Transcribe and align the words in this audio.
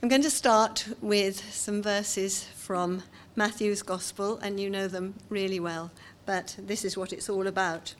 I'm 0.00 0.08
going 0.08 0.22
to 0.22 0.30
start 0.30 0.86
with 1.00 1.52
some 1.52 1.82
verses 1.82 2.44
from 2.44 3.02
Matthew's 3.34 3.82
Gospel, 3.82 4.38
and 4.38 4.60
you 4.60 4.70
know 4.70 4.86
them 4.86 5.14
really 5.28 5.58
well, 5.58 5.90
but 6.24 6.54
this 6.56 6.84
is 6.84 6.96
what 6.96 7.12
it's 7.12 7.28
all 7.28 7.48
about. 7.48 7.96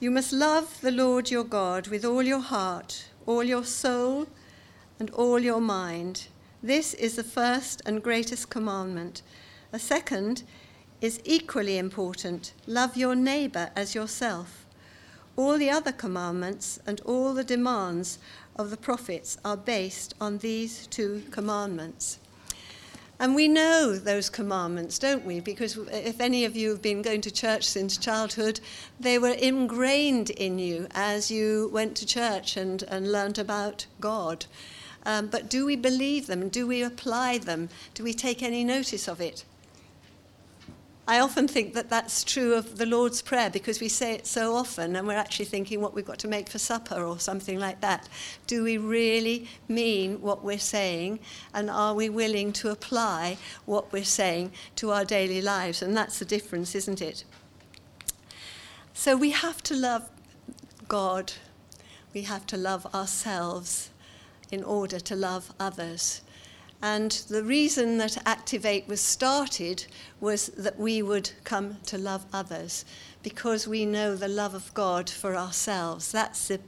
You 0.00 0.10
must 0.10 0.34
love 0.34 0.78
the 0.82 0.90
Lord 0.90 1.30
your 1.30 1.44
God 1.44 1.88
with 1.88 2.04
all 2.04 2.22
your 2.22 2.40
heart, 2.40 3.06
all 3.24 3.42
your 3.42 3.64
soul, 3.64 4.26
and 5.00 5.08
all 5.12 5.38
your 5.38 5.62
mind. 5.62 6.26
This 6.62 6.92
is 6.92 7.16
the 7.16 7.24
first 7.24 7.80
and 7.86 8.02
greatest 8.02 8.50
commandment. 8.50 9.22
A 9.72 9.78
second 9.78 10.42
is 11.00 11.22
equally 11.24 11.78
important 11.78 12.52
love 12.66 12.98
your 12.98 13.14
neighbor 13.14 13.70
as 13.74 13.94
yourself. 13.94 14.66
All 15.34 15.56
the 15.56 15.70
other 15.70 15.92
commandments 15.92 16.78
and 16.86 17.00
all 17.06 17.32
the 17.32 17.42
demands 17.42 18.18
of 18.56 18.70
the 18.70 18.76
prophets 18.76 19.38
are 19.44 19.56
based 19.56 20.14
on 20.20 20.38
these 20.38 20.86
two 20.88 21.22
commandments. 21.30 22.18
And 23.18 23.36
we 23.36 23.46
know 23.46 23.96
those 23.96 24.28
commandments, 24.28 24.98
don't 24.98 25.24
we? 25.24 25.38
Because 25.38 25.76
if 25.76 26.20
any 26.20 26.44
of 26.44 26.56
you 26.56 26.70
have 26.70 26.82
been 26.82 27.02
going 27.02 27.20
to 27.20 27.30
church 27.30 27.68
since 27.68 27.96
childhood, 27.96 28.58
they 28.98 29.16
were 29.16 29.30
ingrained 29.30 30.30
in 30.30 30.58
you 30.58 30.88
as 30.90 31.30
you 31.30 31.70
went 31.72 31.96
to 31.98 32.06
church 32.06 32.56
and, 32.56 32.82
and 32.88 33.12
learnt 33.12 33.38
about 33.38 33.86
God. 34.00 34.46
Um, 35.06 35.28
but 35.28 35.48
do 35.48 35.64
we 35.64 35.76
believe 35.76 36.26
them? 36.26 36.48
Do 36.48 36.66
we 36.66 36.82
apply 36.82 37.38
them? 37.38 37.68
Do 37.94 38.02
we 38.02 38.12
take 38.12 38.42
any 38.42 38.64
notice 38.64 39.08
of 39.08 39.20
it? 39.20 39.44
I 41.06 41.18
often 41.18 41.48
think 41.48 41.74
that 41.74 41.90
that's 41.90 42.22
true 42.22 42.54
of 42.54 42.78
the 42.78 42.86
Lord's 42.86 43.22
Prayer 43.22 43.50
because 43.50 43.80
we 43.80 43.88
say 43.88 44.12
it 44.14 44.24
so 44.24 44.54
often 44.54 44.94
and 44.94 45.06
we're 45.06 45.14
actually 45.14 45.46
thinking 45.46 45.80
what 45.80 45.94
we've 45.94 46.06
got 46.06 46.20
to 46.20 46.28
make 46.28 46.48
for 46.48 46.58
supper 46.58 47.02
or 47.02 47.18
something 47.18 47.58
like 47.58 47.80
that. 47.80 48.08
Do 48.46 48.62
we 48.62 48.78
really 48.78 49.48
mean 49.66 50.20
what 50.20 50.44
we're 50.44 50.60
saying 50.60 51.18
and 51.52 51.68
are 51.68 51.92
we 51.92 52.08
willing 52.08 52.52
to 52.54 52.70
apply 52.70 53.36
what 53.64 53.92
we're 53.92 54.04
saying 54.04 54.52
to 54.76 54.92
our 54.92 55.04
daily 55.04 55.42
lives? 55.42 55.82
And 55.82 55.96
that's 55.96 56.20
the 56.20 56.24
difference, 56.24 56.76
isn't 56.76 57.02
it? 57.02 57.24
So 58.94 59.16
we 59.16 59.30
have 59.30 59.60
to 59.64 59.74
love 59.74 60.08
God, 60.86 61.32
we 62.14 62.22
have 62.22 62.46
to 62.46 62.56
love 62.56 62.86
ourselves 62.94 63.90
in 64.52 64.62
order 64.62 65.00
to 65.00 65.16
love 65.16 65.52
others. 65.58 66.20
And 66.82 67.12
the 67.28 67.44
reason 67.44 67.98
that 67.98 68.26
Activate 68.26 68.88
was 68.88 69.00
started 69.00 69.86
was 70.20 70.48
that 70.48 70.80
we 70.80 71.00
would 71.00 71.30
come 71.44 71.76
to 71.86 71.96
love 71.96 72.26
others 72.32 72.84
because 73.22 73.68
we 73.68 73.86
know 73.86 74.16
the 74.16 74.26
love 74.26 74.54
of 74.54 74.74
God 74.74 75.08
for 75.08 75.36
ourselves. 75.36 76.10
That's 76.10 76.48
the 76.48 76.58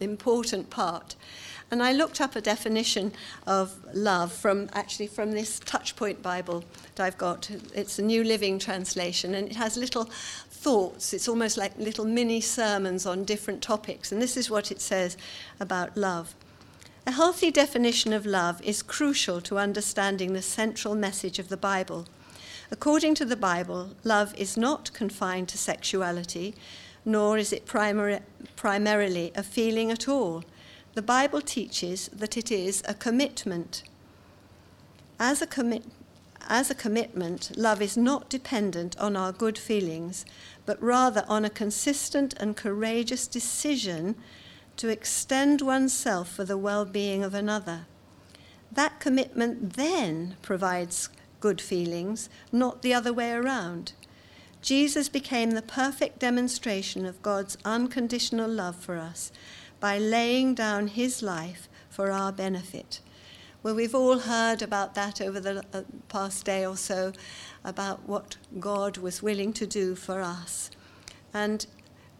important 0.00 0.68
part. 0.68 1.14
And 1.70 1.82
I 1.82 1.92
looked 1.92 2.20
up 2.20 2.36
a 2.36 2.40
definition 2.40 3.12
of 3.46 3.76
love 3.92 4.32
from 4.32 4.68
actually 4.72 5.08
from 5.08 5.32
this 5.32 5.58
Touchpoint 5.60 6.22
Bible 6.22 6.64
that 6.94 7.04
I've 7.04 7.18
got. 7.18 7.50
It's 7.74 7.98
a 7.98 8.02
New 8.02 8.22
Living 8.22 8.58
Translation, 8.58 9.34
and 9.34 9.48
it 9.48 9.56
has 9.56 9.76
little 9.76 10.04
thoughts. 10.50 11.12
It's 11.12 11.28
almost 11.28 11.56
like 11.56 11.76
little 11.76 12.04
mini 12.04 12.40
sermons 12.40 13.04
on 13.06 13.24
different 13.24 13.62
topics. 13.62 14.12
And 14.12 14.22
this 14.22 14.36
is 14.36 14.50
what 14.50 14.70
it 14.70 14.80
says 14.80 15.16
about 15.58 15.96
love. 15.96 16.34
A 17.08 17.12
healthy 17.12 17.52
definition 17.52 18.12
of 18.12 18.26
love 18.26 18.60
is 18.62 18.82
crucial 18.82 19.40
to 19.42 19.58
understanding 19.58 20.32
the 20.32 20.42
central 20.42 20.96
message 20.96 21.38
of 21.38 21.48
the 21.48 21.56
Bible. 21.56 22.08
According 22.68 23.14
to 23.14 23.24
the 23.24 23.36
Bible, 23.36 23.90
love 24.02 24.34
is 24.36 24.56
not 24.56 24.92
confined 24.92 25.48
to 25.50 25.56
sexuality, 25.56 26.52
nor 27.04 27.38
is 27.38 27.52
it 27.52 27.64
primar- 27.64 28.22
primarily 28.56 29.30
a 29.36 29.44
feeling 29.44 29.92
at 29.92 30.08
all. 30.08 30.42
The 30.94 31.02
Bible 31.02 31.40
teaches 31.40 32.08
that 32.08 32.36
it 32.36 32.50
is 32.50 32.82
a 32.88 32.94
commitment. 32.94 33.84
As 35.20 35.40
a, 35.40 35.46
commi- 35.46 35.88
as 36.48 36.72
a 36.72 36.74
commitment, 36.74 37.52
love 37.56 37.80
is 37.80 37.96
not 37.96 38.28
dependent 38.28 38.98
on 38.98 39.16
our 39.16 39.30
good 39.30 39.58
feelings, 39.58 40.24
but 40.64 40.82
rather 40.82 41.24
on 41.28 41.44
a 41.44 41.50
consistent 41.50 42.34
and 42.40 42.56
courageous 42.56 43.28
decision 43.28 44.16
to 44.76 44.88
extend 44.88 45.60
oneself 45.62 46.28
for 46.28 46.44
the 46.44 46.58
well 46.58 46.84
being 46.84 47.22
of 47.22 47.34
another. 47.34 47.86
That 48.70 49.00
commitment 49.00 49.74
then 49.74 50.36
provides 50.42 51.08
good 51.40 51.60
feelings, 51.60 52.28
not 52.52 52.82
the 52.82 52.92
other 52.92 53.12
way 53.12 53.32
around. 53.32 53.92
Jesus 54.60 55.08
became 55.08 55.52
the 55.52 55.62
perfect 55.62 56.18
demonstration 56.18 57.06
of 57.06 57.22
God's 57.22 57.56
unconditional 57.64 58.50
love 58.50 58.76
for 58.76 58.96
us 58.96 59.30
by 59.78 59.98
laying 59.98 60.54
down 60.54 60.88
his 60.88 61.22
life 61.22 61.68
for 61.88 62.10
our 62.10 62.32
benefit. 62.32 63.00
Well, 63.62 63.74
we've 63.74 63.94
all 63.94 64.20
heard 64.20 64.62
about 64.62 64.94
that 64.94 65.20
over 65.20 65.40
the 65.40 65.64
uh, 65.72 65.82
past 66.08 66.44
day 66.44 66.64
or 66.64 66.76
so, 66.76 67.12
about 67.64 68.08
what 68.08 68.36
God 68.60 68.96
was 68.98 69.22
willing 69.22 69.52
to 69.54 69.66
do 69.66 69.94
for 69.94 70.20
us. 70.20 70.70
And 71.34 71.66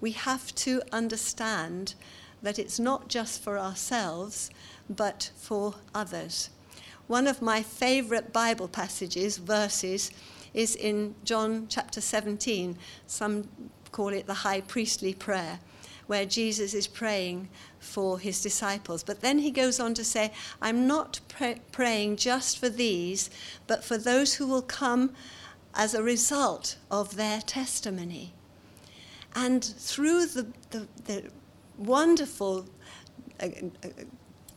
we 0.00 0.12
have 0.12 0.55
to 0.56 0.83
understand 0.93 1.94
that 2.43 2.59
it's 2.59 2.79
not 2.79 3.09
just 3.09 3.43
for 3.43 3.59
ourselves, 3.59 4.51
but 4.89 5.31
for 5.37 5.75
others. 5.95 6.51
One 7.07 7.27
of 7.27 7.41
my 7.41 7.63
favorite 7.63 8.33
Bible 8.33 8.69
passages, 8.69 9.39
verses, 9.39 10.11
is 10.55 10.75
in 10.75 11.15
John 11.25 11.67
chapter 11.69 12.01
17. 12.01 12.77
Some 13.07 13.49
call 13.93 14.09
it 14.09 14.27
the 14.27 14.35
high 14.35 14.61
priestly 14.61 15.15
prayer, 15.15 15.61
where 16.07 16.27
Jesus 16.27 16.75
is 16.75 16.87
praying 16.87 17.49
for 17.79 18.19
his 18.19 18.43
disciples. 18.43 19.03
But 19.03 19.21
then 19.21 19.39
he 19.39 19.51
goes 19.51 19.79
on 19.79 19.95
to 19.95 20.05
say, 20.05 20.33
I'm 20.61 20.87
not 20.87 21.21
pray- 21.29 21.61
praying 21.73 22.17
just 22.17 22.59
for 22.59 22.69
these, 22.69 23.31
but 23.67 23.85
for 23.85 23.97
those 23.97 24.35
who 24.35 24.47
will 24.47 24.63
come 24.63 25.15
as 25.75 25.95
a 25.95 26.03
result 26.03 26.77
of 26.91 27.17
their 27.17 27.41
testimony. 27.41 28.33
And 29.35 29.63
through 29.63 30.27
the, 30.27 30.47
the, 30.71 30.89
the 31.05 31.25
wonderful 31.78 32.66
uh, 33.41 33.48
uh, 33.84 33.88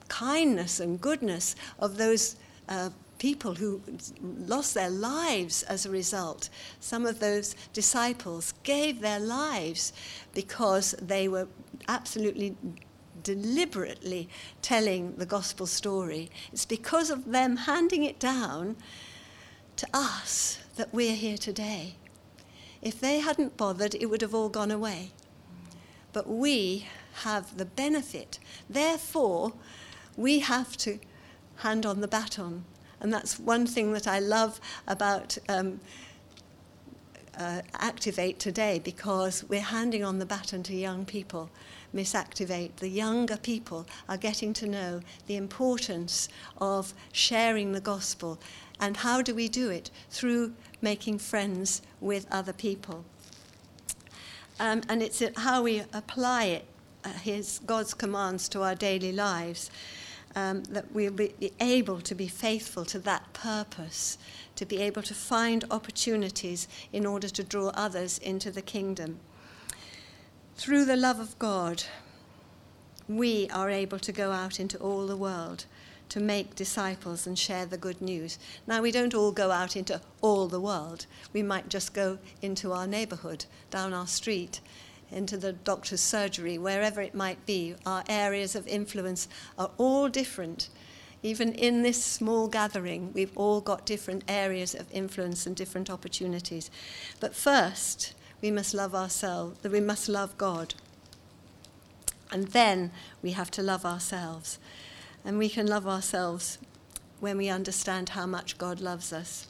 kindness 0.07 0.79
and 0.79 0.99
goodness 0.99 1.55
of 1.79 1.97
those 1.97 2.35
uh, 2.67 2.89
people 3.19 3.55
who 3.55 3.81
lost 4.21 4.73
their 4.73 4.89
lives 4.89 5.63
as 5.63 5.85
a 5.85 5.89
result. 5.89 6.49
Some 6.79 7.05
of 7.05 7.19
those 7.19 7.55
disciples 7.73 8.53
gave 8.63 9.01
their 9.01 9.19
lives 9.19 9.93
because 10.33 10.91
they 11.01 11.27
were 11.27 11.47
absolutely 11.87 12.55
deliberately 13.21 14.29
telling 14.61 15.15
the 15.17 15.25
gospel 15.25 15.67
story. 15.67 16.29
It's 16.53 16.65
because 16.65 17.09
of 17.09 17.31
them 17.31 17.57
handing 17.57 18.03
it 18.03 18.19
down 18.19 18.77
to 19.75 19.87
us 19.93 20.59
that 20.77 20.93
we're 20.93 21.15
here 21.15 21.37
today. 21.37 21.95
If 22.81 22.99
they 23.01 23.19
hadn't 23.19 23.57
bothered, 23.57 23.95
it 23.95 24.05
would 24.05 24.21
have 24.21 24.33
all 24.33 24.49
gone 24.49 24.71
away. 24.71 25.11
But 26.13 26.29
we 26.29 26.87
have 27.23 27.57
the 27.57 27.65
benefit. 27.65 28.39
Therefore, 28.69 29.53
we 30.15 30.39
have 30.39 30.77
to 30.77 30.99
hand 31.57 31.85
on 31.85 32.01
the 32.01 32.07
baton. 32.07 32.65
And 33.01 33.13
that's 33.13 33.39
one 33.39 33.65
thing 33.65 33.93
that 33.93 34.07
I 34.07 34.19
love 34.19 34.59
about 34.87 35.37
um, 35.47 35.79
uh, 37.37 37.61
Activate 37.75 38.37
today 38.39 38.79
because 38.83 39.45
we're 39.45 39.61
handing 39.61 40.03
on 40.03 40.19
the 40.19 40.25
baton 40.25 40.63
to 40.63 40.75
young 40.75 41.05
people. 41.05 41.49
Miss 41.93 42.13
Activate, 42.13 42.77
the 42.77 42.89
younger 42.89 43.37
people 43.37 43.87
are 44.07 44.17
getting 44.17 44.53
to 44.53 44.67
know 44.67 44.99
the 45.27 45.37
importance 45.37 46.29
of 46.59 46.93
sharing 47.13 47.71
the 47.71 47.79
gospel. 47.79 48.37
And 48.79 48.97
how 48.97 49.21
do 49.21 49.33
we 49.33 49.47
do 49.47 49.69
it? 49.69 49.89
Through 50.09 50.53
making 50.81 51.19
friends 51.19 51.81
with 51.99 52.27
other 52.29 52.53
people. 52.53 53.05
Um, 54.59 54.81
and 54.89 55.01
it's 55.01 55.23
how 55.37 55.63
we 55.63 55.83
apply 55.93 56.45
it 56.45 56.65
his 57.21 57.59
God's 57.65 57.93
commands 57.93 58.49
to 58.49 58.61
our 58.61 58.75
daily 58.75 59.11
lives, 59.11 59.69
um, 60.35 60.63
that 60.65 60.91
we'll 60.91 61.11
be 61.11 61.51
able 61.59 62.01
to 62.01 62.15
be 62.15 62.27
faithful 62.27 62.85
to 62.85 62.99
that 62.99 63.33
purpose, 63.33 64.17
to 64.55 64.65
be 64.65 64.77
able 64.77 65.01
to 65.03 65.13
find 65.13 65.65
opportunities 65.71 66.67
in 66.93 67.05
order 67.05 67.29
to 67.29 67.43
draw 67.43 67.69
others 67.69 68.17
into 68.19 68.51
the 68.51 68.61
kingdom. 68.61 69.19
Through 70.55 70.85
the 70.85 70.97
love 70.97 71.19
of 71.19 71.39
God, 71.39 71.83
we 73.07 73.49
are 73.49 73.69
able 73.69 73.99
to 73.99 74.11
go 74.11 74.31
out 74.31 74.59
into 74.59 74.77
all 74.77 75.07
the 75.07 75.17
world 75.17 75.65
to 76.09 76.19
make 76.19 76.55
disciples 76.55 77.25
and 77.25 77.37
share 77.37 77.65
the 77.65 77.77
good 77.77 78.01
news. 78.01 78.37
Now, 78.67 78.81
we 78.81 78.91
don't 78.91 79.13
all 79.13 79.31
go 79.31 79.51
out 79.51 79.75
into 79.75 80.01
all 80.21 80.47
the 80.47 80.59
world. 80.59 81.05
We 81.33 81.43
might 81.43 81.69
just 81.69 81.93
go 81.93 82.17
into 82.41 82.71
our 82.71 82.87
neighborhood, 82.87 83.45
down 83.69 83.93
our 83.93 84.07
street, 84.07 84.59
into 85.11 85.37
the 85.37 85.53
doctor's 85.53 86.01
surgery, 86.01 86.57
wherever 86.57 87.01
it 87.01 87.15
might 87.15 87.45
be. 87.45 87.75
Our 87.85 88.03
areas 88.07 88.55
of 88.55 88.67
influence 88.67 89.27
are 89.57 89.71
all 89.77 90.09
different. 90.09 90.69
Even 91.21 91.53
in 91.53 91.81
this 91.83 92.03
small 92.03 92.47
gathering, 92.47 93.11
we've 93.13 93.37
all 93.37 93.61
got 93.61 93.85
different 93.85 94.23
areas 94.27 94.73
of 94.73 94.91
influence 94.91 95.45
and 95.45 95.55
different 95.55 95.89
opportunities. 95.89 96.71
But 97.19 97.35
first, 97.35 98.13
we 98.41 98.51
must 98.51 98.73
love 98.73 98.95
ourselves, 98.95 99.61
we 99.63 99.81
must 99.81 100.07
love 100.07 100.37
God. 100.37 100.75
And 102.31 102.47
then 102.49 102.91
we 103.21 103.31
have 103.31 103.51
to 103.51 103.61
love 103.61 103.85
ourselves. 103.85 104.59
and 105.25 105.37
we 105.37 105.49
can 105.49 105.67
love 105.67 105.87
ourselves 105.87 106.57
when 107.19 107.37
we 107.37 107.49
understand 107.49 108.09
how 108.09 108.25
much 108.25 108.57
God 108.57 108.79
loves 108.79 109.11
us. 109.11 109.47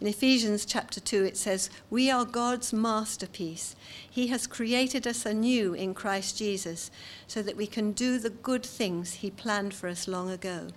In 0.00 0.06
Ephesians 0.06 0.64
chapter 0.64 0.98
2, 0.98 1.24
it 1.24 1.36
says, 1.36 1.68
We 1.90 2.10
are 2.10 2.24
God's 2.24 2.72
masterpiece. 2.72 3.76
He 4.10 4.28
has 4.28 4.46
created 4.46 5.06
us 5.06 5.26
anew 5.26 5.74
in 5.74 5.92
Christ 5.92 6.38
Jesus 6.38 6.90
so 7.26 7.42
that 7.42 7.56
we 7.56 7.66
can 7.66 7.92
do 7.92 8.18
the 8.18 8.30
good 8.30 8.64
things 8.64 9.14
He 9.14 9.30
planned 9.30 9.74
for 9.74 9.88
us 9.88 10.08
long 10.08 10.30
ago. 10.30 10.68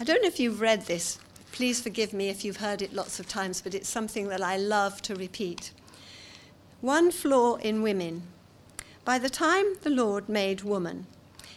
I 0.00 0.04
don't 0.04 0.22
know 0.22 0.28
if 0.28 0.40
you've 0.40 0.62
read 0.62 0.86
this. 0.86 1.18
Please 1.52 1.82
forgive 1.82 2.14
me 2.14 2.30
if 2.30 2.46
you've 2.46 2.58
heard 2.58 2.80
it 2.80 2.94
lots 2.94 3.20
of 3.20 3.28
times, 3.28 3.60
but 3.60 3.74
it's 3.74 3.90
something 3.90 4.28
that 4.28 4.40
I 4.40 4.56
love 4.56 5.02
to 5.02 5.14
repeat. 5.14 5.72
One 6.80 7.10
flaw 7.10 7.56
in 7.56 7.82
women. 7.82 8.22
By 9.04 9.18
the 9.18 9.28
time 9.28 9.74
the 9.82 9.90
Lord 9.90 10.30
made 10.30 10.62
woman, 10.62 11.06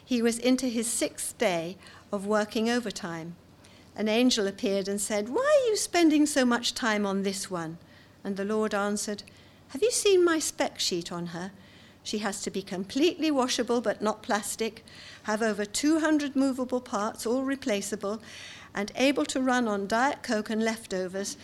he 0.03 0.21
was 0.21 0.37
into 0.37 0.67
his 0.67 0.87
sixth 0.87 1.37
day 1.37 1.77
of 2.11 2.25
working 2.25 2.69
overtime 2.69 3.35
an 3.95 4.07
angel 4.07 4.47
appeared 4.47 4.87
and 4.87 4.99
said, 4.99 5.29
Why 5.29 5.41
are 5.41 5.69
you 5.69 5.75
spending 5.75 6.25
so 6.25 6.45
much 6.45 6.73
time 6.73 7.05
on 7.05 7.23
this 7.23 7.51
one? 7.51 7.77
And 8.23 8.37
the 8.37 8.45
Lord 8.45 8.73
answered, 8.73 9.23
Have 9.69 9.81
you 9.81 9.91
seen 9.91 10.23
my 10.23 10.39
spec 10.39 10.79
sheet 10.79 11.11
on 11.11 11.27
her? 11.27 11.51
She 12.03 12.19
has 12.19 12.41
to 12.41 12.51
be 12.51 12.61
completely 12.61 13.29
washable 13.29 13.81
but 13.81 14.01
not 14.01 14.23
plastic, 14.23 14.83
have 15.23 15.41
over 15.41 15.65
200 15.65 16.35
movable 16.35 16.81
parts, 16.81 17.25
all 17.25 17.43
replaceable, 17.43 18.21
and 18.73 18.91
able 18.95 19.25
to 19.25 19.41
run 19.41 19.67
on 19.67 19.87
Diet 19.87 20.23
Coke 20.23 20.49
and 20.49 20.63
leftovers, 20.63 21.37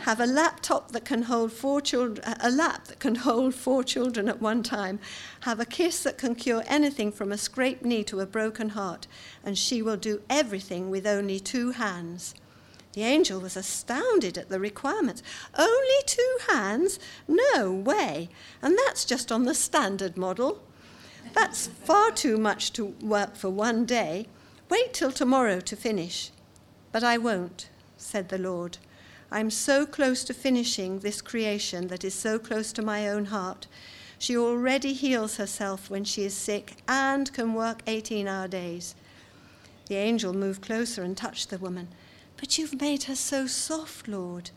have 0.00 0.20
a 0.20 0.26
laptop 0.26 0.92
that 0.92 1.04
can 1.04 1.22
hold 1.22 1.52
four 1.52 1.80
children, 1.80 2.24
a 2.40 2.50
lap 2.50 2.86
that 2.86 3.00
can 3.00 3.16
hold 3.16 3.54
four 3.54 3.84
children 3.84 4.28
at 4.28 4.40
one 4.40 4.62
time, 4.62 4.98
have 5.40 5.60
a 5.60 5.64
kiss 5.64 6.02
that 6.02 6.18
can 6.18 6.34
cure 6.34 6.64
anything 6.66 7.12
from 7.12 7.30
a 7.32 7.38
scraped 7.38 7.84
knee 7.84 8.04
to 8.04 8.20
a 8.20 8.26
broken 8.26 8.70
heart, 8.70 9.06
and 9.44 9.58
she 9.58 9.82
will 9.82 9.96
do 9.96 10.22
everything 10.30 10.90
with 10.90 11.06
only 11.06 11.38
two 11.38 11.72
hands. 11.72 12.34
The 12.92 13.02
angel 13.04 13.40
was 13.40 13.56
astounded 13.56 14.36
at 14.36 14.48
the 14.48 14.58
requirements. 14.58 15.22
Only 15.56 16.02
two 16.06 16.38
hands? 16.48 16.98
No 17.28 17.70
way. 17.70 18.30
And 18.60 18.76
that's 18.76 19.04
just 19.04 19.30
on 19.30 19.44
the 19.44 19.54
standard 19.54 20.16
model. 20.16 20.60
That's 21.32 21.68
far 21.68 22.10
too 22.10 22.36
much 22.36 22.72
to 22.72 22.86
work 23.00 23.36
for 23.36 23.48
one 23.48 23.84
day. 23.84 24.26
Wait 24.68 24.92
till 24.92 25.12
tomorrow 25.12 25.60
to 25.60 25.76
finish. 25.76 26.32
But 26.90 27.04
I 27.04 27.16
won't, 27.16 27.68
said 27.96 28.28
the 28.28 28.38
Lord. 28.38 28.78
I'm 29.32 29.50
so 29.50 29.86
close 29.86 30.24
to 30.24 30.34
finishing 30.34 30.98
this 30.98 31.22
creation 31.22 31.86
that 31.86 32.02
is 32.04 32.14
so 32.14 32.38
close 32.38 32.72
to 32.72 32.82
my 32.82 33.08
own 33.08 33.26
heart. 33.26 33.68
She 34.18 34.36
already 34.36 34.92
heals 34.92 35.36
herself 35.36 35.88
when 35.88 36.04
she 36.04 36.24
is 36.24 36.34
sick 36.34 36.78
and 36.88 37.32
can 37.32 37.54
work 37.54 37.82
18 37.86 38.26
hour 38.26 38.48
days. 38.48 38.96
The 39.86 39.96
angel 39.96 40.32
moved 40.32 40.62
closer 40.62 41.02
and 41.02 41.16
touched 41.16 41.50
the 41.50 41.58
woman. 41.58 41.88
But 42.36 42.58
you've 42.58 42.80
made 42.80 43.04
her 43.04 43.14
so 43.14 43.46
soft, 43.46 44.08
Lord. 44.08 44.50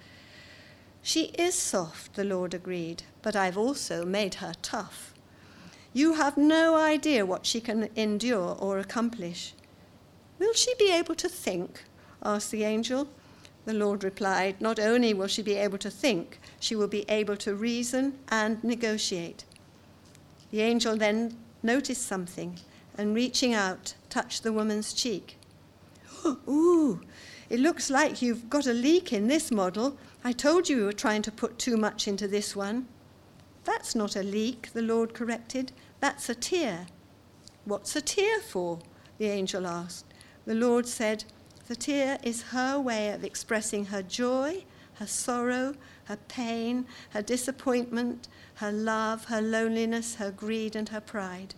She 1.01 1.25
is 1.37 1.53
soft, 1.53 2.15
the 2.15 2.23
Lord 2.23 2.53
agreed, 2.53 3.03
but 3.21 3.35
I've 3.35 3.57
also 3.57 4.05
made 4.05 4.35
her 4.35 4.53
tough. 4.61 5.13
You 5.91 6.13
have 6.13 6.37
no 6.37 6.75
idea 6.75 7.25
what 7.25 7.45
she 7.45 7.61
can 7.61 7.89
endure 7.95 8.57
or 8.59 8.79
accomplish. 8.79 9.53
Will 10.39 10.53
she 10.53 10.73
be 10.79 10.91
able 10.91 11.15
to 11.15 11.29
think? 11.29 11.83
asked 12.23 12.51
the 12.51 12.63
angel. 12.63 13.07
The 13.65 13.73
Lord 13.73 14.03
replied, 14.03 14.59
Not 14.59 14.79
only 14.79 15.13
will 15.13 15.27
she 15.27 15.41
be 15.41 15.55
able 15.55 15.77
to 15.79 15.89
think, 15.89 16.39
she 16.59 16.75
will 16.75 16.87
be 16.87 17.05
able 17.07 17.37
to 17.37 17.55
reason 17.55 18.19
and 18.29 18.63
negotiate. 18.63 19.45
The 20.51 20.61
angel 20.61 20.97
then 20.97 21.37
noticed 21.61 22.05
something 22.05 22.59
and, 22.97 23.15
reaching 23.15 23.53
out, 23.53 23.95
touched 24.09 24.43
the 24.43 24.53
woman's 24.53 24.93
cheek. 24.93 25.37
Ooh, 26.25 27.01
it 27.49 27.59
looks 27.59 27.89
like 27.89 28.21
you've 28.21 28.49
got 28.49 28.67
a 28.67 28.73
leak 28.73 29.13
in 29.13 29.27
this 29.27 29.49
model. 29.51 29.97
I 30.23 30.31
told 30.31 30.69
you 30.69 30.77
you 30.77 30.85
were 30.85 30.93
trying 30.93 31.21
to 31.23 31.31
put 31.31 31.57
too 31.57 31.77
much 31.77 32.07
into 32.07 32.27
this 32.27 32.55
one. 32.55 32.87
That's 33.63 33.95
not 33.95 34.15
a 34.15 34.23
leak, 34.23 34.69
the 34.73 34.81
Lord 34.81 35.13
corrected. 35.13 35.71
That's 36.01 36.29
a 36.29 36.35
tear. 36.35 36.87
What's 37.65 37.95
a 37.95 38.01
tear 38.01 38.39
for? 38.41 38.79
the 39.17 39.27
angel 39.27 39.65
asked. 39.65 40.05
The 40.45 40.55
Lord 40.55 40.85
said, 40.85 41.23
the 41.67 41.75
tear 41.75 42.17
is 42.23 42.41
her 42.43 42.79
way 42.79 43.09
of 43.09 43.23
expressing 43.23 43.85
her 43.85 44.03
joy, 44.03 44.65
her 44.95 45.07
sorrow, 45.07 45.75
her 46.05 46.17
pain, 46.27 46.85
her 47.11 47.21
disappointment, 47.21 48.27
her 48.55 48.71
love, 48.71 49.25
her 49.25 49.41
loneliness, 49.41 50.15
her 50.15 50.31
greed, 50.31 50.75
and 50.75 50.89
her 50.89 51.01
pride. 51.01 51.55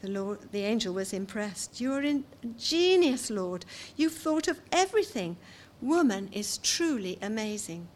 The, 0.00 0.10
Lord, 0.10 0.38
the 0.52 0.64
angel 0.64 0.94
was 0.94 1.12
impressed. 1.12 1.80
You 1.80 1.92
are 1.94 2.02
a 2.02 2.22
genius, 2.58 3.30
Lord. 3.30 3.64
You've 3.96 4.12
thought 4.12 4.48
of 4.48 4.60
everything. 4.72 5.36
Woman 5.80 6.28
is 6.32 6.58
truly 6.58 7.18
amazing. 7.22 7.88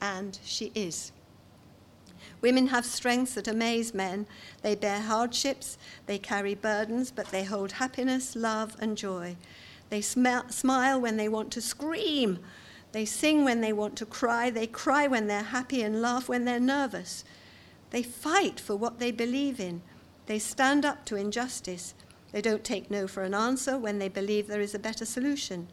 And 0.00 0.38
she 0.44 0.72
is. 0.74 1.12
Women 2.40 2.66
have 2.68 2.84
strengths 2.84 3.34
that 3.34 3.48
amaze 3.48 3.94
men. 3.94 4.26
They 4.62 4.74
bear 4.74 5.00
hardships, 5.00 5.78
they 6.06 6.18
carry 6.18 6.54
burdens, 6.54 7.10
but 7.10 7.28
they 7.28 7.44
hold 7.44 7.72
happiness, 7.72 8.34
love, 8.34 8.76
and 8.80 8.96
joy. 8.96 9.36
They 9.92 10.00
sm- 10.00 10.48
smile 10.48 10.98
when 10.98 11.18
they 11.18 11.28
want 11.28 11.50
to 11.52 11.60
scream. 11.60 12.38
They 12.92 13.04
sing 13.04 13.44
when 13.44 13.60
they 13.60 13.74
want 13.74 13.94
to 13.96 14.06
cry. 14.06 14.48
They 14.48 14.66
cry 14.66 15.06
when 15.06 15.26
they're 15.26 15.42
happy 15.42 15.82
and 15.82 16.00
laugh 16.00 16.30
when 16.30 16.46
they're 16.46 16.58
nervous. 16.58 17.24
They 17.90 18.02
fight 18.02 18.58
for 18.58 18.74
what 18.74 19.00
they 19.00 19.10
believe 19.10 19.60
in. 19.60 19.82
They 20.24 20.38
stand 20.38 20.86
up 20.86 21.04
to 21.04 21.16
injustice. 21.16 21.92
They 22.32 22.40
don't 22.40 22.64
take 22.64 22.90
no 22.90 23.06
for 23.06 23.22
an 23.22 23.34
answer 23.34 23.76
when 23.76 23.98
they 23.98 24.08
believe 24.08 24.46
there 24.46 24.62
is 24.62 24.74
a 24.74 24.78
better 24.78 25.04
solution. 25.04 25.68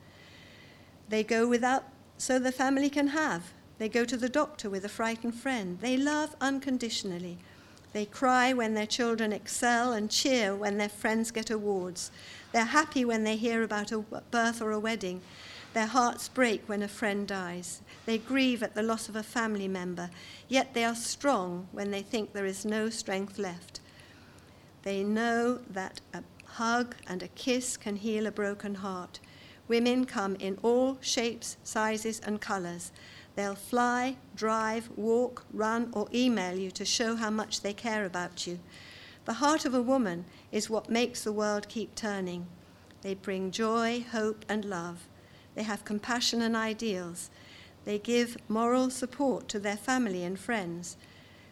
They 1.07 1.24
go 1.24 1.48
without 1.48 1.86
so 2.18 2.39
the 2.39 2.51
family 2.51 2.89
can 2.89 3.07
have. 3.07 3.54
They 3.77 3.88
go 3.88 4.04
to 4.04 4.18
the 4.18 4.27
doctor 4.27 4.69
with 4.69 4.83
a 4.83 4.89
frightened 4.89 5.36
friend. 5.36 5.80
They 5.80 5.95
love 5.95 6.36
unconditionally. 6.42 7.38
They 7.94 8.06
cry 8.06 8.51
when 8.51 8.74
their 8.74 8.86
children 8.86 9.31
excel 9.31 9.94
and 9.94 10.12
cheer 10.12 10.54
when 10.54 10.77
their 10.77 10.89
friends 10.89 11.31
get 11.31 11.50
awards. 11.50 12.12
They're 12.51 12.66
happy 12.66 13.06
when 13.06 13.24
they 13.24 13.36
hear 13.36 13.63
about 13.63 13.92
a 13.92 14.00
birth 14.00 14.62
or 14.62 14.72
a 14.72 14.80
wedding. 14.80 15.22
Their 15.74 15.86
hearts 15.86 16.28
break 16.28 16.68
when 16.68 16.81
a 16.81 16.88
friend 16.88 17.28
dies. 17.28 17.81
They 18.06 18.18
grieve 18.18 18.63
at 18.63 18.74
the 18.74 18.81
loss 18.81 19.07
of 19.07 19.16
a 19.16 19.22
family 19.22 19.68
member, 19.68 20.10
yet 20.48 20.74
they 20.74 20.84
are 20.84 20.96
strong 20.96 21.68
when 21.72 21.92
they 21.92 22.01
think 22.01 22.34
there 22.34 22.46
is 22.46 22.66
no 22.66 22.90
strength 22.90 23.38
left. 23.38 23.80
They 24.81 25.04
know 25.04 25.60
that 25.69 26.01
a 26.13 26.24
hug 26.46 26.96
and 27.06 27.22
a 27.22 27.28
kiss 27.28 27.78
can 27.78 27.98
heal 27.98 28.25
a 28.25 28.31
broken 28.31 28.75
heart. 28.75 29.19
Women 29.68 30.06
come 30.06 30.36
in 30.38 30.58
all 30.63 30.98
shapes, 31.01 31.58
sizes, 31.63 32.20
and 32.22 32.41
colors. 32.41 32.91
They'll 33.36 33.53
fly, 33.53 34.18
drive, 34.36 34.89
walk, 34.96 35.46
run, 35.53 35.91
or 35.94 36.08
email 36.12 36.58
you 36.58 36.72
to 36.72 36.84
show 36.84 37.15
how 37.15 37.29
much 37.29 37.62
they 37.62 37.74
care 37.74 38.06
about 38.06 38.48
you. 38.48 38.60
The 39.29 39.36
heart 39.45 39.63
of 39.63 39.75
a 39.75 39.81
woman 39.83 40.25
is 40.51 40.71
what 40.71 40.89
makes 40.89 41.24
the 41.24 41.31
world 41.31 41.69
keep 41.69 41.93
turning. 41.93 42.48
They 43.03 43.13
bring 43.13 43.51
joy, 43.51 44.03
hope, 44.12 44.43
and 44.50 44.65
love. 44.65 45.07
They 45.53 45.62
have 45.62 45.86
compassion 45.86 46.41
and 46.41 46.55
ideals. 46.55 47.29
They 47.86 48.00
give 48.00 48.38
moral 48.50 48.89
support 48.89 49.48
to 49.50 49.59
their 49.59 49.77
family 49.77 50.24
and 50.24 50.39
friends. 50.39 50.98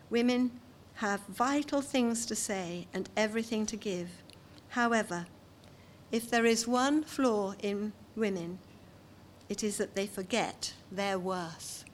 Women 0.10 0.60
have 0.96 1.22
vital 1.30 1.84
things 1.84 2.26
to 2.26 2.36
say 2.36 2.88
and 2.96 3.12
everything 3.16 3.68
to 3.68 3.76
give. 3.76 4.10
However, 4.70 5.28
if 6.12 6.32
there 6.32 6.48
is 6.48 6.68
one 6.68 7.04
flaw 7.04 7.54
in 7.62 7.94
women, 8.16 8.58
it 9.50 9.64
is 9.64 9.78
that 9.78 9.94
they 9.94 10.08
forget 10.08 10.74
their 10.92 11.20
worth. 11.20 11.86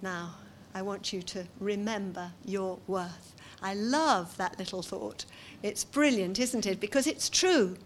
Now, 0.00 0.36
I 0.72 0.82
want 0.82 1.12
you 1.12 1.22
to 1.22 1.48
remember 1.58 2.30
your 2.44 2.78
worth. 2.86 3.31
I 3.62 3.74
love 3.74 4.36
that 4.36 4.58
little 4.58 4.82
thought. 4.82 5.24
It's 5.62 5.84
brilliant, 5.84 6.38
isn't 6.38 6.66
it? 6.66 6.80
Because 6.80 7.06
it's 7.06 7.28
true. 7.28 7.76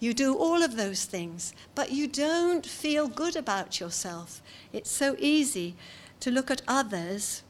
You 0.00 0.14
do 0.14 0.34
all 0.36 0.62
of 0.62 0.76
those 0.76 1.04
things, 1.04 1.52
but 1.74 1.92
you 1.92 2.06
don't 2.08 2.66
feel 2.66 3.08
good 3.08 3.36
about 3.36 3.80
yourself. 3.80 4.42
It's 4.72 4.90
so 4.90 5.16
easy 5.18 5.76
to 6.20 6.30
look 6.30 6.50
at 6.50 6.62
others 6.66 7.42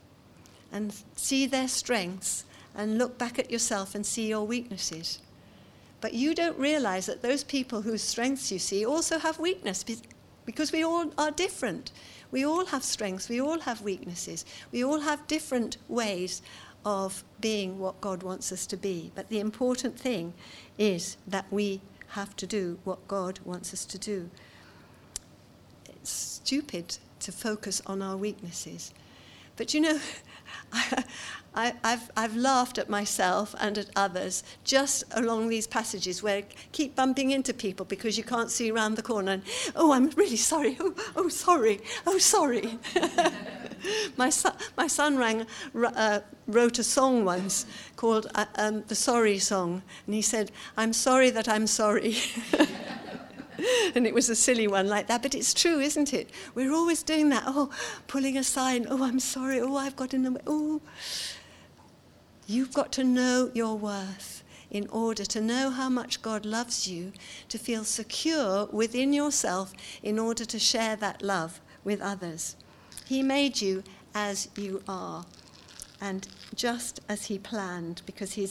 and 0.73 0.95
see 1.17 1.47
their 1.47 1.69
strengths 1.69 2.45
and 2.75 2.99
look 2.99 3.19
back 3.19 3.39
at 3.39 3.51
yourself 3.51 3.95
and 3.95 4.05
see 4.05 4.29
your 4.29 4.45
weaknesses. 4.45 5.21
But 6.01 6.15
you 6.15 6.35
don't 6.35 6.59
realize 6.59 7.07
that 7.07 7.23
those 7.23 7.45
people 7.45 7.83
whose 7.83 8.03
strengths 8.03 8.53
you 8.53 8.59
see 8.59 8.85
also 8.85 9.19
have 9.19 9.39
weakness 9.39 9.85
because 10.45 10.73
we 10.73 10.85
all 10.85 11.11
are 11.17 11.31
different. 11.31 11.93
We 12.31 12.45
all 12.45 12.67
have 12.67 12.83
strengths, 12.83 13.29
we 13.29 13.41
all 13.41 13.61
have 13.61 13.81
weaknesses, 13.81 14.45
we 14.73 14.85
all 14.85 15.01
have 15.01 15.27
different 15.29 15.77
ways 15.89 16.43
of 16.85 17.25
being 17.41 17.79
what 17.79 18.01
God 18.01 18.23
wants 18.23 18.53
us 18.53 18.67
to 18.67 18.77
be. 18.77 19.11
But 19.15 19.29
the 19.29 19.41
important 19.41 19.99
thing 19.99 20.35
is 20.79 21.17
that 21.27 21.47
we 21.51 21.81
have 22.09 22.37
to 22.37 22.47
do 22.47 22.79
what 22.85 23.07
God 23.09 23.41
wants 23.45 23.73
us 23.73 23.85
to 23.87 23.99
do. 23.99 24.31
It's 25.89 26.11
stupid 26.11 26.99
to 27.21 27.33
focus 27.33 27.83
on 27.87 28.03
our 28.03 28.17
weaknesses. 28.17 28.93
But 29.57 29.73
you 29.73 29.81
know, 29.81 29.99
I, 31.55 31.75
have 31.85 32.11
I've 32.17 32.37
laughed 32.37 32.79
at 32.79 32.91
myself 32.91 33.55
and 33.61 33.79
at 33.79 33.87
others 33.95 34.43
just 34.65 35.05
along 35.13 35.49
these 35.49 35.67
passages 35.67 36.23
where 36.23 36.39
I 36.39 36.45
keep 36.73 36.97
bumping 36.97 37.31
into 37.31 37.55
people 37.55 37.87
because 37.87 38.19
you 38.19 38.25
can't 38.25 38.51
see 38.51 38.71
around 38.71 38.97
the 38.97 39.03
corner. 39.03 39.33
And, 39.33 39.43
oh, 39.77 39.93
I'm 39.93 40.11
really 40.11 40.37
sorry. 40.37 40.77
Oh, 40.81 40.95
oh 41.17 41.29
sorry. 41.29 41.81
Oh, 42.07 42.19
sorry. 42.19 42.79
my, 44.17 44.31
son, 44.31 44.55
my 44.77 44.87
son 44.87 45.17
rang, 45.17 45.47
uh, 45.75 46.21
wrote 46.47 46.79
a 46.79 46.85
song 46.85 47.25
once 47.25 47.67
called 47.97 48.27
uh, 48.35 48.47
um, 48.57 48.85
The 48.89 48.95
Sorry 48.95 49.39
Song. 49.39 49.83
And 50.07 50.15
he 50.15 50.23
said, 50.23 50.51
I'm 50.77 50.93
sorry 50.93 51.31
that 51.31 51.49
I'm 51.49 51.67
sorry. 51.67 52.17
and 53.95 54.07
it 54.07 54.15
was 54.15 54.29
a 54.29 54.37
silly 54.37 54.67
one 54.67 54.89
like 54.89 55.07
that, 55.09 55.23
but 55.23 55.35
it's 55.35 55.55
true, 55.55 55.79
isn't 55.81 56.13
it? 56.13 56.31
We're 56.55 56.73
always 56.73 57.03
doing 57.03 57.29
that. 57.31 57.45
Oh, 57.47 57.71
pulling 58.07 58.37
aside. 58.37 58.87
Oh, 58.89 59.05
I'm 59.05 59.21
sorry. 59.21 59.61
Oh, 59.61 59.77
I've 59.77 59.97
got 59.97 60.15
in 60.15 60.23
the 60.23 60.33
way. 60.33 60.41
Oh. 60.47 60.81
You've 62.47 62.75
got 62.75 62.93
to 62.93 63.05
know 63.05 63.51
your 63.55 63.77
worth 63.77 64.43
in 64.71 64.89
order 64.89 65.25
to 65.25 65.41
know 65.41 65.71
how 65.71 65.89
much 65.89 66.21
God 66.21 66.45
loves 66.45 66.89
you, 66.89 67.13
to 67.49 67.59
feel 67.59 67.85
secure 67.85 68.67
within 68.73 69.13
yourself 69.13 69.73
in 70.03 70.19
order 70.19 70.45
to 70.45 70.59
share 70.59 70.97
that 70.97 71.23
love 71.23 71.61
with 71.85 72.01
others. 72.01 72.57
He 73.05 73.23
made 73.23 73.61
you 73.61 73.83
as 74.15 74.49
you 74.57 74.83
are 74.89 75.27
and 76.01 76.27
just 76.55 77.01
as 77.09 77.27
He 77.27 77.39
planned 77.39 78.03
because 78.07 78.33
He 78.33 78.49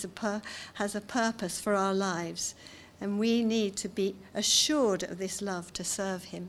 has 0.75 0.95
a 0.95 1.01
purpose 1.01 1.59
for 1.59 1.73
our 1.75 1.93
lives 1.93 2.55
and 3.03 3.19
we 3.19 3.43
need 3.43 3.75
to 3.75 3.89
be 3.89 4.15
assured 4.33 5.03
of 5.03 5.17
this 5.17 5.41
love 5.41 5.73
to 5.73 5.83
serve 5.83 6.23
him. 6.23 6.47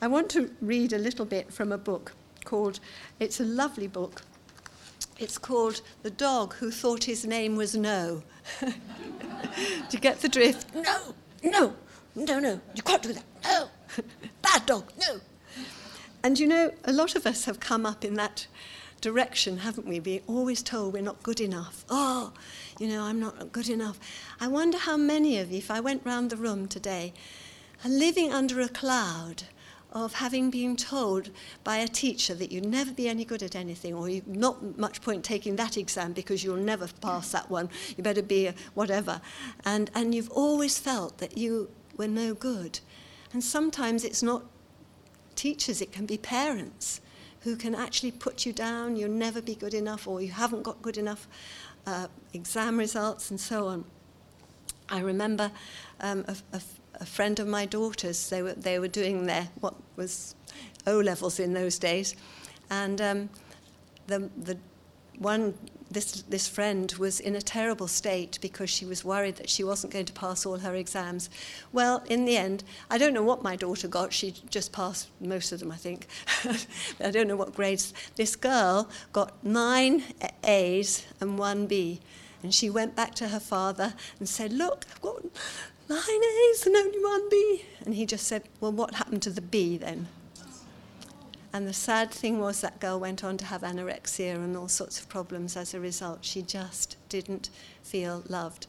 I 0.00 0.06
want 0.06 0.30
to 0.30 0.50
read 0.62 0.94
a 0.94 0.98
little 0.98 1.26
bit 1.26 1.52
from 1.52 1.72
a 1.72 1.76
book 1.76 2.14
called, 2.44 2.80
it's 3.20 3.38
a 3.38 3.44
lovely 3.44 3.86
book. 3.86 4.22
It's 5.18 5.36
called 5.36 5.82
The 6.02 6.10
Dog 6.10 6.54
Who 6.54 6.70
Thought 6.70 7.04
His 7.04 7.26
Name 7.26 7.54
Was 7.54 7.76
No. 7.76 8.22
do 8.60 8.72
you 9.90 9.98
get 9.98 10.20
the 10.20 10.28
drift? 10.30 10.74
No, 10.74 11.14
no, 11.44 11.74
no, 12.14 12.38
no, 12.38 12.60
you 12.74 12.82
can't 12.82 13.02
do 13.02 13.12
that. 13.12 13.24
No, 13.44 13.68
bad 14.42 14.64
dog, 14.64 14.90
no. 14.98 15.20
And 16.22 16.38
you 16.38 16.46
know, 16.46 16.72
a 16.84 16.92
lot 16.92 17.14
of 17.14 17.26
us 17.26 17.44
have 17.44 17.60
come 17.60 17.86
up 17.86 18.04
in 18.04 18.14
that 18.14 18.46
direction, 19.00 19.58
haven't 19.58 19.86
we? 19.86 20.00
We're 20.00 20.20
always 20.26 20.62
told 20.62 20.92
we're 20.92 21.02
not 21.02 21.22
good 21.22 21.40
enough. 21.40 21.84
Oh, 21.88 22.32
you 22.78 22.88
know, 22.88 23.02
I'm 23.04 23.20
not 23.20 23.52
good 23.52 23.68
enough. 23.68 23.98
I 24.40 24.48
wonder 24.48 24.78
how 24.78 24.96
many 24.96 25.38
of 25.38 25.50
you, 25.50 25.58
if 25.58 25.70
I 25.70 25.80
went 25.80 26.04
round 26.04 26.30
the 26.30 26.36
room 26.36 26.66
today, 26.66 27.12
are 27.84 27.90
living 27.90 28.32
under 28.32 28.60
a 28.60 28.68
cloud 28.68 29.44
of 29.92 30.14
having 30.14 30.50
been 30.50 30.76
told 30.76 31.30
by 31.64 31.78
a 31.78 31.88
teacher 31.88 32.34
that 32.34 32.52
you'd 32.52 32.66
never 32.66 32.92
be 32.92 33.08
any 33.08 33.24
good 33.24 33.42
at 33.42 33.56
anything, 33.56 33.94
or 33.94 34.08
you've 34.08 34.26
not 34.26 34.78
much 34.78 35.00
point 35.00 35.24
taking 35.24 35.56
that 35.56 35.76
exam 35.76 36.12
because 36.12 36.44
you'll 36.44 36.56
never 36.56 36.88
pass 37.00 37.30
that 37.32 37.48
one. 37.48 37.70
You 37.96 38.04
better 38.04 38.22
be 38.22 38.50
whatever. 38.74 39.20
And, 39.64 39.90
and 39.94 40.14
you've 40.14 40.30
always 40.30 40.78
felt 40.78 41.18
that 41.18 41.38
you 41.38 41.70
were 41.96 42.08
no 42.08 42.34
good. 42.34 42.80
And 43.32 43.42
sometimes 43.42 44.04
it's 44.04 44.22
not 44.22 44.42
teachers, 45.38 45.80
it 45.80 45.92
can 45.92 46.04
be 46.04 46.18
parents 46.18 47.00
who 47.42 47.54
can 47.54 47.74
actually 47.74 48.10
put 48.10 48.44
you 48.44 48.52
down, 48.52 48.96
you'll 48.96 49.10
never 49.10 49.40
be 49.40 49.54
good 49.54 49.72
enough, 49.72 50.08
or 50.08 50.20
you 50.20 50.32
haven't 50.32 50.64
got 50.64 50.82
good 50.82 50.98
enough 50.98 51.28
uh, 51.86 52.08
exam 52.34 52.76
results, 52.76 53.30
and 53.30 53.40
so 53.40 53.68
on. 53.68 53.84
I 54.88 55.00
remember 55.00 55.50
um, 56.00 56.24
a, 56.26 56.36
a, 56.56 56.60
a, 57.00 57.06
friend 57.06 57.38
of 57.38 57.46
my 57.46 57.64
daughter's, 57.66 58.28
they 58.28 58.42
were, 58.42 58.54
they 58.54 58.78
were 58.78 58.88
doing 58.88 59.26
their, 59.26 59.48
what 59.60 59.74
was 59.96 60.34
O 60.86 60.98
levels 60.98 61.38
in 61.38 61.52
those 61.52 61.78
days, 61.78 62.16
and 62.70 63.00
um, 63.00 63.30
the, 64.08 64.28
the 64.38 64.58
one 65.18 65.54
this, 65.90 66.22
this 66.22 66.48
friend 66.48 66.92
was 66.98 67.20
in 67.20 67.34
a 67.34 67.40
terrible 67.40 67.88
state 67.88 68.38
because 68.42 68.68
she 68.68 68.84
was 68.84 69.04
worried 69.04 69.36
that 69.36 69.48
she 69.48 69.64
wasn't 69.64 69.92
going 69.92 70.04
to 70.04 70.12
pass 70.12 70.44
all 70.44 70.58
her 70.58 70.74
exams. 70.74 71.30
Well, 71.72 72.02
in 72.08 72.24
the 72.24 72.36
end, 72.36 72.64
I 72.90 72.98
don't 72.98 73.14
know 73.14 73.22
what 73.22 73.42
my 73.42 73.56
daughter 73.56 73.88
got. 73.88 74.12
She 74.12 74.34
just 74.50 74.72
passed 74.72 75.08
most 75.20 75.52
of 75.52 75.60
them, 75.60 75.72
I 75.72 75.76
think. 75.76 76.06
I 77.00 77.10
don't 77.10 77.28
know 77.28 77.36
what 77.36 77.54
grades. 77.54 77.94
This 78.16 78.36
girl 78.36 78.88
got 79.12 79.42
nine 79.44 80.02
A's 80.44 81.06
and 81.20 81.38
one 81.38 81.66
B. 81.66 82.00
And 82.42 82.54
she 82.54 82.70
went 82.70 82.94
back 82.94 83.14
to 83.16 83.28
her 83.28 83.40
father 83.40 83.94
and 84.18 84.28
said, 84.28 84.52
Look, 84.52 84.84
I've 84.92 85.00
got 85.00 85.24
nine 85.88 86.00
A's 86.00 86.66
and 86.66 86.76
only 86.76 87.02
one 87.02 87.28
B. 87.30 87.64
And 87.84 87.94
he 87.94 88.06
just 88.06 88.26
said, 88.26 88.44
Well, 88.60 88.72
what 88.72 88.94
happened 88.94 89.22
to 89.22 89.30
the 89.30 89.40
B 89.40 89.76
then? 89.78 90.08
And 91.52 91.66
the 91.66 91.72
sad 91.72 92.10
thing 92.10 92.40
was 92.40 92.60
that 92.60 92.78
girl 92.78 93.00
went 93.00 93.24
on 93.24 93.38
to 93.38 93.44
have 93.46 93.62
anorexia 93.62 94.34
and 94.34 94.56
all 94.56 94.68
sorts 94.68 95.00
of 95.00 95.08
problems 95.08 95.56
as 95.56 95.72
a 95.72 95.80
result. 95.80 96.18
She 96.24 96.42
just 96.42 96.96
didn't 97.08 97.48
feel 97.82 98.22
loved. 98.28 98.66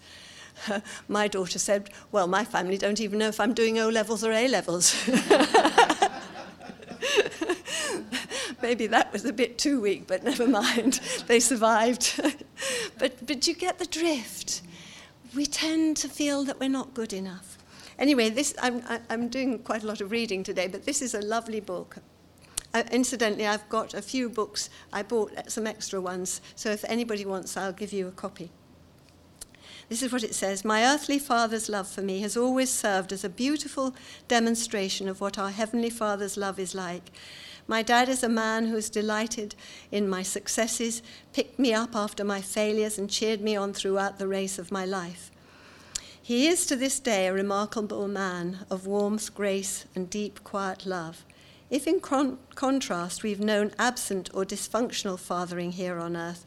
my 1.07 1.27
daughter 1.27 1.59
said, 1.59 1.89
Well, 2.11 2.27
my 2.27 2.45
family 2.45 2.77
don't 2.77 3.01
even 3.01 3.19
know 3.19 3.27
if 3.27 3.39
I'm 3.39 3.53
doing 3.53 3.79
O 3.79 3.89
levels 3.89 4.23
or 4.23 4.31
A 4.31 4.47
levels. 4.47 4.95
Maybe 8.61 8.87
that 8.87 9.11
was 9.13 9.23
a 9.25 9.33
bit 9.33 9.57
too 9.57 9.79
weak, 9.81 10.05
but 10.07 10.23
never 10.23 10.47
mind. 10.47 10.99
They 11.27 11.39
survived. 11.39 12.19
but, 12.97 13.25
but 13.25 13.47
you 13.47 13.53
get 13.53 13.79
the 13.79 13.85
drift. 13.85 14.61
We 15.35 15.45
tend 15.45 15.97
to 15.97 16.09
feel 16.09 16.43
that 16.45 16.59
we're 16.59 16.69
not 16.69 16.93
good 16.93 17.13
enough. 17.13 17.57
Anyway, 17.97 18.29
this, 18.29 18.53
I'm, 18.61 18.81
I'm 19.09 19.27
doing 19.27 19.59
quite 19.59 19.83
a 19.83 19.87
lot 19.87 20.01
of 20.01 20.11
reading 20.11 20.43
today, 20.43 20.67
but 20.67 20.85
this 20.85 21.01
is 21.01 21.13
a 21.13 21.21
lovely 21.21 21.59
book 21.59 21.97
uh, 22.73 22.83
incidentally, 22.91 23.47
I've 23.47 23.67
got 23.69 23.93
a 23.93 24.01
few 24.01 24.29
books. 24.29 24.69
I 24.93 25.01
bought 25.01 25.51
some 25.51 25.65
extra 25.65 25.99
ones, 25.99 26.41
so 26.55 26.69
if 26.69 26.85
anybody 26.85 27.25
wants, 27.25 27.57
I'll 27.57 27.73
give 27.73 27.93
you 27.93 28.07
a 28.07 28.11
copy. 28.11 28.51
This 29.89 30.03
is 30.03 30.11
what 30.11 30.23
it 30.23 30.35
says 30.35 30.63
My 30.63 30.85
earthly 30.85 31.17
Father's 31.17 31.67
love 31.67 31.87
for 31.87 32.03
me 32.03 32.21
has 32.21 32.37
always 32.37 32.69
served 32.69 33.11
as 33.11 33.23
a 33.23 33.29
beautiful 33.29 33.95
demonstration 34.27 35.09
of 35.09 35.19
what 35.19 35.39
our 35.39 35.49
Heavenly 35.49 35.89
Father's 35.89 36.37
love 36.37 36.59
is 36.59 36.75
like. 36.75 37.11
My 37.67 37.81
dad 37.81 38.07
is 38.07 38.23
a 38.23 38.29
man 38.29 38.67
who 38.67 38.75
has 38.75 38.89
delighted 38.89 39.55
in 39.91 40.07
my 40.07 40.21
successes, 40.21 41.01
picked 41.33 41.57
me 41.57 41.73
up 41.73 41.95
after 41.95 42.23
my 42.23 42.41
failures, 42.41 42.99
and 42.99 43.09
cheered 43.09 43.41
me 43.41 43.55
on 43.55 43.73
throughout 43.73 44.19
the 44.19 44.27
race 44.27 44.59
of 44.59 44.71
my 44.71 44.85
life. 44.85 45.31
He 46.21 46.47
is 46.47 46.67
to 46.67 46.75
this 46.75 46.99
day 46.99 47.27
a 47.27 47.33
remarkable 47.33 48.07
man 48.07 48.59
of 48.69 48.85
warmth, 48.85 49.33
grace, 49.33 49.85
and 49.95 50.07
deep, 50.07 50.43
quiet 50.43 50.85
love. 50.85 51.25
If 51.69 51.85
in 51.85 51.99
con- 51.99 52.39
contrast 52.55 53.21
we've 53.21 53.39
known 53.39 53.71
absent 53.77 54.29
or 54.33 54.43
dysfunctional 54.43 55.19
fathering 55.19 55.73
here 55.73 55.99
on 55.99 56.17
earth, 56.17 56.43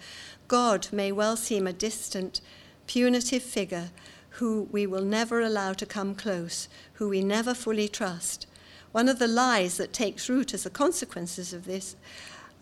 God 0.48 0.88
may 0.90 1.12
well 1.12 1.36
seem 1.36 1.66
a 1.66 1.72
distant, 1.72 2.40
punitive 2.86 3.42
figure 3.42 3.90
who 4.36 4.68
we 4.72 4.86
will 4.86 5.04
never 5.04 5.40
allow 5.40 5.74
to 5.74 5.86
come 5.86 6.14
close, 6.14 6.68
who 6.94 7.08
we 7.08 7.22
never 7.22 7.54
fully 7.54 7.88
trust. 7.88 8.46
One 8.90 9.08
of 9.08 9.18
the 9.18 9.28
lies 9.28 9.76
that 9.76 9.92
takes 9.92 10.28
root 10.28 10.52
as 10.52 10.64
the 10.64 10.70
consequences 10.70 11.52
of 11.52 11.66
this 11.66 11.96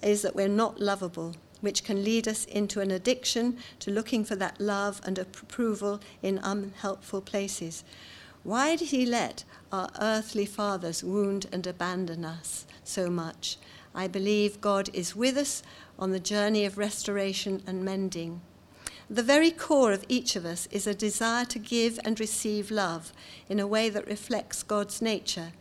is 0.02 0.22
that 0.22 0.36
we're 0.36 0.48
not 0.48 0.80
lovable, 0.80 1.36
which 1.60 1.84
can 1.84 2.04
lead 2.04 2.28
us 2.28 2.44
into 2.44 2.80
an 2.80 2.90
addiction 2.90 3.58
to 3.80 3.90
looking 3.90 4.24
for 4.24 4.36
that 4.36 4.60
love 4.60 5.00
and 5.04 5.18
approval 5.18 6.00
in 6.22 6.38
unhelpful 6.42 7.20
places. 7.20 7.84
Why 8.42 8.76
did 8.76 8.88
he 8.88 9.04
let 9.06 9.44
our 9.72 9.90
earthly 10.00 10.46
fathers 10.46 11.04
wound 11.04 11.46
and 11.52 11.66
abandon 11.66 12.24
us 12.24 12.66
so 12.84 13.08
much? 13.10 13.56
I 13.94 14.06
believe 14.06 14.60
God 14.60 14.88
is 14.92 15.16
with 15.16 15.36
us 15.36 15.62
on 15.98 16.10
the 16.10 16.20
journey 16.20 16.64
of 16.64 16.78
restoration 16.78 17.62
and 17.66 17.84
mending. 17.84 18.40
The 19.08 19.22
very 19.22 19.50
core 19.50 19.92
of 19.92 20.04
each 20.08 20.36
of 20.36 20.44
us 20.44 20.68
is 20.70 20.86
a 20.86 20.94
desire 20.94 21.44
to 21.46 21.58
give 21.58 21.98
and 22.04 22.20
receive 22.20 22.70
love 22.70 23.12
in 23.48 23.58
a 23.58 23.66
way 23.66 23.90
that 23.90 24.06
reflects 24.06 24.62
God's 24.62 25.02
nature 25.02 25.52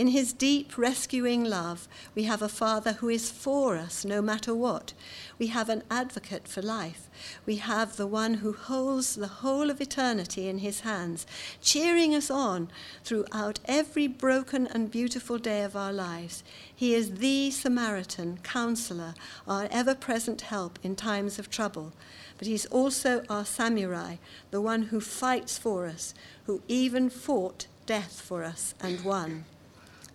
in 0.00 0.08
his 0.08 0.32
deep 0.32 0.78
rescuing 0.78 1.44
love, 1.44 1.86
we 2.14 2.22
have 2.22 2.40
a 2.40 2.48
Father 2.48 2.92
who 2.94 3.10
is 3.10 3.30
for 3.30 3.76
us 3.76 4.02
no 4.02 4.22
matter 4.22 4.54
what. 4.54 4.94
We 5.38 5.48
have 5.48 5.68
an 5.68 5.82
advocate 5.90 6.48
for 6.48 6.62
life. 6.62 7.10
We 7.44 7.56
have 7.56 7.98
the 7.98 8.06
one 8.06 8.34
who 8.40 8.54
holds 8.54 9.14
the 9.14 9.26
whole 9.26 9.68
of 9.68 9.78
eternity 9.78 10.48
in 10.48 10.60
his 10.60 10.80
hands, 10.80 11.26
cheering 11.60 12.14
us 12.14 12.30
on 12.30 12.70
throughout 13.04 13.60
every 13.66 14.06
broken 14.06 14.66
and 14.68 14.90
beautiful 14.90 15.36
day 15.36 15.64
of 15.64 15.76
our 15.76 15.92
lives. 15.92 16.42
He 16.74 16.94
is 16.94 17.16
the 17.16 17.50
Samaritan, 17.50 18.38
counselor, 18.42 19.12
our 19.46 19.68
ever 19.70 19.94
present 19.94 20.40
help 20.40 20.78
in 20.82 20.96
times 20.96 21.38
of 21.38 21.50
trouble. 21.50 21.92
But 22.38 22.46
he's 22.46 22.64
also 22.64 23.22
our 23.28 23.44
samurai, 23.44 24.16
the 24.50 24.62
one 24.62 24.84
who 24.84 25.02
fights 25.02 25.58
for 25.58 25.84
us, 25.84 26.14
who 26.44 26.62
even 26.68 27.10
fought 27.10 27.66
death 27.84 28.18
for 28.18 28.44
us 28.44 28.74
and 28.80 29.04
won. 29.04 29.44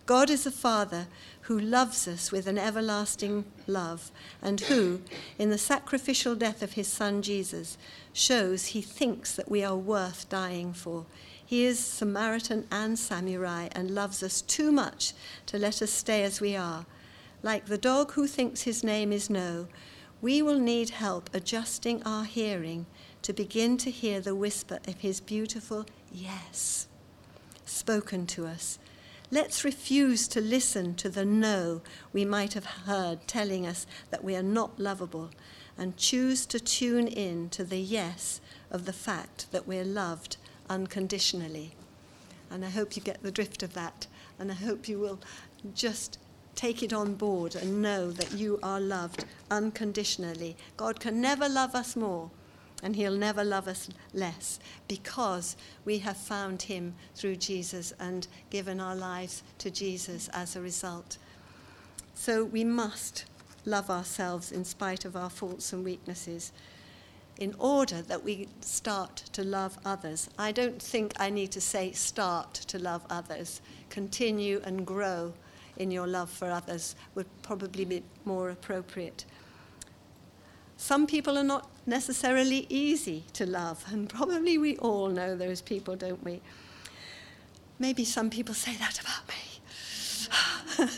God 0.06 0.30
is 0.30 0.46
a 0.46 0.52
Father 0.52 1.08
who 1.42 1.58
loves 1.58 2.06
us 2.06 2.32
with 2.32 2.46
an 2.46 2.58
everlasting 2.58 3.44
love, 3.66 4.10
and 4.40 4.60
who, 4.62 5.00
in 5.38 5.50
the 5.50 5.58
sacrificial 5.58 6.34
death 6.34 6.62
of 6.62 6.72
his 6.72 6.88
Son 6.88 7.22
Jesus, 7.22 7.76
shows 8.12 8.66
he 8.66 8.80
thinks 8.80 9.34
that 9.34 9.50
we 9.50 9.64
are 9.64 9.76
worth 9.76 10.28
dying 10.28 10.72
for. 10.72 11.06
He 11.44 11.64
is 11.64 11.78
Samaritan 11.78 12.66
and 12.70 12.98
samurai 12.98 13.68
and 13.72 13.90
loves 13.90 14.22
us 14.22 14.40
too 14.42 14.72
much 14.72 15.12
to 15.46 15.58
let 15.58 15.82
us 15.82 15.90
stay 15.90 16.22
as 16.22 16.40
we 16.40 16.56
are. 16.56 16.86
Like 17.42 17.66
the 17.66 17.78
dog 17.78 18.12
who 18.12 18.26
thinks 18.26 18.62
his 18.62 18.82
name 18.82 19.12
is 19.12 19.28
no, 19.28 19.66
we 20.22 20.40
will 20.40 20.58
need 20.58 20.90
help 20.90 21.30
adjusting 21.34 22.02
our 22.04 22.24
hearing 22.24 22.86
to 23.22 23.32
begin 23.32 23.76
to 23.78 23.90
hear 23.90 24.20
the 24.20 24.34
whisper 24.34 24.78
of 24.86 25.00
His 25.00 25.20
beautiful 25.20 25.84
yes 26.12 26.86
spoken 27.64 28.26
to 28.26 28.46
us. 28.46 28.78
Let's 29.30 29.64
refuse 29.64 30.28
to 30.28 30.40
listen 30.40 30.94
to 30.96 31.08
the 31.08 31.24
no 31.24 31.82
we 32.12 32.24
might 32.24 32.54
have 32.54 32.64
heard 32.64 33.26
telling 33.26 33.66
us 33.66 33.86
that 34.10 34.22
we 34.22 34.36
are 34.36 34.42
not 34.42 34.78
lovable 34.78 35.30
and 35.76 35.96
choose 35.96 36.46
to 36.46 36.60
tune 36.60 37.08
in 37.08 37.48
to 37.50 37.64
the 37.64 37.80
yes 37.80 38.40
of 38.70 38.86
the 38.86 38.92
fact 38.92 39.50
that 39.50 39.66
we're 39.66 39.84
loved 39.84 40.36
unconditionally. 40.70 41.72
And 42.50 42.64
I 42.64 42.70
hope 42.70 42.96
you 42.96 43.02
get 43.02 43.22
the 43.22 43.32
drift 43.32 43.62
of 43.62 43.74
that. 43.74 44.06
And 44.38 44.50
I 44.50 44.54
hope 44.54 44.88
you 44.88 44.98
will 44.98 45.18
just 45.74 46.18
take 46.54 46.82
it 46.82 46.92
on 46.92 47.14
board 47.14 47.54
and 47.56 47.82
know 47.82 48.10
that 48.12 48.32
you 48.32 48.58
are 48.62 48.80
loved 48.80 49.24
unconditionally. 49.50 50.56
God 50.76 51.00
can 51.00 51.20
never 51.20 51.48
love 51.48 51.74
us 51.74 51.96
more, 51.96 52.30
and 52.82 52.96
He'll 52.96 53.16
never 53.16 53.44
love 53.44 53.68
us 53.68 53.88
less 54.12 54.60
because 54.88 55.56
we 55.84 55.98
have 55.98 56.16
found 56.16 56.62
Him 56.62 56.94
through 57.14 57.36
Jesus 57.36 57.92
and 57.98 58.26
given 58.50 58.80
our 58.80 58.94
lives 58.94 59.42
to 59.58 59.70
Jesus 59.70 60.28
as 60.32 60.56
a 60.56 60.60
result. 60.60 61.18
So 62.14 62.44
we 62.44 62.64
must 62.64 63.24
love 63.64 63.90
ourselves 63.90 64.52
in 64.52 64.64
spite 64.64 65.04
of 65.04 65.16
our 65.16 65.30
faults 65.30 65.72
and 65.72 65.84
weaknesses 65.84 66.52
in 67.38 67.54
order 67.58 68.00
that 68.02 68.24
we 68.24 68.48
start 68.60 69.16
to 69.32 69.44
love 69.44 69.78
others. 69.84 70.30
I 70.38 70.52
don't 70.52 70.80
think 70.80 71.12
I 71.18 71.28
need 71.30 71.50
to 71.52 71.60
say 71.60 71.92
start 71.92 72.54
to 72.54 72.78
love 72.78 73.04
others. 73.10 73.60
Continue 73.90 74.62
and 74.64 74.86
grow 74.86 75.34
in 75.76 75.90
your 75.90 76.06
love 76.06 76.30
for 76.30 76.50
others 76.50 76.96
would 77.14 77.26
probably 77.42 77.84
be 77.84 78.02
more 78.24 78.50
appropriate. 78.50 79.24
Some 80.78 81.06
people 81.06 81.36
are 81.36 81.44
not 81.44 81.68
necessarily 81.86 82.66
easy 82.68 83.24
to 83.32 83.46
love, 83.46 83.84
and 83.90 84.08
probably 84.08 84.58
we 84.58 84.76
all 84.78 85.08
know 85.08 85.36
those 85.36 85.60
people, 85.60 85.96
don't 85.96 86.24
we? 86.24 86.40
Maybe 87.78 88.04
some 88.04 88.30
people 88.30 88.54
say 88.54 88.74
that 88.76 89.00
about 89.00 89.28
me. 89.28 90.96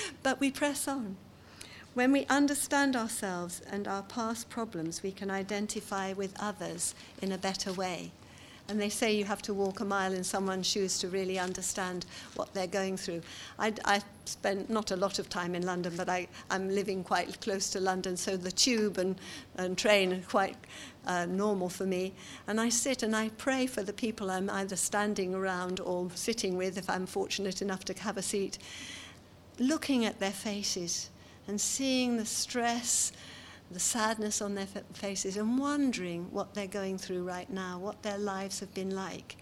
but 0.22 0.40
we 0.40 0.50
press 0.50 0.86
on. 0.86 1.16
When 1.94 2.12
we 2.12 2.26
understand 2.26 2.94
ourselves 2.94 3.60
and 3.70 3.88
our 3.88 4.02
past 4.02 4.48
problems, 4.48 5.02
we 5.02 5.10
can 5.10 5.30
identify 5.30 6.12
with 6.12 6.34
others 6.38 6.94
in 7.20 7.32
a 7.32 7.38
better 7.38 7.72
way. 7.72 8.12
And 8.68 8.78
they 8.78 8.90
say 8.90 9.12
you 9.12 9.24
have 9.24 9.40
to 9.42 9.54
walk 9.54 9.80
a 9.80 9.84
mile 9.84 10.12
in 10.12 10.22
someone's 10.22 10.66
shoes 10.66 10.98
to 10.98 11.08
really 11.08 11.38
understand 11.38 12.04
what 12.34 12.52
they're 12.52 12.66
going 12.66 12.98
through. 12.98 13.22
I, 13.58 13.72
I 13.86 14.02
spent 14.26 14.68
not 14.68 14.90
a 14.90 14.96
lot 14.96 15.18
of 15.18 15.30
time 15.30 15.54
in 15.54 15.64
London, 15.64 15.94
but 15.96 16.10
I, 16.10 16.28
I'm 16.50 16.68
living 16.68 17.02
quite 17.02 17.40
close 17.40 17.70
to 17.70 17.80
London, 17.80 18.14
so 18.16 18.36
the 18.36 18.52
tube 18.52 18.98
and, 18.98 19.16
and 19.56 19.78
train 19.78 20.12
are 20.12 20.20
quite 20.28 20.56
uh, 21.06 21.24
normal 21.24 21.70
for 21.70 21.86
me. 21.86 22.12
And 22.46 22.60
I 22.60 22.68
sit 22.68 23.02
and 23.02 23.16
I 23.16 23.30
pray 23.30 23.66
for 23.66 23.82
the 23.82 23.94
people 23.94 24.30
I'm 24.30 24.50
either 24.50 24.76
standing 24.76 25.34
around 25.34 25.80
or 25.80 26.10
sitting 26.14 26.58
with, 26.58 26.76
if 26.76 26.90
I'm 26.90 27.06
fortunate 27.06 27.62
enough 27.62 27.86
to 27.86 27.94
have 28.02 28.18
a 28.18 28.22
seat, 28.22 28.58
looking 29.58 30.04
at 30.04 30.20
their 30.20 30.30
faces 30.30 31.08
and 31.46 31.58
seeing 31.58 32.18
the 32.18 32.26
stress, 32.26 33.12
the 33.70 33.80
sadness 33.80 34.40
on 34.40 34.54
their 34.54 34.68
faces, 34.94 35.36
and 35.36 35.58
wondering 35.58 36.26
what 36.30 36.54
they're 36.54 36.66
going 36.66 36.98
through 36.98 37.22
right 37.22 37.50
now, 37.50 37.78
what 37.78 38.02
their 38.02 38.18
lives 38.18 38.60
have 38.60 38.72
been 38.74 38.94
like. 38.94 39.36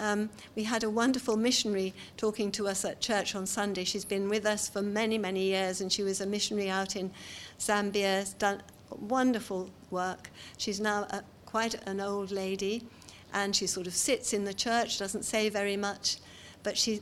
Um, 0.00 0.30
we 0.56 0.64
had 0.64 0.82
a 0.82 0.90
wonderful 0.90 1.36
missionary 1.36 1.94
talking 2.16 2.50
to 2.52 2.66
us 2.66 2.84
at 2.84 3.00
church 3.00 3.34
on 3.36 3.46
Sunday. 3.46 3.84
She's 3.84 4.04
been 4.04 4.28
with 4.28 4.46
us 4.46 4.68
for 4.68 4.82
many, 4.82 5.16
many 5.16 5.44
years, 5.44 5.80
and 5.80 5.92
she 5.92 6.02
was 6.02 6.20
a 6.20 6.26
missionary 6.26 6.70
out 6.70 6.96
in 6.96 7.12
Zambia, 7.58 8.36
done 8.38 8.62
wonderful 8.90 9.70
work. 9.90 10.30
She's 10.58 10.80
now 10.80 11.06
a, 11.10 11.22
quite 11.46 11.74
an 11.86 12.00
old 12.00 12.30
lady, 12.32 12.84
and 13.32 13.54
she 13.54 13.66
sort 13.66 13.86
of 13.86 13.94
sits 13.94 14.32
in 14.32 14.44
the 14.44 14.54
church, 14.54 14.98
doesn't 14.98 15.24
say 15.24 15.48
very 15.48 15.76
much, 15.76 16.16
but 16.62 16.78
she 16.78 17.00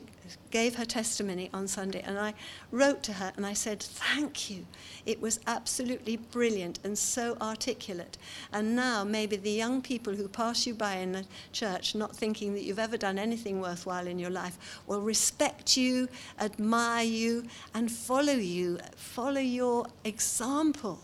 gave 0.51 0.77
her 0.77 0.85
testimony 0.85 1.51
on 1.53 1.67
Sunday, 1.69 2.03
and 2.05 2.19
I 2.19 2.35
wrote 2.71 3.03
to 3.05 3.15
her 3.15 3.33
and 3.37 3.47
I 3.47 3.53
said, 3.53 3.83
Thank 3.83 4.51
you. 4.51 4.67
It 5.07 5.21
was 5.21 5.41
absolutely 5.47 6.17
brilliant 6.17 6.79
and 6.85 6.97
so 6.97 7.37
articulate. 7.41 8.19
And 8.53 8.77
now, 8.77 9.05
maybe 9.05 9.37
the 9.37 9.51
young 9.51 9.83
people 9.83 10.15
who 10.15 10.29
pass 10.29 10.67
you 10.67 10.75
by 10.75 10.97
in 10.97 11.13
the 11.13 11.25
church, 11.53 11.95
not 11.95 12.15
thinking 12.15 12.55
that 12.55 12.63
you've 12.63 12.79
ever 12.79 12.97
done 12.97 13.19
anything 13.19 13.61
worthwhile 13.61 14.07
in 14.07 14.19
your 14.19 14.31
life, 14.31 14.81
will 14.87 15.01
respect 15.01 15.77
you, 15.77 16.09
admire 16.39 17.05
you, 17.05 17.45
and 17.75 17.91
follow 17.91 18.33
you, 18.33 18.79
follow 18.97 19.41
your 19.41 19.87
example. 20.05 21.01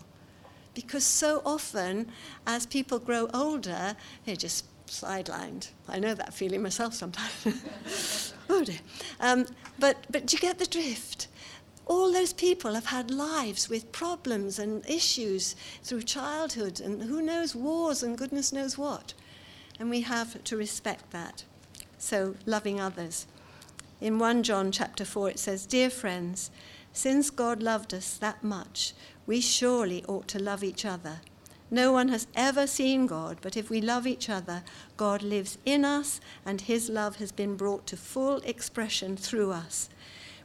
Because 0.73 1.03
so 1.03 1.41
often, 1.43 2.11
as 2.45 2.67
people 2.67 2.99
grow 2.99 3.27
older, 3.33 3.95
they're 4.25 4.35
just 4.35 4.65
sidelined. 4.87 5.69
I 5.87 5.99
know 5.99 6.13
that 6.13 6.33
feeling 6.33 6.61
myself 6.61 6.93
sometimes. 6.93 8.33
oh 8.49 8.63
dear. 8.63 8.79
Um, 9.19 9.45
but, 9.79 10.05
but 10.09 10.31
you 10.31 10.39
get 10.39 10.59
the 10.59 10.65
drift. 10.65 11.27
All 11.85 12.11
those 12.11 12.33
people 12.33 12.73
have 12.73 12.87
had 12.87 13.11
lives 13.11 13.69
with 13.69 13.91
problems 13.91 14.59
and 14.59 14.87
issues 14.89 15.55
through 15.83 16.01
childhood 16.01 16.81
and 16.81 17.03
who 17.03 17.21
knows, 17.21 17.55
wars 17.55 18.03
and 18.03 18.17
goodness 18.17 18.51
knows 18.51 18.77
what. 18.77 19.13
And 19.79 19.89
we 19.89 20.01
have 20.01 20.43
to 20.43 20.57
respect 20.57 21.11
that. 21.11 21.43
So, 21.97 22.35
loving 22.45 22.79
others. 22.79 23.25
In 24.01 24.19
1 24.19 24.43
John 24.43 24.71
chapter 24.71 25.05
4, 25.05 25.31
it 25.31 25.39
says, 25.39 25.65
Dear 25.65 25.89
friends, 25.89 26.51
since 26.93 27.29
God 27.29 27.63
loved 27.63 27.93
us 27.93 28.17
that 28.17 28.43
much, 28.43 28.93
we 29.25 29.41
surely 29.41 30.03
ought 30.05 30.27
to 30.29 30.39
love 30.39 30.63
each 30.63 30.85
other. 30.85 31.21
No 31.69 31.91
one 31.91 32.07
has 32.09 32.27
ever 32.35 32.65
seen 32.65 33.07
God, 33.07 33.37
but 33.41 33.57
if 33.57 33.69
we 33.69 33.81
love 33.81 34.07
each 34.07 34.29
other, 34.29 34.63
God 34.95 35.21
lives 35.21 35.57
in 35.65 35.83
us, 35.83 36.21
and 36.45 36.61
his 36.61 36.89
love 36.89 37.17
has 37.17 37.31
been 37.31 37.57
brought 37.57 37.85
to 37.87 37.97
full 37.97 38.37
expression 38.37 39.17
through 39.17 39.51
us. 39.51 39.89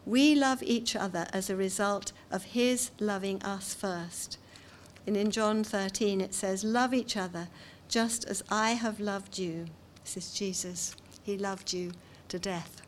We 0.04 0.34
love 0.34 0.64
each 0.64 0.96
other 0.96 1.28
as 1.32 1.48
a 1.48 1.56
result 1.56 2.12
of 2.30 2.42
his 2.42 2.90
loving 2.98 3.40
us 3.44 3.72
first. 3.72 4.36
And 5.06 5.16
in 5.16 5.30
John 5.30 5.62
13, 5.62 6.20
it 6.20 6.34
says, 6.34 6.64
Love 6.64 6.92
each 6.92 7.16
other 7.16 7.48
just 7.88 8.24
as 8.24 8.42
I 8.50 8.72
have 8.72 8.98
loved 8.98 9.38
you. 9.38 9.66
This 10.02 10.16
is 10.16 10.34
Jesus. 10.34 10.96
He 11.22 11.38
loved 11.38 11.72
you 11.72 11.92
to 12.28 12.38
death. 12.38 12.82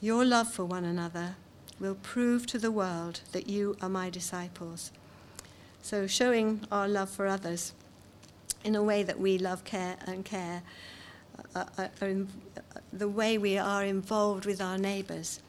Your 0.00 0.24
love 0.24 0.52
for 0.52 0.64
one 0.64 0.84
another 0.84 1.36
will 1.80 1.96
prove 1.96 2.46
to 2.46 2.58
the 2.58 2.70
world 2.70 3.20
that 3.32 3.48
you 3.48 3.76
are 3.80 3.88
my 3.88 4.10
disciples. 4.10 4.92
So, 5.84 6.06
showing 6.06 6.62
our 6.72 6.88
love 6.88 7.10
for 7.10 7.26
others 7.26 7.74
in 8.64 8.74
a 8.74 8.82
way 8.82 9.02
that 9.02 9.20
we 9.20 9.36
love 9.36 9.64
care 9.64 9.96
and 10.06 10.24
care, 10.24 10.62
uh, 11.54 11.64
uh, 11.76 11.88
uh, 12.00 12.06
the 12.90 13.06
way 13.06 13.36
we 13.36 13.58
are 13.58 13.84
involved 13.84 14.46
with 14.46 14.62
our 14.62 14.78
neighbours 14.78 15.40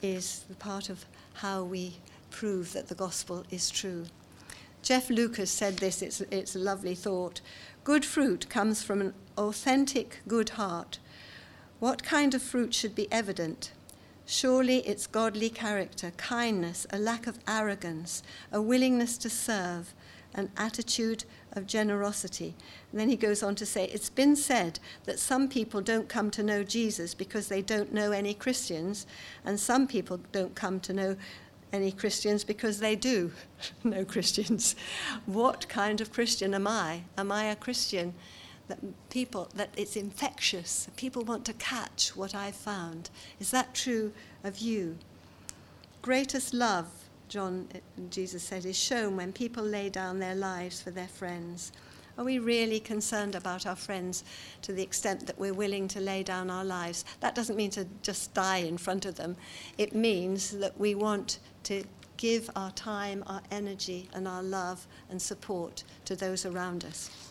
is 0.00 0.46
part 0.58 0.88
of 0.88 1.04
how 1.34 1.62
we 1.62 1.98
prove 2.30 2.72
that 2.72 2.88
the 2.88 2.94
gospel 2.94 3.44
is 3.50 3.68
true. 3.68 4.06
Jeff 4.80 5.10
Lucas 5.10 5.50
said 5.50 5.76
this, 5.76 6.00
it's, 6.00 6.22
it's 6.22 6.56
a 6.56 6.58
lovely 6.58 6.94
thought. 6.94 7.42
Good 7.84 8.06
fruit 8.06 8.48
comes 8.48 8.82
from 8.82 9.02
an 9.02 9.12
authentic 9.36 10.20
good 10.26 10.48
heart. 10.48 11.00
What 11.80 12.02
kind 12.02 12.34
of 12.34 12.40
fruit 12.40 12.72
should 12.72 12.94
be 12.94 13.12
evident? 13.12 13.72
Surely 14.32 14.78
it's 14.88 15.06
godly 15.06 15.50
character, 15.50 16.10
kindness, 16.16 16.86
a 16.88 16.98
lack 16.98 17.26
of 17.26 17.38
arrogance, 17.46 18.22
a 18.50 18.62
willingness 18.62 19.18
to 19.18 19.28
serve, 19.28 19.92
an 20.32 20.50
attitude 20.56 21.24
of 21.52 21.66
generosity. 21.66 22.54
And 22.90 22.98
then 22.98 23.10
he 23.10 23.16
goes 23.16 23.42
on 23.42 23.54
to 23.56 23.66
say, 23.66 23.90
It's 23.92 24.08
been 24.08 24.34
said 24.34 24.80
that 25.04 25.18
some 25.18 25.50
people 25.50 25.82
don't 25.82 26.08
come 26.08 26.30
to 26.30 26.42
know 26.42 26.64
Jesus 26.64 27.12
because 27.12 27.48
they 27.48 27.60
don't 27.60 27.92
know 27.92 28.10
any 28.10 28.32
Christians, 28.32 29.06
and 29.44 29.60
some 29.60 29.86
people 29.86 30.18
don't 30.32 30.54
come 30.54 30.80
to 30.80 30.94
know 30.94 31.16
any 31.70 31.92
Christians 31.92 32.42
because 32.42 32.78
they 32.78 32.96
do 32.96 33.32
know 33.84 34.02
Christians. 34.02 34.74
What 35.26 35.68
kind 35.68 36.00
of 36.00 36.10
Christian 36.10 36.54
am 36.54 36.66
I? 36.66 37.02
Am 37.18 37.30
I 37.30 37.44
a 37.44 37.56
Christian 37.56 38.14
that 38.68 38.78
people 39.10 39.48
that 39.54 39.70
it's 39.76 39.96
infectious. 39.96 40.88
People 40.96 41.24
want 41.24 41.44
to 41.46 41.52
catch 41.54 42.16
what 42.16 42.34
I've 42.34 42.56
found. 42.56 43.10
Is 43.40 43.50
that 43.50 43.74
true 43.74 44.12
of 44.44 44.58
you? 44.58 44.98
Greatest 46.00 46.52
love, 46.52 46.88
John 47.28 47.68
uh, 47.74 47.78
Jesus 48.10 48.42
said, 48.42 48.64
is 48.64 48.78
shown 48.78 49.16
when 49.16 49.32
people 49.32 49.62
lay 49.62 49.88
down 49.88 50.18
their 50.18 50.34
lives 50.34 50.82
for 50.82 50.90
their 50.90 51.08
friends. 51.08 51.72
Are 52.18 52.24
we 52.24 52.38
really 52.38 52.78
concerned 52.78 53.34
about 53.34 53.66
our 53.66 53.76
friends 53.76 54.22
to 54.62 54.72
the 54.72 54.82
extent 54.82 55.26
that 55.26 55.38
we're 55.38 55.54
willing 55.54 55.88
to 55.88 56.00
lay 56.00 56.22
down 56.22 56.50
our 56.50 56.64
lives? 56.64 57.04
That 57.20 57.34
doesn't 57.34 57.56
mean 57.56 57.70
to 57.70 57.86
just 58.02 58.34
die 58.34 58.58
in 58.58 58.76
front 58.76 59.06
of 59.06 59.14
them. 59.14 59.36
It 59.78 59.94
means 59.94 60.50
that 60.58 60.78
we 60.78 60.94
want 60.94 61.38
to 61.64 61.84
give 62.18 62.50
our 62.54 62.70
time, 62.72 63.24
our 63.26 63.42
energy, 63.50 64.08
and 64.12 64.28
our 64.28 64.42
love 64.42 64.86
and 65.08 65.20
support 65.20 65.84
to 66.04 66.14
those 66.14 66.44
around 66.44 66.84
us. 66.84 67.21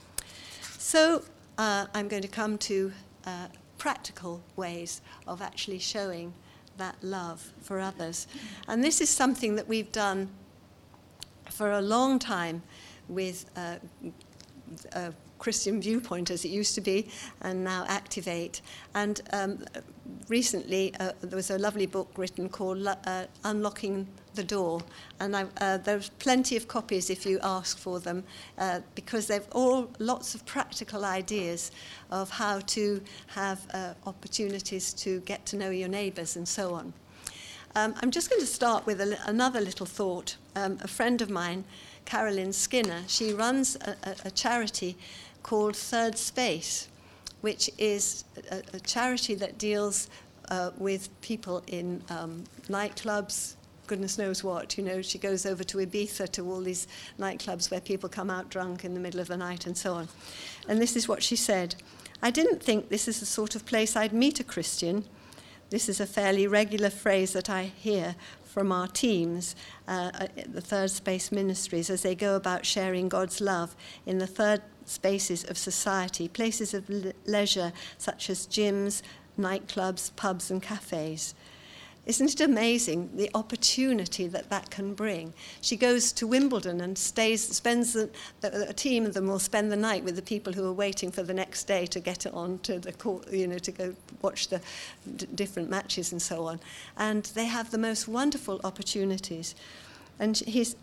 So 0.82 1.22
uh, 1.60 1.86
I'm 1.94 2.08
going 2.08 2.24
to 2.24 2.28
come 2.28 2.58
to 2.58 2.92
uh, 3.28 3.48
practical 3.78 4.42
ways 4.56 5.02
of 5.28 5.40
actually 5.40 5.78
showing 5.78 6.34
that 6.78 6.96
love 7.04 7.54
for 7.62 7.80
others. 7.80 8.26
And 8.68 8.84
this 8.84 9.00
is 9.00 9.08
something 9.08 9.56
that 9.58 9.68
we've 9.68 9.92
done 9.92 10.30
for 11.52 11.72
a 11.72 11.82
long 11.82 12.18
time 12.18 12.64
with 13.08 13.46
uh, 13.56 13.76
Christian 15.38 15.80
viewpoint 15.80 16.32
as 16.32 16.46
it 16.46 16.50
used 16.50 16.74
to 16.76 16.82
be, 16.82 17.10
and 17.42 17.64
now 17.64 17.86
Activate. 17.88 18.62
And 18.96 19.22
um, 19.32 19.64
recently, 20.32 20.96
uh, 20.98 21.12
there 21.22 21.36
was 21.36 21.52
a 21.52 21.58
lovely 21.58 21.86
book 21.86 22.10
written 22.16 22.48
called 22.48 22.88
uh, 22.88 23.26
Unlocking 23.44 24.08
the 24.34 24.44
Door, 24.44 24.82
and 25.20 25.36
I, 25.36 25.46
uh, 25.60 25.78
there's 25.78 26.08
plenty 26.08 26.56
of 26.56 26.70
copies 26.70 27.10
if 27.10 27.26
you 27.26 27.38
ask 27.44 27.78
for 27.78 28.00
them, 28.00 28.24
uh, 28.58 28.80
because 28.96 29.28
they've 29.28 29.46
all 29.52 29.90
lots 30.00 30.34
of 30.34 30.46
practical 30.46 31.04
ideas 31.04 31.72
of 32.12 32.30
how 32.30 32.62
to 32.62 33.02
have 33.28 33.60
uh, 33.74 33.94
opportunities 34.08 34.94
to 34.94 35.20
get 35.22 35.46
to 35.48 35.58
know 35.58 35.70
your 35.70 35.90
neighbours 35.90 36.38
and 36.38 36.48
so 36.48 36.74
on. 36.74 36.94
Um, 37.76 37.94
I'm 38.02 38.10
just 38.10 38.30
going 38.30 38.42
to 38.42 38.48
start 38.48 38.86
with 38.86 39.02
a, 39.02 39.18
another 39.26 39.60
little 39.60 39.86
thought. 39.86 40.38
Um, 40.56 40.78
a 40.82 40.88
friend 40.88 41.22
of 41.22 41.30
mine, 41.30 41.66
Carolyn 42.06 42.54
Skinner, 42.54 43.04
she 43.08 43.34
runs 43.34 43.76
a, 43.76 43.96
a, 44.04 44.16
a 44.26 44.32
charity 44.32 44.96
called 45.44 45.76
Third 45.76 46.18
Space, 46.18 46.88
which 47.42 47.70
is 47.78 48.24
a, 48.52 48.62
a 48.74 48.80
charity 48.80 49.36
that 49.36 49.58
deals 49.58 50.10
uh, 50.50 50.72
with 50.78 51.10
people 51.22 51.64
in 51.68 52.02
um, 52.10 52.44
nightclubs, 52.68 53.56
goodness 53.88 54.18
knows 54.18 54.44
what. 54.44 54.78
You 54.78 54.84
know, 54.84 55.02
she 55.02 55.18
goes 55.18 55.46
over 55.46 55.64
to 55.66 55.78
Ibiza 55.78 56.30
to 56.32 56.50
all 56.50 56.62
these 56.62 56.88
nightclubs 57.20 57.70
where 57.70 57.82
people 57.82 58.10
come 58.10 58.30
out 58.30 58.50
drunk 58.50 58.86
in 58.86 58.94
the 58.94 59.00
middle 59.00 59.20
of 59.20 59.28
the 59.28 59.38
night 59.38 59.66
and 59.66 59.78
so 59.78 59.94
on. 59.94 60.08
And 60.68 60.82
this 60.82 60.96
is 60.96 61.08
what 61.08 61.24
she 61.24 61.36
said 61.36 61.76
I 62.24 62.30
didn't 62.30 62.62
think 62.62 62.90
this 62.90 63.08
is 63.08 63.20
the 63.20 63.26
sort 63.26 63.56
of 63.56 63.66
place 63.66 63.96
I'd 63.96 64.14
meet 64.14 64.40
a 64.40 64.44
Christian. 64.44 65.06
This 65.72 65.90
is 65.90 66.00
a 66.00 66.06
fairly 66.06 66.46
regular 66.46 66.90
phrase 66.90 67.34
that 67.34 67.50
I 67.50 67.64
hear 67.64 68.16
from 68.46 68.72
our 68.72 68.88
teams, 68.88 69.56
uh, 69.88 70.28
the 70.46 70.62
Third 70.62 70.92
Space 70.92 71.32
Ministries, 71.32 71.90
as 71.90 72.04
they 72.04 72.14
go 72.14 72.36
about 72.36 72.66
sharing 72.66 73.10
God's 73.10 73.42
love 73.42 73.76
in 74.06 74.18
the 74.18 74.28
third 74.28 74.62
spaces 74.92 75.44
of 75.50 75.58
society, 75.58 76.28
places 76.28 76.74
of 76.74 76.90
le- 76.90 77.14
leisure 77.26 77.72
such 77.98 78.30
as 78.30 78.48
gyms, 78.48 79.02
nightclubs, 79.40 80.16
pubs, 80.16 80.52
and 80.52 80.62
cafes. 80.62 81.34
Isn't 82.04 82.34
it 82.34 82.42
amazing 82.42 83.12
the 83.16 83.30
opportunity 83.36 84.28
that 84.28 84.50
that 84.50 84.72
can 84.72 84.96
bring? 84.96 85.34
She 85.62 85.78
goes 85.78 86.12
to 86.14 86.26
Wimbledon 86.26 86.82
and 86.82 86.98
stays, 86.98 87.48
spends 87.48 87.94
the, 87.94 88.10
the, 88.42 88.70
a 88.70 88.74
team 88.74 89.06
of 89.06 89.14
them 89.14 89.28
will 89.28 89.38
spend 89.38 89.72
the 89.72 89.76
night 89.76 90.04
with 90.04 90.16
the 90.16 90.22
people 90.24 90.52
who 90.52 90.66
are 90.66 90.74
waiting 90.74 91.12
for 91.12 91.22
the 91.22 91.34
next 91.34 91.66
day 91.66 91.86
to 91.86 92.00
get 92.00 92.26
on 92.26 92.58
to 92.60 92.80
the 92.80 92.92
court, 92.92 93.32
you 93.32 93.48
know, 93.48 93.60
to 93.60 93.72
go 93.72 93.94
watch 94.24 94.48
the 94.48 94.60
d- 95.16 95.28
different 95.36 95.70
matches 95.70 96.12
and 96.12 96.20
so 96.20 96.48
on. 96.48 96.60
And 96.98 97.26
they 97.36 97.46
have 97.46 97.70
the 97.70 97.78
most 97.78 98.08
wonderful 98.08 98.60
opportunities. 98.64 99.54
And 100.20 100.38
he's, 100.38 100.76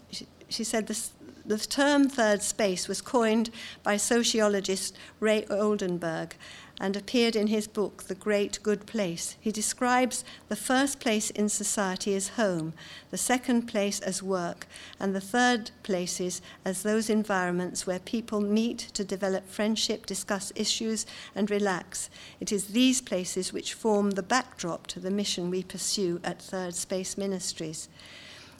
she 0.49 0.63
said 0.63 0.87
this, 0.87 1.13
the 1.49 1.59
term 1.59 2.11
third 2.11 2.43
space 2.43 2.89
was 2.89 3.01
coined 3.01 3.49
by 3.83 3.97
sociologist 3.97 4.95
Ray 5.19 5.47
Oldenburg 5.47 6.35
and 6.79 6.95
appeared 6.95 7.35
in 7.35 7.47
his 7.47 7.67
book, 7.67 8.05
The 8.05 8.15
Great 8.15 8.63
Good 8.63 8.87
Place. 8.87 9.35
He 9.41 9.51
describes 9.51 10.25
the 10.49 10.57
first 10.57 11.01
place 11.01 11.31
in 11.31 11.49
society 11.49 12.15
as 12.15 12.29
home, 12.29 12.75
the 13.11 13.17
second 13.17 13.63
place 13.63 13.99
as 14.01 14.23
work, 14.23 14.67
and 15.01 15.15
the 15.15 15.23
third 15.23 15.71
places 15.83 16.43
as 16.67 16.83
those 16.83 17.09
environments 17.09 17.87
where 17.87 17.99
people 17.99 18.43
meet 18.43 18.79
to 18.93 19.03
develop 19.03 19.49
friendship, 19.49 20.05
discuss 20.05 20.53
issues, 20.55 21.07
and 21.35 21.51
relax. 21.51 22.11
It 22.41 22.53
is 22.53 22.69
these 22.69 23.01
places 23.01 23.55
which 23.55 23.75
form 23.75 24.13
the 24.13 24.23
backdrop 24.23 24.87
to 24.89 25.01
the 25.01 25.11
mission 25.11 25.51
we 25.51 25.63
pursue 25.63 26.21
at 26.23 26.43
Third 26.43 26.75
Space 26.75 27.17
Ministries 27.17 27.89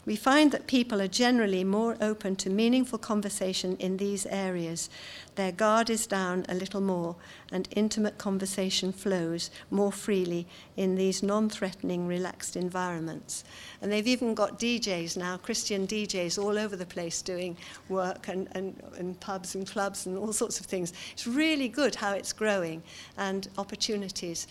we 0.09 0.17
find 0.17 0.53
that 0.53 0.67
people 0.67 1.03
are 1.03 1.07
generally 1.07 1.63
more 1.63 1.95
open 2.01 2.35
to 2.35 2.49
meaningful 2.49 2.99
conversation 2.99 3.77
in 3.77 3.99
these 3.99 4.25
areas. 4.25 4.89
Their 5.35 5.53
guard 5.53 5.91
is 5.91 6.07
down 6.07 6.47
a 6.49 6.55
little 6.55 6.81
more, 6.81 7.17
and 7.53 7.69
intimate 7.77 8.17
conversation 8.17 8.91
flows 8.91 9.51
more 9.71 9.93
freely 9.93 10.47
in 10.79 10.95
these 10.95 11.23
non 11.23 11.51
threatening, 11.51 12.07
relaxed 12.07 12.57
environments. 12.57 13.45
And 13.83 13.93
they've 13.93 14.07
even 14.07 14.33
got 14.33 14.59
DJs 14.59 15.19
now, 15.19 15.37
Christian 15.37 15.87
DJs, 15.87 16.43
all 16.43 16.59
over 16.59 16.75
the 16.75 16.87
place 16.87 17.21
doing 17.21 17.55
work 17.91 18.29
and, 18.29 18.49
and, 18.53 18.83
and 18.97 19.21
pubs 19.21 19.55
and 19.57 19.71
clubs 19.71 20.07
and 20.07 20.17
all 20.17 20.33
sorts 20.33 20.59
of 20.59 20.65
things. 20.65 20.95
It's 21.13 21.27
really 21.27 21.69
good 21.69 21.95
how 21.95 22.15
it's 22.15 22.33
growing 22.33 22.83
and 23.19 23.47
opportunities. 23.59 24.47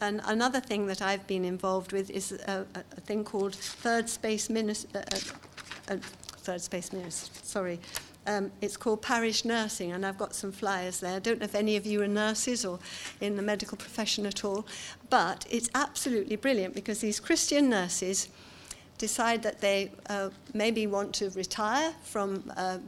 And 0.00 0.20
another 0.26 0.60
thing 0.60 0.86
that 0.86 1.00
I've 1.00 1.26
been 1.26 1.44
involved 1.44 1.92
with 1.92 2.10
is 2.10 2.32
a, 2.32 2.66
a, 2.74 3.00
thing 3.00 3.24
called 3.24 3.54
Third 3.54 4.08
Space 4.08 4.50
Minister. 4.50 4.88
Uh, 4.98 5.00
uh, 5.00 5.94
uh, 5.94 5.96
third 6.38 6.60
Space 6.60 6.92
Minister, 6.92 7.30
sorry. 7.42 7.80
Um, 8.26 8.50
it's 8.60 8.76
called 8.76 9.02
Parish 9.02 9.44
Nursing, 9.44 9.92
and 9.92 10.04
I've 10.04 10.18
got 10.18 10.34
some 10.34 10.50
flyers 10.52 11.00
there. 11.00 11.16
I 11.16 11.18
don't 11.20 11.38
know 11.38 11.44
if 11.44 11.54
any 11.54 11.76
of 11.76 11.86
you 11.86 12.02
are 12.02 12.08
nurses 12.08 12.64
or 12.64 12.80
in 13.20 13.36
the 13.36 13.42
medical 13.42 13.78
profession 13.78 14.26
at 14.26 14.44
all, 14.44 14.66
but 15.08 15.46
it's 15.48 15.70
absolutely 15.74 16.36
brilliant 16.36 16.74
because 16.74 17.00
these 17.00 17.20
Christian 17.20 17.70
nurses 17.70 18.28
decide 18.98 19.42
that 19.44 19.60
they 19.60 19.92
uh, 20.08 20.30
maybe 20.54 20.86
want 20.86 21.14
to 21.14 21.30
retire 21.30 21.94
from 22.02 22.50
uh, 22.56 22.78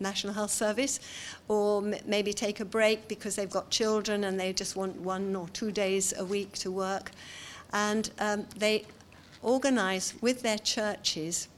National 0.00 0.32
Health 0.32 0.50
Service, 0.50 1.00
or 1.48 1.84
m- 1.84 1.94
maybe 2.06 2.32
take 2.32 2.60
a 2.60 2.64
break 2.64 3.08
because 3.08 3.36
they've 3.36 3.50
got 3.50 3.70
children 3.70 4.24
and 4.24 4.40
they 4.40 4.52
just 4.52 4.76
want 4.76 5.00
one 5.00 5.36
or 5.36 5.48
two 5.50 5.70
days 5.70 6.12
a 6.16 6.24
week 6.24 6.52
to 6.54 6.70
work. 6.70 7.12
And 7.72 8.10
um, 8.18 8.46
they 8.56 8.86
organise 9.42 10.14
with 10.20 10.42
their 10.42 10.58
churches 10.58 11.48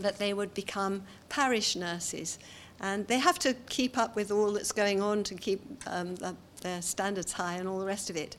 that 0.00 0.18
they 0.18 0.32
would 0.32 0.54
become 0.54 1.02
parish 1.28 1.76
nurses. 1.76 2.38
And 2.80 3.06
they 3.08 3.18
have 3.18 3.38
to 3.40 3.54
keep 3.68 3.98
up 3.98 4.14
with 4.14 4.30
all 4.30 4.52
that's 4.52 4.72
going 4.72 5.02
on 5.02 5.24
to 5.24 5.34
keep 5.34 5.60
um, 5.86 6.14
the, 6.16 6.36
their 6.62 6.80
standards 6.80 7.32
high 7.32 7.54
and 7.56 7.68
all 7.68 7.80
the 7.80 7.86
rest 7.86 8.08
of 8.08 8.16
it. 8.16 8.36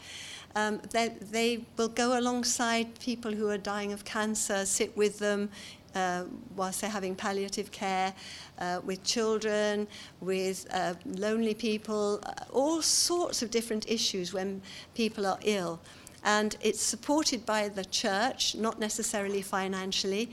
Um, 0.55 0.81
they, 0.91 1.09
they 1.09 1.65
will 1.77 1.89
go 1.89 2.17
alongside 2.17 2.99
people 2.99 3.31
who 3.31 3.49
are 3.49 3.57
dying 3.57 3.93
of 3.93 4.03
cancer, 4.03 4.65
sit 4.65 4.95
with 4.97 5.19
them, 5.19 5.49
uh, 5.95 6.23
whilst 6.55 6.81
they're 6.81 6.89
having 6.89 7.15
palliative 7.15 7.71
care, 7.71 8.13
uh, 8.59 8.81
with 8.85 9.03
children, 9.03 9.87
with 10.21 10.67
uh, 10.73 10.93
lonely 11.05 11.53
people, 11.53 12.19
uh, 12.23 12.33
all 12.51 12.81
sorts 12.81 13.41
of 13.41 13.51
different 13.51 13.89
issues 13.89 14.33
when 14.33 14.61
people 14.95 15.25
are 15.25 15.39
ill. 15.43 15.79
And 16.23 16.57
it's 16.61 16.81
supported 16.81 17.45
by 17.45 17.69
the 17.69 17.85
church, 17.85 18.55
not 18.55 18.79
necessarily 18.79 19.41
financially, 19.41 20.31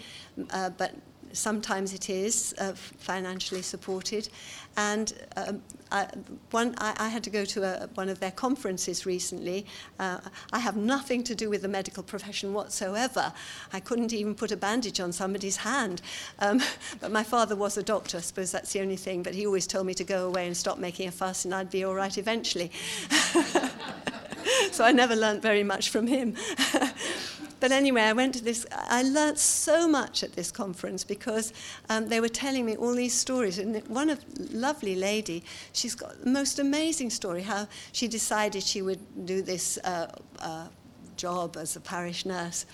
uh, 0.50 0.70
but 0.70 0.92
sometimes 1.32 1.92
it 1.92 2.10
is 2.10 2.54
uh, 2.58 2.72
financially 2.72 3.62
supported. 3.62 4.28
And 4.76 5.12
um, 5.36 5.62
I, 5.90 6.06
one, 6.50 6.74
I, 6.78 6.94
I, 6.98 7.08
had 7.08 7.22
to 7.24 7.30
go 7.30 7.44
to 7.44 7.62
a, 7.62 7.86
one 7.94 8.08
of 8.08 8.18
their 8.18 8.32
conferences 8.32 9.06
recently. 9.06 9.66
Uh, 9.98 10.18
I 10.52 10.58
have 10.58 10.76
nothing 10.76 11.22
to 11.24 11.34
do 11.34 11.48
with 11.48 11.62
the 11.62 11.68
medical 11.68 12.02
profession 12.02 12.52
whatsoever. 12.52 13.32
I 13.72 13.80
couldn't 13.80 14.12
even 14.12 14.34
put 14.34 14.50
a 14.50 14.56
bandage 14.56 14.98
on 14.98 15.12
somebody's 15.12 15.58
hand. 15.58 16.02
Um, 16.40 16.60
but 17.00 17.12
my 17.12 17.22
father 17.22 17.54
was 17.54 17.76
a 17.76 17.82
doctor, 17.82 18.18
I 18.18 18.20
suppose 18.20 18.50
that's 18.50 18.72
the 18.72 18.80
only 18.80 18.96
thing. 18.96 19.22
But 19.22 19.34
he 19.34 19.46
always 19.46 19.66
told 19.66 19.86
me 19.86 19.94
to 19.94 20.04
go 20.04 20.26
away 20.26 20.46
and 20.46 20.56
stop 20.56 20.78
making 20.78 21.08
a 21.08 21.12
fuss, 21.12 21.44
and 21.44 21.54
I'd 21.54 21.70
be 21.70 21.84
all 21.84 21.94
right 21.94 22.18
eventually. 22.18 22.70
so 24.72 24.84
I 24.84 24.92
never 24.92 25.14
learnt 25.14 25.42
very 25.42 25.62
much 25.62 25.90
from 25.90 26.06
him. 26.06 26.36
But 27.58 27.72
anyway, 27.72 28.02
I 28.02 28.12
went 28.12 28.34
to 28.34 28.44
this, 28.44 28.66
I 28.72 29.02
learnt 29.02 29.38
so 29.38 29.88
much 29.88 30.22
at 30.22 30.34
this 30.34 30.50
conference 30.50 31.04
because 31.04 31.52
um, 31.88 32.08
they 32.08 32.20
were 32.20 32.28
telling 32.28 32.66
me 32.66 32.76
all 32.76 32.94
these 32.94 33.14
stories. 33.14 33.58
And 33.58 33.76
one 33.88 34.10
of 34.10 34.22
lovely 34.52 34.94
lady, 34.94 35.42
she's 35.72 35.94
got 35.94 36.22
the 36.22 36.30
most 36.30 36.58
amazing 36.58 37.10
story 37.10 37.42
how 37.42 37.66
she 37.92 38.08
decided 38.08 38.62
she 38.62 38.82
would 38.82 39.26
do 39.26 39.40
this 39.40 39.78
uh, 39.84 40.08
uh, 40.40 40.68
job 41.16 41.56
as 41.56 41.76
a 41.76 41.80
parish 41.80 42.26
nurse. 42.26 42.66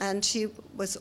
And 0.00 0.24
she 0.24 0.48
was 0.74 0.96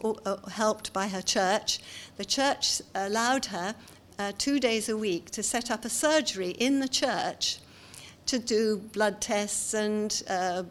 helped 0.52 0.94
by 0.94 1.08
her 1.08 1.22
church. 1.22 1.80
The 2.18 2.26
church 2.26 2.82
allowed 2.94 3.46
her 3.46 3.74
uh, 4.20 4.34
two 4.38 4.60
days 4.60 4.90
a 4.90 4.98
week 4.98 5.32
to 5.32 5.42
set 5.42 5.72
up 5.72 5.86
a 5.86 5.90
surgery 5.90 6.52
in 6.52 6.80
the 6.80 6.88
church 6.88 7.60
to 8.26 8.40
do 8.40 8.78
blood 8.78 9.20
tests 9.20 9.74
and 9.74 10.24
uh, 10.30 10.64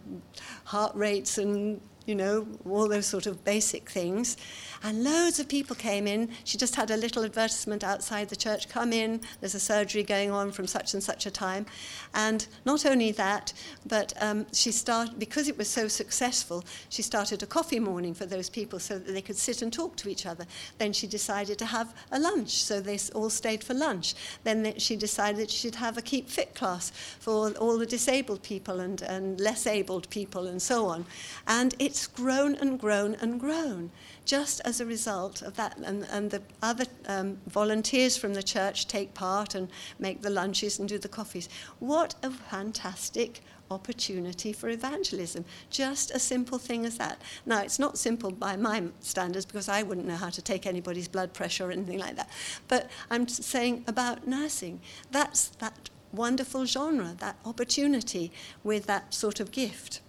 heart 0.65 0.95
rates 0.95 1.39
and 1.39 1.81
you 2.07 2.15
know, 2.15 2.47
all 2.69 2.89
those 2.89 3.07
sort 3.07 3.27
of 3.27 3.45
basic 3.45 3.91
things. 3.91 4.37
And 4.85 5.05
loads 5.05 5.39
of 5.39 5.49
people 5.49 5.77
came 5.77 6.07
in. 6.07 6.31
She 6.45 6.59
just 6.59 6.75
had 6.75 6.91
a 6.91 6.97
little 6.97 7.25
advertisement 7.25 7.85
outside 7.85 8.29
the 8.29 8.37
church 8.37 8.69
come 8.69 8.93
in, 8.93 9.21
there's 9.41 9.55
a 9.55 9.61
surgery 9.61 10.03
going 10.03 10.31
on 10.31 10.53
from 10.53 10.67
such 10.67 10.95
and 10.95 11.03
such 11.03 11.27
a 11.27 11.31
time. 11.31 11.67
And 12.15 12.47
not 12.65 12.85
only 12.85 13.13
that, 13.13 13.53
but 13.87 14.13
um, 14.21 14.47
she 14.53 14.73
started, 14.73 15.19
because 15.19 15.49
it 15.49 15.57
was 15.59 15.69
so 15.69 15.89
successful, 15.89 16.65
she 16.89 17.03
started 17.03 17.43
a 17.43 17.47
coffee 17.47 17.81
morning 17.81 18.15
for 18.15 18.27
those 18.27 18.51
people 18.51 18.79
so 18.79 18.99
that 18.99 19.13
they 19.13 19.23
could 19.23 19.37
sit 19.37 19.63
and 19.63 19.73
talk 19.73 19.97
to 19.97 20.09
each 20.09 20.27
other. 20.27 20.47
Then 20.79 20.93
she 20.93 21.07
decided 21.07 21.59
to 21.59 21.67
have 21.67 21.95
a 22.11 22.19
lunch, 22.19 22.63
so 22.63 22.81
they 22.81 22.99
all 23.15 23.31
stayed 23.31 23.65
for 23.65 23.75
lunch. 23.75 24.15
Then 24.45 24.79
she 24.79 24.97
decided 24.97 25.51
she'd 25.51 25.77
have 25.77 25.97
a 25.99 26.03
keep 26.03 26.29
fit 26.29 26.55
class 26.55 26.91
for 26.91 27.51
all 27.53 27.79
the 27.79 27.87
disabled 27.87 28.43
people 28.43 28.81
and, 28.81 29.03
and 29.03 29.41
less 29.41 29.67
abled 29.67 30.09
people 30.11 30.47
and 30.47 30.61
so 30.61 30.87
on. 30.87 31.07
And 31.47 31.75
it's 31.79 32.07
grown 32.07 32.55
and 32.57 32.79
grown 32.79 33.15
and 33.17 33.39
grown, 33.39 33.91
just 34.25 34.61
as 34.65 34.81
a 34.81 34.87
result 34.87 35.43
of 35.43 35.57
that, 35.57 35.77
and, 35.79 36.05
and 36.11 36.31
the 36.31 36.43
other 36.63 36.85
um, 37.07 37.39
volunteers 37.47 38.17
from 38.17 38.35
the 38.35 38.43
church 38.43 38.87
take 38.87 39.15
part 39.15 39.55
and 39.55 39.69
make 39.99 40.23
the 40.23 40.31
lunches 40.31 40.79
and 40.79 40.89
do 40.89 40.99
the 40.99 41.09
coffees. 41.09 41.49
What 41.79 42.15
a 42.23 42.31
fantastic 42.31 43.41
opportunity 43.71 44.53
for 44.53 44.69
evangelism. 44.69 45.45
Just 45.71 46.11
a 46.11 46.19
simple 46.19 46.59
thing 46.59 46.85
as 46.85 46.99
that. 46.99 47.21
Now, 47.47 47.63
it's 47.63 47.79
not 47.79 47.99
simple 47.99 48.31
by 48.31 48.57
my 48.57 48.85
standards 49.01 49.47
because 49.47 49.69
I 49.69 49.83
wouldn't 49.83 50.07
know 50.07 50.17
how 50.17 50.31
to 50.31 50.43
take 50.43 50.67
anybody's 50.67 51.09
blood 51.09 51.33
pressure 51.33 51.69
or 51.69 51.73
anything 51.73 51.99
like 51.99 52.17
that. 52.17 52.29
But 52.69 52.91
I'm 53.11 53.27
saying 53.29 53.85
about 53.87 54.27
nursing. 54.27 54.81
That's 55.11 55.49
that 55.59 55.91
wonderful 56.13 56.67
genre, 56.67 57.15
that 57.19 57.37
opportunity 57.45 58.31
with 58.63 58.87
that 58.87 59.15
sort 59.15 59.41
of 59.41 59.51
gift. 59.51 60.01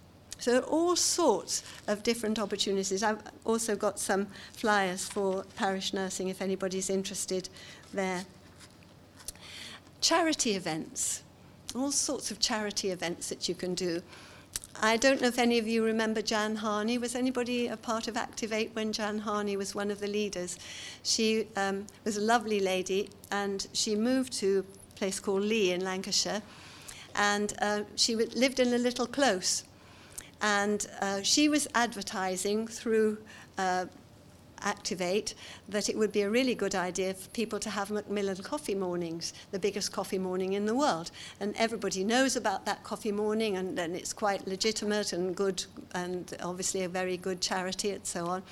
So 0.44 0.60
all 0.60 0.94
sorts 0.94 1.62
of 1.86 2.02
different 2.02 2.38
opportunities. 2.38 3.02
I've 3.02 3.22
also 3.46 3.74
got 3.74 3.98
some 3.98 4.26
flyers 4.52 5.08
for 5.08 5.44
parish 5.56 5.94
nursing 5.94 6.28
if 6.28 6.42
anybody's 6.42 6.90
interested 6.90 7.48
there. 7.94 8.26
Charity 10.02 10.54
events 10.54 11.22
all 11.74 11.90
sorts 11.90 12.30
of 12.30 12.38
charity 12.38 12.90
events 12.90 13.30
that 13.30 13.48
you 13.48 13.54
can 13.54 13.74
do. 13.74 14.02
I 14.82 14.96
don't 14.96 15.22
know 15.22 15.28
if 15.28 15.38
any 15.38 15.58
of 15.58 15.66
you 15.66 15.82
remember 15.82 16.20
Jan 16.20 16.56
Harney. 16.56 16.98
Was 16.98 17.14
anybody 17.14 17.68
a 17.68 17.76
part 17.76 18.06
of 18.06 18.16
Activate 18.16 18.70
when 18.74 18.92
Jan 18.92 19.20
Harney 19.20 19.56
was 19.56 19.74
one 19.74 19.90
of 19.90 19.98
the 19.98 20.06
leaders? 20.06 20.58
She 21.02 21.46
um, 21.56 21.86
was 22.04 22.16
a 22.16 22.20
lovely 22.20 22.60
lady 22.60 23.08
and 23.30 23.66
she 23.72 23.96
moved 23.96 24.34
to 24.34 24.64
a 24.92 24.98
place 24.98 25.20
called 25.20 25.42
Leigh 25.42 25.72
in 25.72 25.82
Lancashire 25.82 26.42
and 27.14 27.54
uh, 27.60 27.82
she 27.96 28.14
lived 28.14 28.60
in 28.60 28.74
a 28.74 28.78
little 28.78 29.06
close. 29.06 29.64
And 30.44 30.86
uh, 31.00 31.22
she 31.22 31.48
was 31.48 31.66
advertising 31.74 32.66
through 32.68 33.16
uh, 33.56 33.86
Activate 34.60 35.34
that 35.68 35.90
it 35.90 35.98
would 35.98 36.10
be 36.10 36.22
a 36.22 36.30
really 36.30 36.54
good 36.54 36.74
idea 36.74 37.12
for 37.12 37.28
people 37.30 37.58
to 37.58 37.68
have 37.68 37.90
Macmillan 37.90 38.36
coffee 38.36 38.74
mornings, 38.74 39.34
the 39.50 39.58
biggest 39.58 39.92
coffee 39.92 40.18
morning 40.18 40.54
in 40.54 40.64
the 40.64 40.74
world. 40.74 41.10
And 41.38 41.54
everybody 41.56 42.02
knows 42.02 42.34
about 42.34 42.64
that 42.64 42.82
coffee 42.82 43.12
morning, 43.12 43.58
and, 43.58 43.78
and 43.78 43.94
it's 43.94 44.14
quite 44.14 44.46
legitimate 44.46 45.12
and 45.12 45.36
good, 45.36 45.64
and 45.94 46.34
obviously 46.42 46.82
a 46.82 46.88
very 46.88 47.18
good 47.18 47.42
charity 47.42 47.90
and 47.90 48.06
so 48.06 48.26
on. 48.26 48.42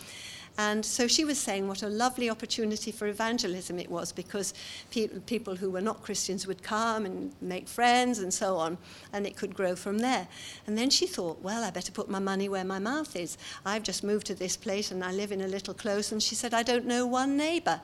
And 0.59 0.85
so 0.85 1.09
she 1.09 1.25
was 1.25 1.39
saying 1.39 1.67
what 1.67 1.83
a 1.83 1.89
lovely 1.89 2.29
opportunity 2.29 2.93
for 2.93 3.07
evangelism 3.07 3.79
it 3.79 3.91
was 3.91 4.13
because 4.13 4.53
pe- 4.91 5.09
people 5.09 5.57
who 5.57 5.71
were 5.71 5.81
not 5.81 6.03
Christians 6.03 6.47
would 6.47 6.63
come 6.63 7.07
and 7.07 7.33
make 7.41 7.67
friends 7.67 8.19
and 8.19 8.33
so 8.33 8.57
on, 8.57 8.77
and 9.13 9.27
it 9.27 9.37
could 9.37 9.55
grow 9.55 9.75
from 9.75 9.99
there. 9.99 10.29
And 10.67 10.77
then 10.77 10.91
she 10.91 11.07
thought, 11.07 11.41
well, 11.43 11.65
I 11.65 11.71
better 11.71 11.93
put 11.93 12.11
my 12.11 12.19
money 12.19 12.49
where 12.49 12.65
my 12.65 12.79
mouth 12.79 13.17
is. 13.17 13.39
I've 13.65 13.83
just 13.83 14.05
moved 14.05 14.27
to 14.27 14.35
this 14.35 14.57
place 14.57 14.91
and 14.91 15.03
I 15.03 15.13
live 15.13 15.33
in 15.33 15.41
a 15.41 15.49
little 15.49 15.75
close. 15.75 16.13
And 16.13 16.23
she 16.23 16.35
said, 16.35 16.53
I 16.53 16.63
don't 16.63 16.87
know 16.87 17.07
one 17.07 17.37
neighbor. 17.37 17.81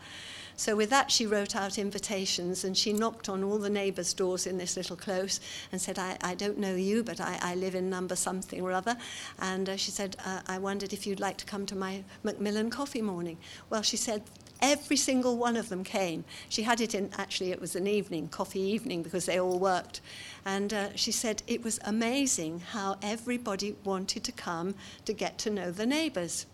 So 0.59 0.75
with 0.75 0.91
that, 0.91 1.13
she 1.13 1.25
wrote 1.25 1.55
out 1.55 1.79
invitations 1.79 2.65
and 2.65 2.77
she 2.77 2.93
knocked 2.93 3.29
on 3.29 3.45
all 3.45 3.59
the 3.59 3.71
neighbours' 3.71 4.13
doors 4.13 4.45
in 4.45 4.59
this 4.59 4.77
little 4.77 4.97
close 4.97 5.39
and 5.71 5.81
said, 5.81 6.01
I, 6.01 6.19
I 6.21 6.35
don't 6.35 6.59
know 6.59 6.75
you, 6.75 7.05
but 7.05 7.21
I, 7.21 7.39
I 7.41 7.55
live 7.55 7.77
in 7.77 7.89
number 7.89 8.17
something 8.17 8.61
or 8.61 8.73
other. 8.73 8.97
And 9.39 9.69
uh, 9.69 9.77
she 9.77 9.93
said, 9.93 10.17
uh, 10.27 10.41
I 10.49 10.59
wondered 10.59 10.93
if 10.93 11.07
you'd 11.07 11.21
like 11.21 11.37
to 11.37 11.45
come 11.45 11.65
to 11.67 11.77
my 11.77 12.03
Macmillan 12.25 12.71
coffee 12.71 13.01
morning. 13.01 13.39
Well, 13.71 13.83
she 13.83 13.97
said, 13.97 14.25
every 14.61 14.97
single 14.97 15.37
one 15.37 15.57
of 15.57 15.69
them 15.69 15.85
came. 15.85 16.25
She 16.49 16.65
had 16.65 16.81
it 16.81 16.93
in, 16.93 17.11
actually, 17.17 17.53
it 17.53 17.61
was 17.61 17.77
an 17.77 17.87
evening, 17.87 18.27
coffee 18.27 18.59
evening, 18.61 19.05
because 19.05 19.27
they 19.27 19.39
all 19.39 19.61
worked. 19.61 20.01
And 20.45 20.75
uh, 20.75 20.89
she 20.97 21.13
said 21.13 21.41
it 21.47 21.63
was 21.63 21.79
amazing 21.85 22.63
how 22.73 22.97
everybody 23.01 23.77
wanted 23.85 24.25
to 24.25 24.33
come 24.33 24.75
to 25.05 25.13
get 25.13 25.39
to 25.39 25.51
know 25.51 25.71
the 25.71 25.87
neighbours. 25.87 26.47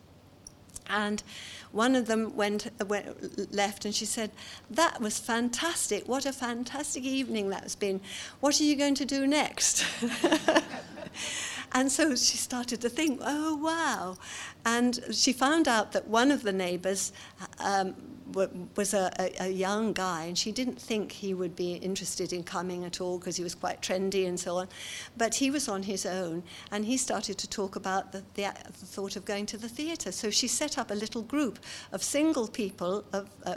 And 0.91 1.23
one 1.75 1.97
of 1.97 2.07
them 2.07 2.37
went, 2.37 2.71
went, 2.87 3.53
left 3.53 3.85
and 3.85 3.95
she 3.95 4.05
said, 4.05 4.31
That 4.71 5.01
was 5.01 5.19
fantastic. 5.19 6.09
What 6.09 6.25
a 6.25 6.33
fantastic 6.33 7.03
evening 7.03 7.51
that's 7.51 7.75
been. 7.75 8.01
What 8.41 8.61
are 8.61 8.65
you 8.65 8.77
going 8.77 8.95
to 8.95 9.05
do 9.05 9.27
next? 9.27 9.85
and 11.75 11.91
so 11.91 12.15
she 12.15 12.37
started 12.37 12.81
to 12.81 12.89
think, 12.89 13.21
Oh, 13.23 13.57
wow. 13.57 14.17
And 14.65 15.01
she 15.11 15.33
found 15.33 15.69
out 15.69 15.93
that 15.93 16.07
one 16.07 16.31
of 16.31 16.43
the 16.43 16.53
neighbors 16.53 17.13
um, 17.59 17.95
was 18.33 18.95
a, 18.95 19.13
a, 19.19 19.45
a, 19.45 19.49
young 19.49 19.93
guy, 19.93 20.25
and 20.25 20.37
she 20.37 20.51
didn't 20.51 20.81
think 20.81 21.13
he 21.13 21.35
would 21.35 21.55
be 21.55 21.75
interested 21.75 22.33
in 22.33 22.43
coming 22.43 22.85
at 22.85 23.01
all 23.01 23.19
because 23.19 23.37
he 23.37 23.43
was 23.43 23.55
quite 23.55 23.81
trendy 23.83 24.27
and 24.27 24.39
so 24.39 24.57
on. 24.57 24.69
But 25.17 25.35
he 25.35 25.51
was 25.51 25.69
on 25.69 25.83
his 25.83 26.07
own, 26.07 26.43
and 26.71 26.85
he 26.85 26.97
started 26.97 27.39
to 27.39 27.49
talk 27.49 27.77
about 27.77 28.13
the, 28.13 28.23
the, 28.35 28.53
the 28.67 28.87
thought 28.87 29.17
of 29.17 29.25
going 29.25 29.47
to 29.47 29.57
the 29.57 29.69
theatre. 29.69 30.13
So 30.13 30.31
she 30.31 30.49
set 30.49 30.79
up 30.79 30.91
a 30.91 30.95
little 30.95 31.23
group 31.23 31.59
of 31.93 32.03
single 32.03 32.49
people 32.49 33.05
of, 33.13 33.29
uh, 33.45 33.57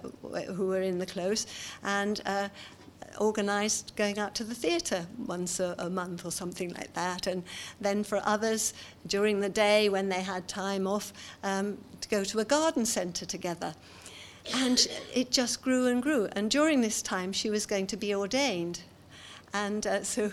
who 0.54 0.68
were 0.68 0.82
in 0.82 1.00
the 1.00 1.06
close, 1.06 1.48
and 1.84 2.22
uh, 2.26 2.50
organised 3.20 3.96
going 3.96 4.20
out 4.20 4.36
to 4.36 4.44
the 4.44 4.56
theatre 4.56 5.06
once 5.26 5.60
a, 5.60 5.76
a, 5.78 5.90
month 5.90 6.26
or 6.26 6.32
something 6.32 6.74
like 6.74 6.94
that. 6.94 7.28
And 7.28 7.44
then 7.82 8.04
for 8.04 8.22
others, 8.24 8.74
during 9.06 9.40
the 9.40 9.50
day 9.50 9.90
when 9.90 10.10
they 10.10 10.22
had 10.22 10.48
time 10.48 10.88
off, 10.88 11.14
um, 11.44 11.78
to 12.02 12.10
go 12.10 12.24
to 12.24 12.40
a 12.40 12.46
garden 12.46 12.86
centre 12.86 13.26
together. 13.26 13.74
And 14.54 14.88
it 15.14 15.32
just 15.32 15.62
grew 15.62 15.88
and 15.88 16.02
grew. 16.02 16.30
And 16.34 16.50
during 16.50 16.82
this 16.82 17.02
time, 17.02 17.34
she 17.34 17.50
was 17.50 17.66
going 17.66 17.88
to 17.88 17.98
be 17.98 18.16
ordained. 18.16 18.82
And 19.54 19.86
uh, 19.86 20.04
so 20.04 20.32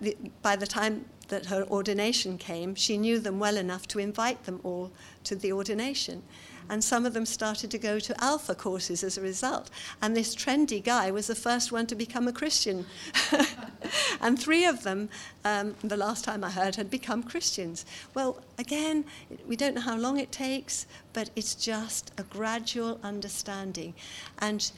the, 0.00 0.16
by 0.42 0.56
the 0.56 0.66
time 0.66 1.04
that 1.28 1.46
her 1.46 1.64
ordination 1.64 2.38
came, 2.38 2.74
she 2.74 2.98
knew 2.98 3.18
them 3.18 3.38
well 3.38 3.56
enough 3.56 3.86
to 3.88 3.98
invite 3.98 4.44
them 4.44 4.60
all 4.64 4.90
to 5.24 5.36
the 5.36 5.52
ordination 5.52 6.22
and 6.68 6.82
some 6.82 7.04
of 7.04 7.12
them 7.12 7.26
started 7.26 7.70
to 7.70 7.78
go 7.78 7.98
to 7.98 8.24
alpha 8.24 8.54
courses 8.54 9.04
as 9.04 9.18
a 9.18 9.20
result. 9.20 9.70
And 10.00 10.16
this 10.16 10.34
trendy 10.34 10.82
guy 10.82 11.10
was 11.10 11.26
the 11.26 11.34
first 11.34 11.72
one 11.72 11.86
to 11.86 11.94
become 11.94 12.28
a 12.28 12.32
Christian. 12.32 12.86
and 14.20 14.38
three 14.38 14.64
of 14.64 14.82
them, 14.82 15.08
um, 15.44 15.74
the 15.82 15.96
last 15.96 16.24
time 16.24 16.42
I 16.44 16.50
heard, 16.50 16.76
had 16.76 16.90
become 16.90 17.22
Christians. 17.22 17.84
Well, 18.14 18.42
again, 18.58 19.04
we 19.46 19.56
don't 19.56 19.74
know 19.74 19.80
how 19.80 19.96
long 19.96 20.18
it 20.18 20.32
takes, 20.32 20.86
but 21.12 21.30
it's 21.36 21.54
just 21.54 22.12
a 22.18 22.22
gradual 22.24 22.98
understanding. 23.02 23.94
And 24.38 24.70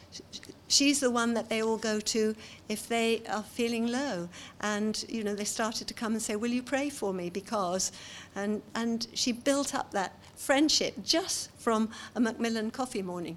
she's 0.69 1.01
the 1.01 1.11
one 1.11 1.35
that 1.35 1.49
they 1.49 1.63
all 1.63 1.79
go 1.79 2.01
to 2.01 2.35
if 2.69 2.89
they 2.89 3.23
are 3.29 3.43
feeling 3.43 3.87
low. 3.87 4.29
And, 4.61 5.05
you 5.09 5.25
know, 5.25 5.35
they 5.35 5.45
started 5.45 5.87
to 5.89 5.95
come 5.95 6.13
and 6.13 6.23
say, 6.23 6.37
Will 6.37 6.51
you 6.51 6.63
pray 6.63 6.91
for 6.91 7.13
me? 7.13 7.31
Because, 7.31 7.93
and, 8.35 8.63
and 8.75 9.07
she 9.15 9.33
built 9.33 9.75
up 9.75 9.93
that 9.93 10.19
friendship 10.37 10.95
just 11.03 11.51
from 11.59 11.91
a 12.15 12.21
Macmillan 12.21 12.71
coffee 12.71 13.03
morning. 13.03 13.37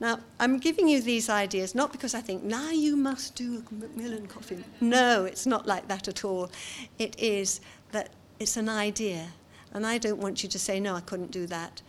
Now, 0.00 0.18
I'm 0.40 0.58
giving 0.58 0.88
you 0.88 1.00
these 1.00 1.28
ideas 1.28 1.74
not 1.74 1.92
because 1.92 2.14
I 2.14 2.20
think, 2.20 2.42
now 2.42 2.70
you 2.70 2.96
must 2.96 3.36
do 3.36 3.62
a 3.70 3.74
Macmillan 3.74 4.26
coffee. 4.26 4.64
No, 4.80 5.24
it's 5.24 5.46
not 5.46 5.66
like 5.66 5.86
that 5.88 6.08
at 6.08 6.24
all. 6.24 6.50
It 6.98 7.14
is 7.20 7.60
that 7.92 8.10
it's 8.40 8.56
an 8.56 8.68
idea. 8.68 9.28
And 9.72 9.86
I 9.86 9.98
don't 9.98 10.18
want 10.18 10.42
you 10.42 10.48
to 10.48 10.58
say, 10.58 10.80
no, 10.80 10.96
I 10.96 11.00
couldn't 11.00 11.30
do 11.30 11.46
that. 11.46 11.82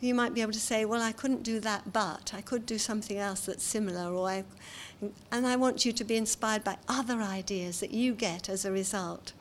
You 0.00 0.14
might 0.14 0.32
be 0.32 0.40
able 0.40 0.52
to 0.52 0.60
say, 0.60 0.86
well, 0.86 1.02
I 1.02 1.12
couldn't 1.12 1.42
do 1.42 1.60
that, 1.60 1.92
but 1.92 2.32
I 2.34 2.40
could 2.40 2.64
do 2.64 2.78
something 2.78 3.18
else 3.18 3.40
that's 3.40 3.62
similar. 3.62 4.14
Or 4.14 4.26
I, 4.26 4.44
and 5.30 5.46
I 5.46 5.56
want 5.56 5.84
you 5.84 5.92
to 5.92 6.04
be 6.04 6.16
inspired 6.16 6.64
by 6.64 6.78
other 6.88 7.20
ideas 7.20 7.80
that 7.80 7.90
you 7.90 8.14
get 8.14 8.48
as 8.48 8.64
a 8.64 8.72
result. 8.72 9.34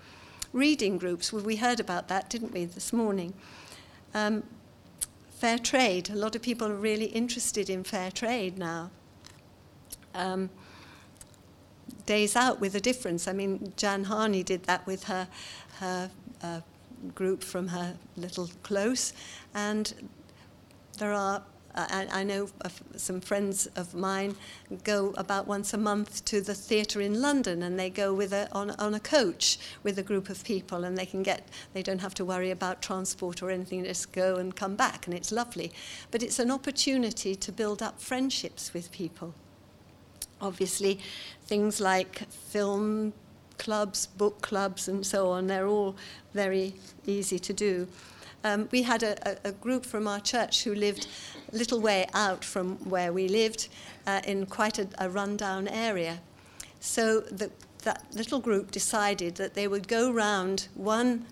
Reading 0.52 0.98
groups, 0.98 1.32
well, 1.32 1.44
we 1.44 1.56
heard 1.56 1.80
about 1.80 2.10
that, 2.10 2.30
didn't 2.30 2.52
we, 2.52 2.66
this 2.66 2.92
morning? 2.92 3.34
Um, 4.14 4.44
fair 5.32 5.58
trade. 5.58 6.10
A 6.10 6.16
lot 6.16 6.36
of 6.36 6.42
people 6.42 6.68
are 6.68 6.76
really 6.76 7.06
interested 7.06 7.70
in 7.70 7.84
fair 7.84 8.12
trade 8.12 8.58
now. 8.58 8.92
Um, 10.14 10.50
days 12.06 12.36
out 12.36 12.60
with 12.60 12.76
a 12.76 12.80
difference. 12.80 13.28
I 13.28 13.34
mean, 13.34 13.72
Jan 13.78 14.06
Harney 14.06 14.44
did 14.44 14.64
that 14.64 14.86
with 14.88 15.04
her, 15.06 15.28
her 15.80 16.12
uh, 16.42 16.62
group 17.16 17.44
from 17.44 17.68
her 17.68 17.96
little 18.18 18.50
close, 18.64 19.14
and 19.54 19.94
there 20.98 21.14
are 21.14 21.44
I, 21.90 22.22
I 22.22 22.24
know 22.24 22.50
some 22.96 23.22
friends 23.22 23.68
of 23.76 23.94
mine 23.94 24.36
go 24.84 25.14
about 25.18 25.48
once 25.48 25.74
a 25.74 25.78
month 25.78 26.26
to 26.26 26.42
the 26.42 26.54
theatre 26.54 27.02
in 27.02 27.22
London, 27.22 27.64
and 27.64 27.80
they 27.80 27.90
go 27.90 28.14
with 28.14 28.34
a, 28.34 28.48
on, 28.52 28.72
on 28.72 28.94
a 28.94 29.00
coach 29.00 29.58
with 29.84 29.98
a 29.98 30.04
group 30.04 30.30
of 30.30 30.44
people, 30.44 30.84
and 30.84 30.98
they 30.98 31.06
can 31.06 31.24
get 31.24 31.48
they 31.74 31.84
don't 31.84 32.00
have 32.00 32.14
to 32.16 32.26
worry 32.26 32.52
about 32.52 32.82
transport 32.82 33.42
or 33.42 33.50
anything. 33.50 33.84
Just 33.84 34.12
go 34.12 34.36
and 34.36 34.56
come 34.56 34.76
back, 34.76 35.08
and 35.08 35.16
it's 35.16 35.32
lovely. 35.32 35.72
But 36.12 36.24
it's 36.24 36.40
an 36.40 36.52
opportunity 36.52 37.36
to 37.36 37.52
build 37.52 37.82
up 37.82 38.02
friendships 38.02 38.74
with 38.74 38.92
people. 38.92 39.34
Obviously, 40.42 41.00
things 41.46 41.80
like 41.80 42.30
film 42.30 43.14
clubs, 43.58 44.08
book 44.08 44.42
clubs, 44.42 44.88
and 44.88 45.06
so 45.06 45.30
on, 45.30 45.48
they're 45.48 45.68
all 45.68 45.96
very 46.34 46.74
easy 47.06 47.38
to 47.38 47.54
do. 47.54 47.88
Um, 48.44 48.70
we 48.72 48.84
had 48.84 49.04
a, 49.04 49.38
a, 49.48 49.52
group 49.52 49.86
from 49.86 50.08
our 50.08 50.22
church 50.22 50.64
who 50.64 50.74
lived 50.74 51.08
a 51.52 51.58
little 51.58 51.82
way 51.82 52.08
out 52.14 52.46
from 52.46 52.78
where 52.90 53.12
we 53.12 53.28
lived 53.28 53.68
uh, 54.08 54.22
in 54.26 54.46
quite 54.46 54.80
a, 54.80 54.88
a 54.98 55.10
rundown 55.10 55.68
area. 55.68 56.22
So 56.80 57.20
the, 57.20 57.52
that 57.84 58.06
little 58.14 58.40
group 58.40 58.72
decided 58.72 59.36
that 59.36 59.56
they 59.56 59.68
would 59.68 59.88
go 59.88 60.10
round 60.12 60.70
one 60.74 61.26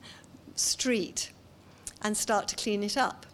street 0.55 1.31
and 2.01 2.17
start 2.17 2.47
to 2.49 2.55
clean 2.55 2.83
it 2.83 2.97
up. 2.97 3.25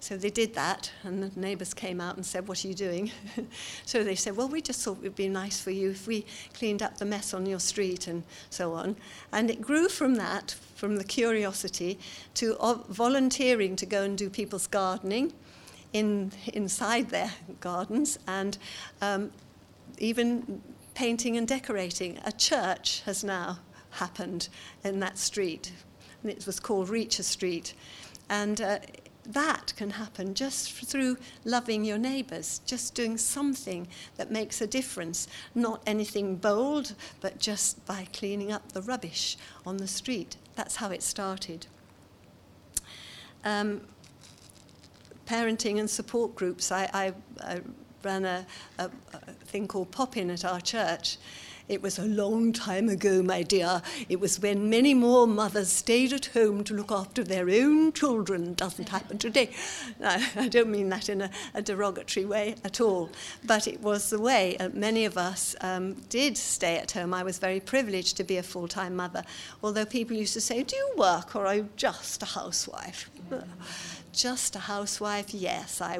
So 0.00 0.16
they 0.16 0.30
did 0.30 0.54
that, 0.54 0.92
and 1.02 1.22
the 1.22 1.40
neighbours 1.40 1.74
came 1.74 2.00
out 2.00 2.16
and 2.16 2.24
said, 2.24 2.46
What 2.46 2.64
are 2.64 2.68
you 2.68 2.74
doing? 2.74 3.10
so 3.84 4.04
they 4.04 4.14
said, 4.14 4.36
Well, 4.36 4.48
we 4.48 4.62
just 4.62 4.82
thought 4.82 4.98
it 4.98 5.02
would 5.02 5.16
be 5.16 5.28
nice 5.28 5.60
for 5.60 5.70
you 5.70 5.90
if 5.90 6.06
we 6.06 6.24
cleaned 6.54 6.82
up 6.82 6.98
the 6.98 7.04
mess 7.04 7.34
on 7.34 7.46
your 7.46 7.58
street 7.58 8.06
and 8.06 8.22
so 8.48 8.74
on. 8.74 8.96
And 9.32 9.50
it 9.50 9.60
grew 9.60 9.88
from 9.88 10.14
that, 10.14 10.54
from 10.76 10.96
the 10.96 11.04
curiosity, 11.04 11.98
to 12.34 12.56
volunteering 12.88 13.74
to 13.76 13.86
go 13.86 14.02
and 14.02 14.16
do 14.16 14.30
people's 14.30 14.68
gardening 14.68 15.32
in, 15.92 16.32
inside 16.52 17.08
their 17.08 17.32
gardens 17.60 18.18
and 18.26 18.56
um, 19.00 19.30
even 19.98 20.62
painting 20.94 21.36
and 21.36 21.48
decorating. 21.48 22.18
A 22.24 22.32
church 22.32 23.02
has 23.04 23.24
now 23.24 23.58
happened 23.90 24.48
in 24.84 25.00
that 25.00 25.18
street, 25.18 25.72
and 26.22 26.30
it 26.30 26.46
was 26.46 26.60
called 26.60 26.88
Reacher 26.88 27.24
Street. 27.24 27.74
And 28.30 28.60
uh, 28.60 28.78
that 29.28 29.74
can 29.76 29.90
happen 29.90 30.34
just 30.34 30.72
through 30.72 31.18
loving 31.44 31.84
your 31.84 31.98
neighbours, 31.98 32.60
just 32.64 32.94
doing 32.94 33.18
something 33.18 33.86
that 34.16 34.30
makes 34.30 34.60
a 34.60 34.66
difference. 34.66 35.28
Not 35.54 35.82
anything 35.86 36.36
bold, 36.36 36.94
but 37.20 37.38
just 37.38 37.84
by 37.84 38.08
cleaning 38.12 38.50
up 38.50 38.72
the 38.72 38.82
rubbish 38.82 39.36
on 39.66 39.76
the 39.76 39.86
street. 39.86 40.36
That's 40.56 40.76
how 40.76 40.90
it 40.90 41.02
started. 41.02 41.66
Um, 43.44 43.82
parenting 45.26 45.78
and 45.78 45.90
support 45.90 46.34
groups. 46.34 46.72
I, 46.72 46.88
I, 46.94 47.12
I 47.42 47.60
ran 48.02 48.24
a, 48.24 48.46
a, 48.78 48.90
a 49.12 49.32
thing 49.44 49.68
called 49.68 49.90
Pop 49.90 50.16
In 50.16 50.30
at 50.30 50.44
our 50.44 50.60
church, 50.60 51.18
it 51.68 51.82
was 51.82 51.98
a 51.98 52.04
long 52.04 52.52
time 52.52 52.88
ago, 52.88 53.22
my 53.22 53.42
dear. 53.42 53.82
It 54.08 54.20
was 54.20 54.40
when 54.40 54.70
many 54.70 54.94
more 54.94 55.26
mothers 55.26 55.70
stayed 55.70 56.12
at 56.14 56.26
home 56.26 56.64
to 56.64 56.74
look 56.74 56.90
after 56.90 57.22
their 57.22 57.50
own 57.50 57.92
children. 57.92 58.54
Doesn't 58.54 58.88
happen 58.88 59.18
today. 59.18 59.50
I, 60.02 60.26
I 60.36 60.48
don't 60.48 60.70
mean 60.70 60.88
that 60.88 61.08
in 61.08 61.20
a, 61.20 61.30
a, 61.54 61.60
derogatory 61.60 62.24
way 62.24 62.54
at 62.64 62.80
all. 62.80 63.10
But 63.44 63.68
it 63.68 63.80
was 63.80 64.08
the 64.08 64.18
way 64.18 64.56
uh, 64.56 64.70
many 64.72 65.04
of 65.04 65.18
us 65.18 65.54
um, 65.60 65.94
did 66.08 66.38
stay 66.38 66.78
at 66.78 66.92
home. 66.92 67.12
I 67.12 67.22
was 67.22 67.38
very 67.38 67.60
privileged 67.60 68.16
to 68.16 68.24
be 68.24 68.38
a 68.38 68.42
full 68.42 68.68
time 68.68 68.96
mother. 68.96 69.22
Although 69.62 69.84
people 69.84 70.16
used 70.16 70.34
to 70.34 70.40
say, 70.40 70.62
Do 70.62 70.74
you 70.74 70.94
work 70.96 71.36
or 71.36 71.46
are 71.46 71.56
you 71.56 71.68
just 71.76 72.22
a 72.22 72.26
housewife? 72.26 73.10
Just 74.10 74.56
a 74.56 74.58
housewife, 74.58 75.32
yes, 75.32 75.80
I 75.80 75.98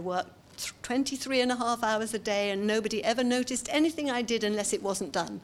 work 0.59 0.83
23 0.83 1.41
and 1.41 1.53
a 1.53 1.57
half 1.57 1.83
hours 1.83 2.15
a 2.15 2.19
day, 2.19 2.51
and 2.51 2.67
nobody 2.67 3.03
ever 3.05 3.23
noticed 3.23 3.69
anything 3.71 4.11
I 4.11 4.23
did 4.23 4.45
unless 4.45 4.73
it 4.73 4.83
wasn't 4.83 5.13
done. 5.13 5.41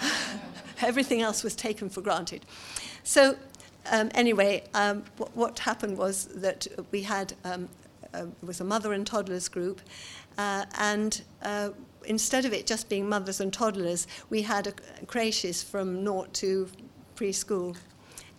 Everything 0.82 1.22
else 1.22 1.42
was 1.42 1.54
taken 1.54 1.88
for 1.88 2.00
granted. 2.02 2.44
So, 3.02 3.36
um, 3.90 4.10
anyway, 4.14 4.64
um, 4.74 5.04
what, 5.34 5.58
happened 5.60 5.96
was 5.96 6.26
that 6.26 6.66
we 6.90 7.02
had 7.02 7.34
um, 7.44 7.68
uh, 8.12 8.26
was 8.42 8.60
a 8.60 8.64
mother 8.64 8.92
and 8.92 9.06
toddlers 9.06 9.48
group, 9.48 9.80
uh, 10.38 10.64
and 10.78 11.22
uh, 11.42 11.70
instead 12.04 12.44
of 12.44 12.52
it 12.52 12.66
just 12.66 12.88
being 12.88 13.08
mothers 13.08 13.40
and 13.40 13.52
toddlers, 13.52 14.06
we 14.28 14.42
had 14.42 14.66
a, 14.66 14.72
creches 15.06 15.62
from 15.62 16.02
naught 16.04 16.32
to 16.34 16.68
preschool, 17.14 17.76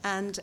and 0.04 0.40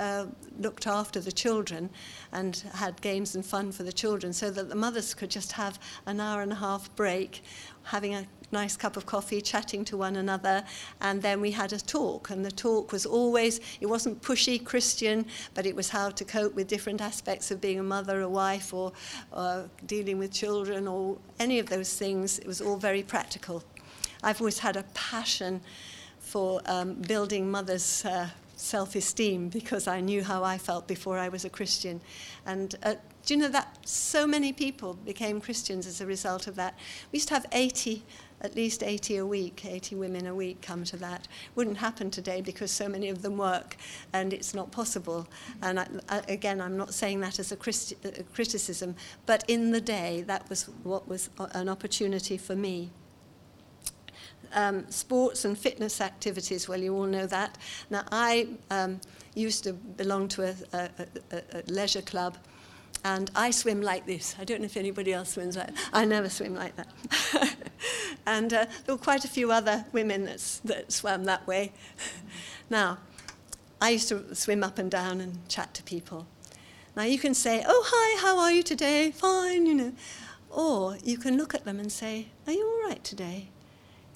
uh, 0.00 0.26
looked 0.58 0.86
after 0.86 1.20
the 1.20 1.32
children 1.32 1.90
and 2.32 2.56
had 2.74 3.00
games 3.00 3.34
and 3.34 3.44
fun 3.44 3.72
for 3.72 3.82
the 3.82 3.92
children 3.92 4.32
so 4.32 4.50
that 4.50 4.68
the 4.68 4.74
mothers 4.74 5.14
could 5.14 5.30
just 5.30 5.52
have 5.52 5.78
an 6.06 6.20
hour 6.20 6.42
and 6.42 6.52
a 6.52 6.56
half 6.56 6.94
break, 6.96 7.42
having 7.84 8.14
a 8.14 8.26
nice 8.52 8.76
cup 8.76 8.96
of 8.96 9.06
coffee, 9.06 9.40
chatting 9.40 9.84
to 9.84 9.96
one 9.96 10.16
another, 10.16 10.64
and 11.00 11.20
then 11.22 11.40
we 11.40 11.50
had 11.50 11.72
a 11.72 11.78
talk. 11.78 12.30
And 12.30 12.44
the 12.44 12.50
talk 12.50 12.92
was 12.92 13.06
always, 13.06 13.60
it 13.80 13.86
wasn't 13.86 14.22
pushy 14.22 14.62
Christian, 14.64 15.26
but 15.54 15.66
it 15.66 15.74
was 15.74 15.88
how 15.88 16.10
to 16.10 16.24
cope 16.24 16.54
with 16.54 16.68
different 16.68 17.00
aspects 17.00 17.50
of 17.50 17.60
being 17.60 17.78
a 17.78 17.82
mother, 17.82 18.20
a 18.20 18.28
wife, 18.28 18.72
or, 18.72 18.92
or 19.32 19.68
dealing 19.86 20.18
with 20.18 20.32
children, 20.32 20.86
or 20.86 21.18
any 21.40 21.58
of 21.58 21.68
those 21.68 21.94
things. 21.94 22.38
It 22.38 22.46
was 22.46 22.60
all 22.60 22.76
very 22.76 23.02
practical. 23.02 23.64
I've 24.22 24.40
always 24.40 24.58
had 24.58 24.76
a 24.76 24.84
passion 24.94 25.60
for 26.18 26.60
um, 26.66 26.94
building 26.94 27.50
mothers' 27.50 28.04
uh, 28.04 28.28
self 28.56 28.96
esteem 28.96 29.48
because 29.48 29.86
I 29.86 30.00
knew 30.00 30.24
how 30.24 30.42
I 30.42 30.58
felt 30.58 30.88
before 30.88 31.18
I 31.18 31.28
was 31.28 31.44
a 31.44 31.50
Christian. 31.50 32.00
And 32.44 32.74
uh, 32.82 32.94
do 33.24 33.34
you 33.34 33.40
know 33.40 33.48
that 33.48 33.86
so 33.86 34.26
many 34.26 34.52
people 34.52 34.94
became 34.94 35.40
Christians 35.40 35.86
as 35.86 36.00
a 36.00 36.06
result 36.06 36.46
of 36.46 36.56
that? 36.56 36.74
We 37.12 37.18
used 37.18 37.28
to 37.28 37.34
have 37.34 37.46
80, 37.52 38.02
at 38.40 38.56
least 38.56 38.82
80 38.82 39.18
a 39.18 39.26
week, 39.26 39.64
80 39.66 39.96
women 39.96 40.26
a 40.26 40.34
week 40.34 40.62
come 40.62 40.84
to 40.84 40.96
that. 40.96 41.28
Wouldn't 41.54 41.78
happen 41.78 42.10
today 42.10 42.40
because 42.40 42.70
so 42.70 42.88
many 42.88 43.10
of 43.10 43.22
them 43.22 43.36
work 43.36 43.76
and 44.12 44.32
it's 44.32 44.54
not 44.54 44.72
possible. 44.72 45.28
And 45.62 45.80
I, 45.80 45.86
I, 46.08 46.22
again, 46.28 46.60
I'm 46.60 46.76
not 46.76 46.94
saying 46.94 47.20
that 47.20 47.38
as 47.38 47.52
a, 47.52 47.56
Christi- 47.56 47.96
a 48.04 48.22
criticism, 48.22 48.96
but 49.26 49.44
in 49.48 49.70
the 49.70 49.80
day, 49.80 50.24
that 50.26 50.48
was 50.48 50.64
what 50.82 51.06
was 51.06 51.28
an 51.52 51.68
opportunity 51.68 52.38
for 52.38 52.56
me 52.56 52.90
um, 54.54 54.90
sports 54.90 55.44
and 55.44 55.56
fitness 55.56 56.00
activities. 56.00 56.68
Well, 56.68 56.80
you 56.80 56.94
all 56.94 57.06
know 57.06 57.26
that. 57.26 57.58
Now, 57.90 58.04
I 58.10 58.48
um, 58.70 59.00
used 59.34 59.64
to 59.64 59.72
belong 59.72 60.28
to 60.28 60.42
a, 60.42 60.54
a, 60.72 60.90
a, 61.30 61.42
a 61.58 61.62
leisure 61.66 62.02
club. 62.02 62.36
And 63.04 63.30
I 63.36 63.52
swim 63.52 63.82
like 63.82 64.04
this. 64.06 64.34
I 64.38 64.44
don't 64.44 64.60
know 64.60 64.66
if 64.66 64.76
anybody 64.76 65.12
else 65.12 65.34
swims 65.34 65.56
like 65.56 65.68
that. 65.68 65.90
I 65.92 66.04
never 66.04 66.28
swim 66.28 66.56
like 66.56 66.74
that. 66.74 67.56
and 68.26 68.52
uh, 68.52 68.66
there 68.84 68.94
were 68.96 69.00
quite 69.00 69.24
a 69.24 69.28
few 69.28 69.52
other 69.52 69.84
women 69.92 70.24
that, 70.24 70.60
that 70.64 70.90
swam 70.90 71.24
that 71.24 71.46
way. 71.46 71.72
now, 72.70 72.98
I 73.80 73.90
used 73.90 74.08
to 74.08 74.34
swim 74.34 74.64
up 74.64 74.78
and 74.78 74.90
down 74.90 75.20
and 75.20 75.48
chat 75.48 75.72
to 75.74 75.82
people. 75.84 76.26
Now, 76.96 77.04
you 77.04 77.18
can 77.18 77.34
say, 77.34 77.62
Oh, 77.66 77.84
hi, 77.86 78.22
how 78.26 78.38
are 78.38 78.50
you 78.50 78.62
today? 78.62 79.10
Fine, 79.10 79.66
you 79.66 79.74
know. 79.74 79.92
Or 80.50 80.96
you 81.04 81.18
can 81.18 81.36
look 81.36 81.54
at 81.54 81.64
them 81.64 81.78
and 81.78 81.92
say, 81.92 82.28
Are 82.46 82.52
you 82.52 82.66
all 82.66 82.88
right 82.88 83.04
today? 83.04 83.50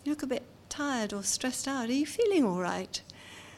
You 0.03 0.13
look 0.13 0.23
a 0.23 0.27
bit 0.27 0.45
tired 0.71 1.13
or 1.13 1.23
stressed 1.23 1.69
out. 1.69 1.89
Are 1.89 1.93
you 1.93 2.07
feeling 2.07 2.45
all 2.45 2.61
right? 2.61 3.01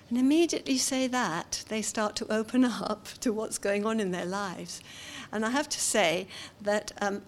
And 0.08 0.18
immediately 0.18 0.76
say 0.76 1.06
that, 1.06 1.64
they 1.68 1.80
start 1.80 2.16
to 2.16 2.30
open 2.30 2.64
up 2.82 3.06
to 3.20 3.32
what's 3.32 3.58
going 3.58 3.86
on 3.86 4.00
in 4.00 4.10
their 4.10 4.26
lives. 4.26 4.82
And 5.30 5.46
I 5.46 5.50
have 5.50 5.68
to 5.70 5.80
say 5.80 6.26
that 6.60 6.92
um, 7.00 7.22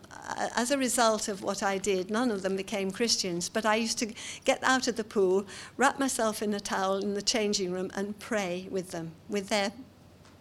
as 0.57 0.71
a 0.71 0.77
result 0.77 1.29
of 1.29 1.43
what 1.43 1.63
I 1.63 1.79
did, 1.79 2.11
none 2.11 2.31
of 2.31 2.43
them 2.43 2.57
became 2.57 2.91
Christians, 2.91 3.49
but 3.49 3.65
I 3.65 3.77
used 3.77 3.99
to 4.01 4.13
get 4.45 4.63
out 4.63 4.89
of 4.89 4.97
the 4.97 5.05
pool, 5.05 5.47
wrap 5.77 5.99
myself 5.99 6.43
in 6.43 6.53
a 6.53 6.61
towel 6.61 6.99
in 6.99 7.15
the 7.15 7.23
changing 7.23 7.73
room, 7.73 7.91
and 7.95 8.19
pray 8.19 8.69
with 8.71 8.91
them, 8.91 9.13
with 9.29 9.49
their 9.49 9.73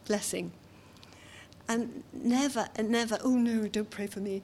blessing. 0.06 0.52
And 1.70 2.04
never, 2.12 2.68
and 2.76 2.90
never, 2.90 3.20
oh 3.24 3.36
no, 3.36 3.68
don't 3.68 3.90
pray 3.90 4.08
for 4.08 4.20
me. 4.20 4.42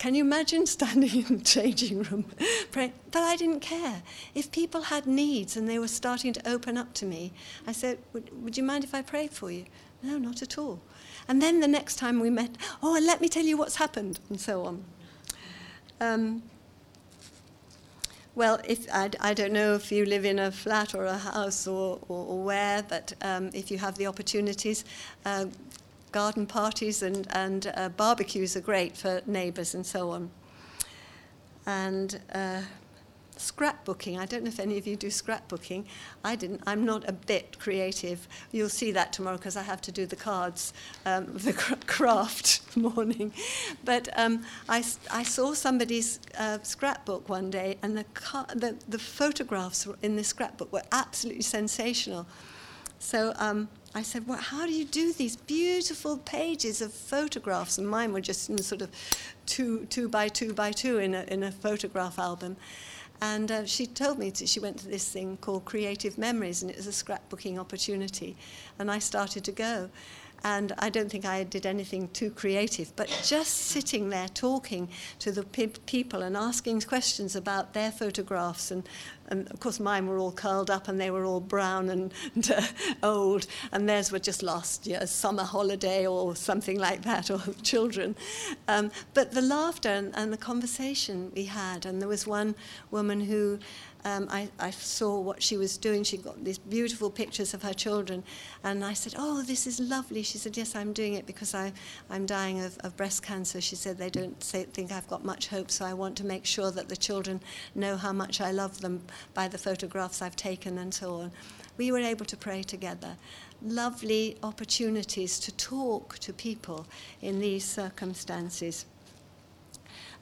Can 0.00 0.14
you 0.14 0.24
imagine 0.24 0.66
standing 0.66 1.26
in 1.26 1.36
the 1.36 1.44
changing 1.44 2.02
room 2.04 2.24
praying? 2.72 2.94
But 3.10 3.22
I 3.22 3.36
didn't 3.36 3.60
care. 3.60 4.02
If 4.34 4.50
people 4.50 4.80
had 4.80 5.06
needs 5.06 5.58
and 5.58 5.68
they 5.68 5.78
were 5.78 5.88
starting 5.88 6.32
to 6.32 6.48
open 6.48 6.78
up 6.78 6.94
to 6.94 7.04
me, 7.04 7.32
I 7.66 7.72
said, 7.72 7.98
Would, 8.14 8.30
would 8.42 8.56
you 8.56 8.62
mind 8.62 8.82
if 8.82 8.94
I 8.94 9.02
prayed 9.02 9.30
for 9.30 9.50
you? 9.50 9.66
No, 10.02 10.16
not 10.16 10.40
at 10.40 10.56
all. 10.56 10.80
And 11.28 11.42
then 11.42 11.60
the 11.60 11.68
next 11.68 11.96
time 11.96 12.18
we 12.18 12.30
met, 12.30 12.56
oh, 12.82 12.96
and 12.96 13.04
let 13.04 13.20
me 13.20 13.28
tell 13.28 13.44
you 13.44 13.58
what's 13.58 13.76
happened, 13.76 14.20
and 14.30 14.40
so 14.40 14.64
on. 14.64 14.84
Um, 16.00 16.44
well, 18.34 18.58
if, 18.66 18.86
I, 18.90 19.10
I, 19.20 19.34
don't 19.34 19.52
know 19.52 19.74
if 19.74 19.92
you 19.92 20.06
live 20.06 20.24
in 20.24 20.38
a 20.38 20.50
flat 20.50 20.94
or 20.94 21.04
a 21.04 21.18
house 21.18 21.66
or, 21.66 21.98
or, 22.08 22.24
or 22.26 22.42
where, 22.42 22.82
but 22.82 23.12
um, 23.20 23.50
if 23.52 23.70
you 23.70 23.76
have 23.76 23.98
the 23.98 24.06
opportunities, 24.06 24.86
uh, 25.26 25.44
garden 26.12 26.46
parties 26.46 27.02
and, 27.02 27.26
and 27.30 27.72
uh, 27.74 27.88
barbecues 27.90 28.56
are 28.56 28.60
great 28.60 28.96
for 28.96 29.22
neighbours 29.26 29.74
and 29.74 29.84
so 29.86 30.10
on. 30.10 30.30
And 31.66 32.20
uh, 32.34 32.62
scrapbooking, 33.40 34.18
I 34.18 34.26
don't 34.26 34.44
know 34.44 34.48
if 34.48 34.60
any 34.60 34.76
of 34.76 34.86
you 34.86 34.96
do 34.96 35.06
scrapbooking. 35.08 35.84
I 36.22 36.36
didn't. 36.36 36.62
I'm 36.66 36.84
not 36.84 37.08
a 37.08 37.12
bit 37.12 37.58
creative. 37.58 38.28
You'll 38.52 38.68
see 38.68 38.92
that 38.92 39.12
tomorrow 39.12 39.36
because 39.38 39.56
I 39.56 39.62
have 39.62 39.80
to 39.82 39.92
do 39.92 40.04
the 40.04 40.16
cards, 40.16 40.72
um, 41.06 41.26
the 41.34 41.52
craft 41.86 42.60
morning. 42.76 43.32
But 43.84 44.08
um, 44.16 44.44
I, 44.68 44.84
I 45.10 45.22
saw 45.22 45.54
somebody's 45.54 46.20
uh, 46.38 46.58
scrapbook 46.62 47.28
one 47.28 47.50
day, 47.50 47.78
and 47.82 47.96
the, 47.96 48.04
car, 48.14 48.46
the, 48.54 48.76
the 48.88 48.98
photographs 48.98 49.88
in 50.02 50.16
the 50.16 50.24
scrapbook 50.24 50.72
were 50.72 50.84
absolutely 50.92 51.42
sensational. 51.42 52.26
So 52.98 53.32
um, 53.36 53.68
I 53.92 54.02
said, 54.02 54.28
well, 54.28 54.38
how 54.38 54.66
do 54.66 54.72
you 54.72 54.84
do 54.84 55.12
these 55.12 55.34
beautiful 55.34 56.16
pages 56.18 56.80
of 56.80 56.92
photographs? 56.92 57.76
And 57.76 57.88
mine 57.88 58.12
were 58.12 58.20
just 58.20 58.48
in 58.48 58.58
sort 58.58 58.82
of 58.82 58.90
two, 59.46 59.86
two 59.86 60.08
by 60.08 60.28
two 60.28 60.52
by 60.52 60.70
two 60.70 60.98
in 60.98 61.14
a, 61.14 61.24
in 61.24 61.42
a 61.42 61.50
photograph 61.50 62.18
album. 62.18 62.56
And 63.20 63.50
uh, 63.50 63.66
she 63.66 63.86
told 63.86 64.18
me 64.18 64.30
to, 64.30 64.46
she 64.46 64.60
went 64.60 64.78
to 64.78 64.88
this 64.88 65.08
thing 65.10 65.38
called 65.38 65.64
Creative 65.64 66.16
Memories, 66.16 66.62
and 66.62 66.70
it 66.70 66.76
was 66.76 66.86
a 66.86 66.90
scrapbooking 66.90 67.58
opportunity. 67.58 68.36
And 68.78 68.90
I 68.90 69.00
started 69.00 69.44
to 69.44 69.52
go. 69.52 69.90
And 70.44 70.72
I 70.78 70.90
don't 70.90 71.10
think 71.10 71.24
I 71.24 71.44
did 71.44 71.66
anything 71.66 72.08
too 72.08 72.30
creative, 72.30 72.94
but 72.96 73.08
just 73.24 73.52
sitting 73.56 74.08
there 74.08 74.28
talking 74.28 74.88
to 75.18 75.32
the 75.32 75.42
pe- 75.42 75.68
people 75.86 76.22
and 76.22 76.36
asking 76.36 76.80
questions 76.82 77.36
about 77.36 77.74
their 77.74 77.90
photographs 77.90 78.70
and 78.70 78.88
and 79.30 79.48
of 79.50 79.60
course 79.60 79.80
mine 79.80 80.06
were 80.06 80.18
all 80.18 80.32
curled 80.32 80.70
up 80.70 80.88
and 80.88 81.00
they 81.00 81.10
were 81.10 81.24
all 81.24 81.40
brown 81.40 81.88
and, 81.88 82.12
and 82.34 82.50
uh, 82.50 82.62
old, 83.02 83.46
and 83.72 83.88
theirs 83.88 84.12
were 84.12 84.18
just 84.18 84.42
last 84.42 84.86
year's 84.86 85.10
summer 85.10 85.44
holiday 85.44 86.06
or 86.06 86.34
something 86.36 86.78
like 86.78 87.02
that, 87.02 87.30
or 87.30 87.40
children. 87.62 88.16
Um, 88.68 88.90
but 89.14 89.32
the 89.32 89.42
laughter 89.42 89.88
and, 89.88 90.12
and 90.16 90.32
the 90.32 90.36
conversation 90.36 91.30
we 91.34 91.44
had, 91.44 91.86
and 91.86 92.00
there 92.00 92.08
was 92.08 92.26
one 92.26 92.54
woman 92.90 93.20
who 93.20 93.60
um, 94.04 94.28
I, 94.30 94.48
I, 94.58 94.70
saw 94.70 95.20
what 95.20 95.42
she 95.42 95.56
was 95.56 95.76
doing. 95.76 96.04
She 96.04 96.16
got 96.16 96.42
these 96.42 96.58
beautiful 96.58 97.10
pictures 97.10 97.52
of 97.52 97.62
her 97.62 97.74
children. 97.74 98.24
And 98.64 98.84
I 98.84 98.94
said, 98.94 99.14
Oh, 99.18 99.42
this 99.42 99.66
is 99.66 99.78
lovely. 99.78 100.22
She 100.22 100.38
said, 100.38 100.56
Yes, 100.56 100.74
I'm 100.74 100.92
doing 100.92 101.14
it 101.14 101.26
because 101.26 101.54
I, 101.54 101.72
I'm 102.08 102.24
dying 102.24 102.60
of, 102.62 102.78
of 102.78 102.96
breast 102.96 103.22
cancer. 103.22 103.60
She 103.60 103.76
said, 103.76 103.98
They 103.98 104.10
don't 104.10 104.42
say, 104.42 104.64
think 104.64 104.90
I've 104.90 105.08
got 105.08 105.24
much 105.24 105.48
hope, 105.48 105.70
so 105.70 105.84
I 105.84 105.92
want 105.92 106.16
to 106.16 106.26
make 106.26 106.46
sure 106.46 106.70
that 106.70 106.88
the 106.88 106.96
children 106.96 107.40
know 107.74 107.96
how 107.96 108.12
much 108.12 108.40
I 108.40 108.52
love 108.52 108.80
them 108.80 109.02
by 109.34 109.48
the 109.48 109.58
photographs 109.58 110.22
I've 110.22 110.36
taken 110.36 110.78
and 110.78 110.94
so 110.94 111.14
on. 111.16 111.32
We 111.76 111.92
were 111.92 111.98
able 111.98 112.26
to 112.26 112.36
pray 112.36 112.62
together. 112.62 113.16
Lovely 113.62 114.38
opportunities 114.42 115.38
to 115.40 115.52
talk 115.52 116.18
to 116.20 116.32
people 116.32 116.86
in 117.20 117.38
these 117.40 117.64
circumstances. 117.64 118.86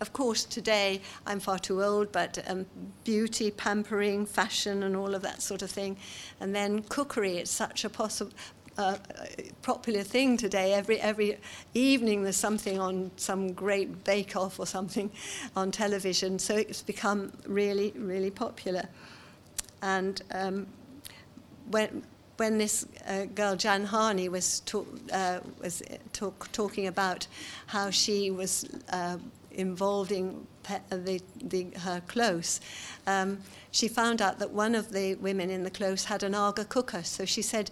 Of 0.01 0.12
course, 0.12 0.44
today 0.44 1.01
I'm 1.26 1.40
far 1.40 1.59
too 1.59 1.82
old, 1.82 2.12
but 2.12 2.38
um, 2.46 2.66
beauty, 3.05 3.51
pampering, 3.51 4.26
fashion, 4.26 4.84
and 4.84 4.94
all 4.94 5.14
of 5.14 5.22
that 5.22 5.42
sort 5.42 5.62
of 5.62 5.70
thing. 5.70 5.96
And 6.40 6.55
then 6.55 6.82
cookery, 6.84 7.38
it's 7.38 7.51
such 7.51 7.84
a 7.84 7.90
possible. 7.90 8.32
Uh, 8.76 8.96
popular 9.62 10.05
thing 10.05 10.36
today. 10.36 10.72
Every 10.72 11.01
every 11.01 11.36
evening 11.74 12.22
there's 12.22 12.36
something 12.36 12.78
on 12.78 13.11
some 13.16 13.53
great 13.53 14.05
bake 14.05 14.36
off 14.36 14.61
or 14.61 14.66
something 14.66 15.11
on 15.57 15.72
television. 15.72 16.38
So 16.38 16.55
it's 16.55 16.80
become 16.80 17.32
really 17.44 17.92
really 17.96 18.30
popular. 18.30 18.84
And 19.82 20.22
um, 20.30 20.68
when 21.72 22.05
when 22.36 22.59
this 22.59 22.86
uh, 23.09 23.24
girl 23.24 23.57
Jan 23.57 23.84
Harney 23.84 24.28
was 24.28 24.61
talk, 24.61 24.86
uh, 25.12 25.40
was 25.61 25.82
talk, 26.12 26.49
talking 26.53 26.86
about 26.86 27.26
how 27.66 27.90
she 27.90 28.30
was 28.30 28.64
uh, 28.90 29.18
involving 29.59 30.46
the, 30.88 31.20
the, 31.42 31.66
her 31.80 32.00
close, 32.06 32.61
um, 33.06 33.38
she 33.70 33.88
found 33.88 34.22
out 34.22 34.38
that 34.38 34.50
one 34.50 34.74
of 34.74 34.92
the 34.92 35.16
women 35.16 35.50
in 35.50 35.64
the 35.64 35.70
close 35.70 36.04
had 36.04 36.22
an 36.22 36.34
Aga 36.34 36.64
cooker. 36.64 37.02
So 37.02 37.24
she 37.24 37.42
said, 37.42 37.70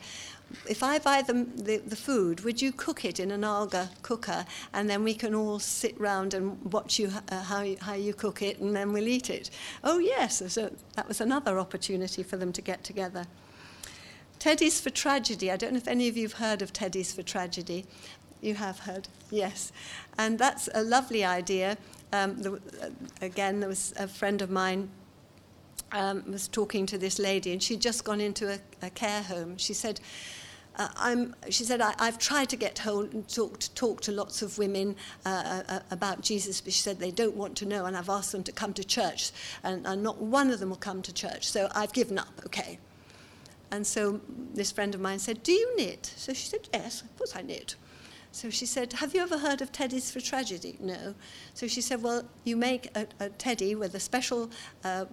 if 0.69 0.83
I 0.83 0.99
buy 0.99 1.23
the, 1.23 1.81
the, 1.85 1.97
food, 1.97 2.41
would 2.41 2.61
you 2.61 2.73
cook 2.73 3.05
it 3.05 3.19
in 3.19 3.31
an 3.31 3.45
Aga 3.45 3.91
cooker, 4.03 4.45
and 4.73 4.89
then 4.89 5.03
we 5.03 5.15
can 5.15 5.35
all 5.35 5.59
sit 5.59 5.99
round 5.99 6.35
and 6.35 6.73
watch 6.73 6.99
you 6.99 7.11
uh, 7.31 7.43
how 7.43 7.63
you, 7.63 7.77
how 7.81 7.95
you 7.95 8.15
cook 8.15 8.43
it, 8.43 8.59
and 8.59 8.75
then 8.75 8.93
we'll 8.93 9.09
eat 9.09 9.31
it. 9.31 9.51
Oh 9.83 9.99
yes, 9.99 10.43
so 10.53 10.71
that 10.95 11.09
was 11.09 11.21
another 11.21 11.59
opportunity 11.59 12.23
for 12.23 12.37
them 12.37 12.53
to 12.53 12.63
get 12.63 12.85
together. 12.85 13.27
Teddies 14.39 14.81
for 14.81 14.91
Tragedy. 14.91 15.51
I 15.51 15.57
don't 15.57 15.73
know 15.73 15.79
if 15.79 15.89
any 15.89 16.09
of 16.09 16.17
you 16.17 16.25
have 16.25 16.35
heard 16.35 16.63
of 16.63 16.73
Teddies 16.73 17.15
for 17.15 17.23
Tragedy, 17.23 17.87
you 18.47 18.55
have 18.55 18.81
heard, 18.81 19.09
yes. 19.31 19.73
And 20.17 20.39
that's 20.39 20.69
a 20.75 20.83
lovely 20.83 21.25
idea. 21.25 21.77
Um, 22.13 22.41
the, 22.41 22.53
uh, 22.53 22.91
again, 23.21 23.61
there 23.61 23.69
was 23.69 23.93
a 23.99 24.07
friend 24.07 24.41
of 24.41 24.51
mine 24.51 24.89
um, 25.93 26.25
was 26.31 26.49
talking 26.49 26.87
to 26.87 26.99
this 26.99 27.19
lady, 27.19 27.53
and 27.53 27.63
she'd 27.63 27.81
just 27.81 28.05
gone 28.05 28.21
into 28.21 28.53
a, 28.53 28.59
a 28.83 28.91
care 28.91 29.23
home. 29.23 29.57
She 29.57 29.75
said, 29.75 30.01
uh, 30.79 30.89
I'm, 30.97 31.35
she 31.49 31.65
said, 31.65 31.81
I, 31.81 31.95
have 32.05 32.19
tried 32.19 32.51
to 32.51 32.57
get 32.57 32.79
hold 32.79 33.13
and 33.15 33.27
talk 33.29 33.59
to, 33.61 33.75
talk 33.75 34.03
to 34.03 34.13
lots 34.13 34.43
of 34.43 34.59
women 34.59 34.95
uh, 35.25 35.29
uh, 35.29 35.63
uh, 35.73 35.81
about 35.91 36.21
Jesus, 36.21 36.61
but 36.61 36.73
she 36.73 36.81
said 36.81 36.99
they 36.99 37.11
don't 37.11 37.35
want 37.35 37.57
to 37.59 37.67
know, 37.67 37.87
and 37.87 37.97
I've 37.97 38.11
asked 38.11 38.33
them 38.33 38.43
to 38.45 38.53
come 38.53 38.75
to 38.75 38.85
church, 38.85 39.31
and, 39.65 39.87
and 39.87 40.03
not 40.03 40.19
one 40.19 40.51
of 40.51 40.61
them 40.61 40.71
will 40.71 40.77
come 40.77 41.03
to 41.03 41.13
church, 41.13 41.49
so 41.49 41.69
I've 41.75 41.93
given 41.93 42.19
up, 42.19 42.43
okay. 42.45 42.79
And 43.71 43.87
so 43.87 44.21
this 44.55 44.71
friend 44.71 44.95
of 44.95 45.01
mine 45.01 45.19
said, 45.19 45.43
Do 45.43 45.53
you 45.53 45.77
knit? 45.77 46.13
So 46.17 46.33
she 46.33 46.47
said, 46.47 46.69
Yes, 46.73 47.03
of 47.03 47.17
course 47.17 47.35
I 47.35 47.43
knit. 47.43 47.75
So 48.37 48.51
she 48.51 48.67
said, 48.67 48.93
Have 48.93 49.15
you 49.15 49.23
ever 49.23 49.39
heard 49.39 49.63
of 49.63 49.73
teddies 49.73 50.13
for 50.13 50.21
tragedy? 50.21 50.77
No. 50.79 51.15
So 51.55 51.67
she 51.67 51.81
said, 51.81 52.03
Well, 52.03 52.23
you 52.45 52.55
make 52.55 52.95
a, 52.95 53.07
a 53.19 53.31
teddy 53.31 53.75
with 53.75 53.95
a 53.95 53.99
special 53.99 54.51
uh, 54.85 55.07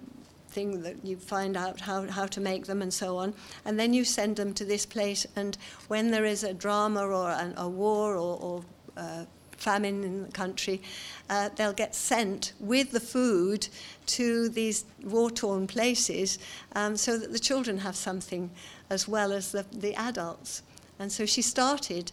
thing 0.50 0.82
that 0.82 1.06
you 1.06 1.16
find 1.16 1.56
out 1.56 1.80
how, 1.80 2.06
how 2.08 2.26
to 2.26 2.42
make 2.42 2.66
them 2.66 2.82
and 2.82 2.94
so 2.94 3.16
on. 3.16 3.34
And 3.64 3.80
then 3.80 3.94
you 3.94 4.04
send 4.04 4.36
them 4.36 4.54
to 4.56 4.66
this 4.66 4.86
place. 4.86 5.26
And 5.38 5.58
when 5.88 6.12
there 6.12 6.26
is 6.26 6.44
a 6.44 6.54
drama 6.54 7.08
or 7.08 7.30
an, 7.30 7.54
a 7.56 7.70
war 7.70 8.18
or, 8.18 8.38
or 8.42 8.66
uh, 8.98 9.24
famine 9.56 10.04
in 10.04 10.24
the 10.24 10.32
country, 10.34 10.82
uh, 11.30 11.48
they'll 11.56 11.72
get 11.72 11.96
sent 11.96 12.52
with 12.60 12.92
the 12.92 13.00
food 13.00 13.70
to 14.08 14.50
these 14.50 14.84
war 15.02 15.32
torn 15.32 15.66
places 15.66 16.40
um, 16.76 16.98
so 16.98 17.18
that 17.18 17.32
the 17.32 17.40
children 17.40 17.78
have 17.78 17.96
something 17.96 18.52
as 18.90 19.08
well 19.08 19.32
as 19.32 19.54
the, 19.54 19.66
the 19.72 19.96
adults. 19.96 20.62
And 21.00 21.12
so 21.12 21.26
she 21.26 21.42
started 21.42 22.12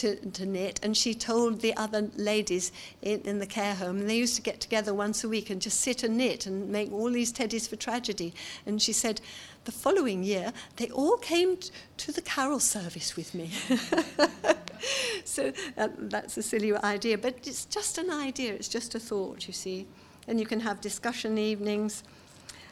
to, 0.00 0.16
to 0.16 0.46
knit, 0.46 0.80
and 0.82 0.96
she 0.96 1.12
told 1.12 1.60
the 1.60 1.76
other 1.76 2.10
ladies 2.16 2.72
in, 3.02 3.20
in 3.22 3.38
the 3.38 3.46
care 3.46 3.74
home, 3.74 3.98
and 3.98 4.08
they 4.08 4.16
used 4.16 4.36
to 4.36 4.42
get 4.42 4.60
together 4.60 4.94
once 4.94 5.22
a 5.24 5.28
week 5.28 5.50
and 5.50 5.60
just 5.60 5.80
sit 5.80 6.02
and 6.02 6.16
knit 6.16 6.46
and 6.46 6.70
make 6.70 6.90
all 6.90 7.10
these 7.10 7.32
teddies 7.32 7.68
for 7.68 7.76
tragedy. 7.76 8.32
And 8.64 8.80
she 8.80 8.94
said, 8.94 9.20
the 9.64 9.72
following 9.72 10.22
year, 10.22 10.54
they 10.76 10.88
all 10.88 11.18
came 11.18 11.58
t- 11.58 11.70
to 11.98 12.12
the 12.12 12.22
carol 12.22 12.60
service 12.60 13.14
with 13.14 13.34
me. 13.34 13.50
so 15.24 15.52
uh, 15.76 15.88
that's 15.98 16.38
a 16.38 16.42
silly 16.42 16.74
idea, 16.76 17.18
but 17.18 17.34
it's 17.46 17.66
just 17.66 17.98
an 17.98 18.10
idea, 18.10 18.54
it's 18.54 18.68
just 18.68 18.94
a 18.94 19.00
thought, 19.00 19.46
you 19.46 19.52
see. 19.52 19.86
And 20.26 20.40
you 20.40 20.46
can 20.46 20.60
have 20.60 20.80
discussion 20.80 21.36
evenings, 21.36 22.04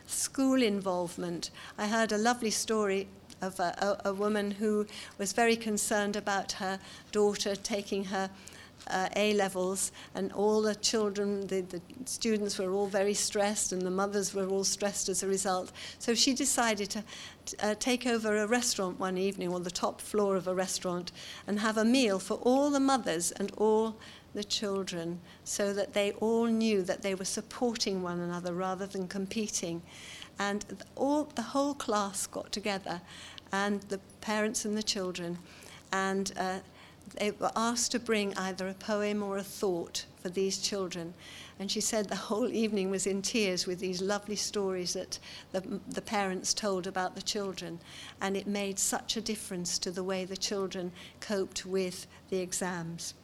school 0.06 0.62
involvement. 0.62 1.50
I 1.76 1.88
heard 1.88 2.12
a 2.12 2.18
lovely 2.18 2.50
story 2.50 3.06
of 3.40 3.58
a, 3.60 3.98
a, 4.04 4.08
a 4.10 4.12
woman 4.14 4.50
who 4.50 4.86
was 5.18 5.32
very 5.32 5.56
concerned 5.56 6.16
about 6.16 6.52
her 6.52 6.78
daughter 7.12 7.56
taking 7.56 8.04
her 8.04 8.30
uh, 8.90 9.08
A 9.16 9.34
levels, 9.34 9.92
and 10.14 10.32
all 10.32 10.62
the 10.62 10.74
children, 10.74 11.46
the, 11.48 11.60
the 11.62 11.82
students 12.04 12.58
were 12.58 12.72
all 12.72 12.86
very 12.86 13.14
stressed, 13.14 13.72
and 13.72 13.82
the 13.82 13.90
mothers 13.90 14.34
were 14.34 14.48
all 14.48 14.64
stressed 14.64 15.08
as 15.08 15.22
a 15.22 15.26
result. 15.26 15.72
So 15.98 16.14
she 16.14 16.32
decided 16.32 16.90
to 16.90 17.04
uh, 17.60 17.74
take 17.78 18.06
over 18.06 18.36
a 18.36 18.46
restaurant 18.46 18.98
one 18.98 19.18
evening, 19.18 19.52
on 19.52 19.62
the 19.62 19.70
top 19.70 20.00
floor 20.00 20.36
of 20.36 20.46
a 20.46 20.54
restaurant, 20.54 21.12
and 21.46 21.60
have 21.60 21.76
a 21.76 21.84
meal 21.84 22.18
for 22.18 22.38
all 22.42 22.70
the 22.70 22.80
mothers 22.80 23.32
and 23.32 23.52
all 23.56 23.96
the 24.34 24.44
children, 24.44 25.20
so 25.44 25.72
that 25.72 25.92
they 25.92 26.12
all 26.12 26.46
knew 26.46 26.82
that 26.82 27.02
they 27.02 27.14
were 27.14 27.24
supporting 27.24 28.02
one 28.02 28.20
another 28.20 28.52
rather 28.54 28.86
than 28.86 29.08
competing. 29.08 29.82
And 30.38 30.64
all, 30.96 31.24
the 31.34 31.42
whole 31.42 31.74
class 31.74 32.26
got 32.26 32.52
together, 32.52 33.00
and 33.52 33.80
the 33.82 33.98
parents 34.20 34.64
and 34.64 34.76
the 34.76 34.82
children, 34.82 35.38
and 35.92 36.32
uh, 36.36 36.58
they 37.16 37.30
were 37.32 37.50
asked 37.56 37.92
to 37.92 37.98
bring 37.98 38.36
either 38.36 38.68
a 38.68 38.74
poem 38.74 39.22
or 39.22 39.38
a 39.38 39.42
thought 39.42 40.04
for 40.20 40.28
these 40.28 40.58
children. 40.58 41.14
And 41.58 41.70
she 41.70 41.80
said 41.80 42.08
the 42.08 42.16
whole 42.16 42.50
evening 42.50 42.90
was 42.90 43.06
in 43.06 43.22
tears 43.22 43.66
with 43.66 43.80
these 43.80 44.00
lovely 44.00 44.36
stories 44.36 44.92
that 44.92 45.18
the, 45.52 45.80
the 45.88 46.02
parents 46.02 46.54
told 46.54 46.86
about 46.86 47.14
the 47.14 47.22
children. 47.22 47.80
And 48.20 48.36
it 48.36 48.46
made 48.46 48.78
such 48.78 49.16
a 49.16 49.20
difference 49.20 49.78
to 49.80 49.90
the 49.90 50.04
way 50.04 50.24
the 50.24 50.36
children 50.36 50.92
coped 51.20 51.66
with 51.66 52.06
the 52.30 52.38
exams. 52.38 53.14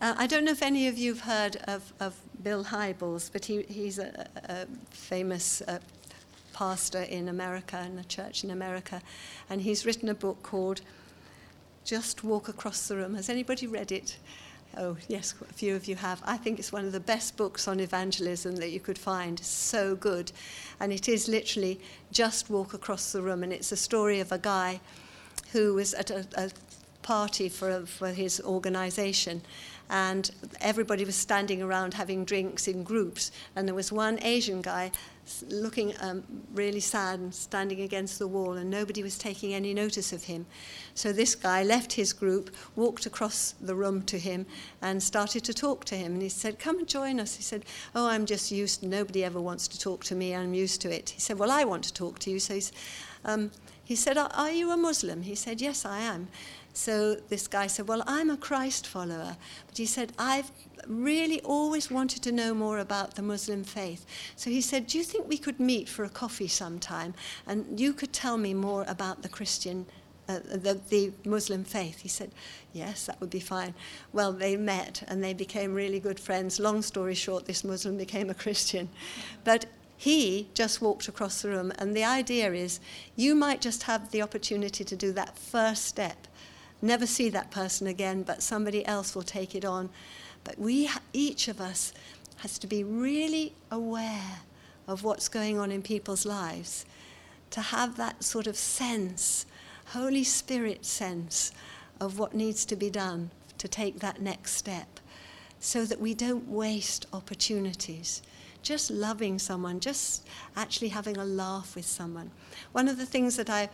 Uh, 0.00 0.14
I 0.16 0.26
don't 0.26 0.44
know 0.44 0.52
if 0.52 0.62
any 0.62 0.88
of 0.88 0.98
you 0.98 1.14
have 1.14 1.22
heard 1.22 1.56
of, 1.64 1.92
of 1.98 2.16
Bill 2.42 2.64
Hybels, 2.64 3.30
but 3.32 3.44
he, 3.44 3.62
he's 3.62 3.98
a, 3.98 4.28
a 4.48 4.66
famous 4.90 5.62
uh, 5.62 5.78
pastor 6.52 7.02
in 7.02 7.28
America, 7.28 7.76
and 7.76 7.98
a 7.98 8.04
church 8.04 8.44
in 8.44 8.50
America, 8.50 9.00
and 9.48 9.62
he's 9.62 9.86
written 9.86 10.08
a 10.08 10.14
book 10.14 10.42
called 10.42 10.80
Just 11.84 12.24
Walk 12.24 12.48
Across 12.48 12.88
the 12.88 12.96
Room. 12.96 13.14
Has 13.14 13.28
anybody 13.28 13.66
read 13.66 13.92
it? 13.92 14.18
Oh, 14.76 14.96
yes, 15.06 15.34
a 15.40 15.52
few 15.52 15.76
of 15.76 15.86
you 15.86 15.96
have. 15.96 16.22
I 16.24 16.38
think 16.38 16.58
it's 16.58 16.72
one 16.72 16.86
of 16.86 16.92
the 16.92 17.00
best 17.00 17.36
books 17.36 17.68
on 17.68 17.78
evangelism 17.78 18.56
that 18.56 18.70
you 18.70 18.80
could 18.80 18.96
find. 18.96 19.38
So 19.38 19.94
good. 19.94 20.32
And 20.80 20.92
it 20.92 21.08
is 21.08 21.28
literally 21.28 21.78
just 22.10 22.48
walk 22.48 22.72
across 22.72 23.12
the 23.12 23.20
room. 23.20 23.42
And 23.42 23.52
it's 23.52 23.70
a 23.72 23.76
story 23.76 24.18
of 24.20 24.32
a 24.32 24.38
guy 24.38 24.80
who 25.52 25.74
was 25.74 25.92
at 25.92 26.10
a, 26.10 26.26
a 26.36 26.50
party 27.02 27.50
for, 27.50 27.84
for 27.84 28.08
his 28.08 28.40
organization 28.40 29.42
and 29.92 30.30
everybody 30.62 31.04
was 31.04 31.14
standing 31.14 31.62
around 31.62 31.92
having 31.92 32.24
drinks 32.24 32.66
in 32.66 32.82
groups. 32.82 33.30
And 33.54 33.68
there 33.68 33.74
was 33.74 33.92
one 33.92 34.18
Asian 34.22 34.62
guy 34.62 34.90
looking 35.50 35.92
um, 36.00 36.24
really 36.54 36.80
sad 36.80 37.20
and 37.20 37.32
standing 37.32 37.82
against 37.82 38.18
the 38.18 38.26
wall, 38.26 38.54
and 38.54 38.70
nobody 38.70 39.02
was 39.02 39.18
taking 39.18 39.52
any 39.52 39.74
notice 39.74 40.10
of 40.14 40.24
him. 40.24 40.46
So 40.94 41.12
this 41.12 41.34
guy 41.34 41.62
left 41.62 41.92
his 41.92 42.14
group, 42.14 42.56
walked 42.74 43.04
across 43.04 43.52
the 43.60 43.74
room 43.74 44.02
to 44.04 44.18
him, 44.18 44.46
and 44.80 45.00
started 45.02 45.44
to 45.44 45.52
talk 45.52 45.84
to 45.84 45.94
him. 45.94 46.14
And 46.14 46.22
he 46.22 46.30
said, 46.30 46.58
Come 46.58 46.78
and 46.78 46.88
join 46.88 47.20
us. 47.20 47.36
He 47.36 47.42
said, 47.42 47.66
Oh, 47.94 48.08
I'm 48.08 48.24
just 48.24 48.50
used, 48.50 48.82
nobody 48.82 49.22
ever 49.22 49.42
wants 49.42 49.68
to 49.68 49.78
talk 49.78 50.04
to 50.04 50.14
me, 50.14 50.34
I'm 50.34 50.54
used 50.54 50.80
to 50.80 50.90
it. 50.90 51.10
He 51.10 51.20
said, 51.20 51.38
Well, 51.38 51.50
I 51.50 51.64
want 51.64 51.84
to 51.84 51.92
talk 51.92 52.18
to 52.20 52.30
you. 52.30 52.38
So 52.38 52.58
um, 53.26 53.50
he 53.84 53.94
said, 53.94 54.16
Are 54.16 54.50
you 54.50 54.70
a 54.70 54.76
Muslim? 54.78 55.20
He 55.20 55.34
said, 55.34 55.60
Yes, 55.60 55.84
I 55.84 55.98
am. 55.98 56.28
So 56.72 57.16
this 57.28 57.46
guy 57.48 57.66
said, 57.66 57.88
Well, 57.88 58.02
I'm 58.06 58.30
a 58.30 58.36
Christ 58.36 58.86
follower. 58.86 59.36
But 59.66 59.78
he 59.78 59.86
said, 59.86 60.12
I've 60.18 60.50
really 60.86 61.40
always 61.42 61.90
wanted 61.90 62.22
to 62.22 62.32
know 62.32 62.54
more 62.54 62.78
about 62.78 63.14
the 63.14 63.22
Muslim 63.22 63.64
faith. 63.64 64.06
So 64.36 64.50
he 64.50 64.60
said, 64.60 64.86
Do 64.86 64.98
you 64.98 65.04
think 65.04 65.28
we 65.28 65.38
could 65.38 65.60
meet 65.60 65.88
for 65.88 66.04
a 66.04 66.10
coffee 66.10 66.48
sometime 66.48 67.14
and 67.46 67.78
you 67.78 67.92
could 67.92 68.12
tell 68.12 68.38
me 68.38 68.54
more 68.54 68.84
about 68.88 69.22
the 69.22 69.28
Christian 69.28 69.86
uh, 70.28 70.38
the, 70.44 70.80
the 70.88 71.12
Muslim 71.28 71.64
faith. 71.64 72.00
He 72.00 72.08
said, 72.08 72.30
Yes, 72.72 73.06
that 73.06 73.20
would 73.20 73.28
be 73.28 73.40
fine. 73.40 73.74
Well, 74.12 74.32
they 74.32 74.56
met 74.56 75.02
and 75.08 75.22
they 75.22 75.34
became 75.34 75.74
really 75.74 75.98
good 75.98 76.20
friends. 76.20 76.60
Long 76.60 76.80
story 76.80 77.14
short, 77.14 77.46
this 77.46 77.64
Muslim 77.64 77.96
became 77.96 78.30
a 78.30 78.34
Christian. 78.34 78.88
But 79.42 79.66
he 79.96 80.48
just 80.54 80.80
walked 80.80 81.06
across 81.06 81.42
the 81.42 81.48
room, 81.48 81.72
and 81.78 81.96
the 81.96 82.02
idea 82.02 82.52
is 82.52 82.80
you 83.14 83.34
might 83.34 83.60
just 83.60 83.84
have 83.84 84.10
the 84.10 84.22
opportunity 84.22 84.82
to 84.84 84.96
do 84.96 85.12
that 85.12 85.38
first 85.38 85.84
step. 85.84 86.26
Never 86.82 87.06
see 87.06 87.28
that 87.30 87.50
person 87.50 87.86
again, 87.86 88.24
but 88.24 88.42
somebody 88.42 88.84
else 88.84 89.14
will 89.14 89.22
take 89.22 89.54
it 89.54 89.64
on. 89.64 89.88
But 90.44 90.58
we, 90.58 90.90
each 91.12 91.48
of 91.48 91.60
us, 91.60 91.92
has 92.38 92.58
to 92.58 92.66
be 92.66 92.82
really 92.82 93.54
aware 93.70 94.40
of 94.88 95.04
what's 95.04 95.28
going 95.28 95.58
on 95.58 95.70
in 95.70 95.80
people's 95.80 96.26
lives, 96.26 96.84
to 97.50 97.60
have 97.60 97.96
that 97.96 98.24
sort 98.24 98.48
of 98.48 98.56
sense 98.56 99.46
Holy 99.86 100.24
Spirit 100.24 100.84
sense 100.86 101.52
of 102.00 102.18
what 102.18 102.34
needs 102.34 102.64
to 102.64 102.76
be 102.76 102.88
done 102.88 103.30
to 103.58 103.68
take 103.68 104.00
that 104.00 104.20
next 104.20 104.52
step 104.54 105.00
so 105.60 105.84
that 105.84 106.00
we 106.00 106.14
don't 106.14 106.48
waste 106.48 107.06
opportunities. 107.12 108.22
Just 108.62 108.90
loving 108.90 109.38
someone, 109.38 109.80
just 109.80 110.26
actually 110.56 110.88
having 110.88 111.16
a 111.16 111.24
laugh 111.24 111.76
with 111.76 111.84
someone. 111.84 112.30
One 112.72 112.88
of 112.88 112.96
the 112.96 113.06
things 113.06 113.36
that 113.36 113.50
I 113.50 113.68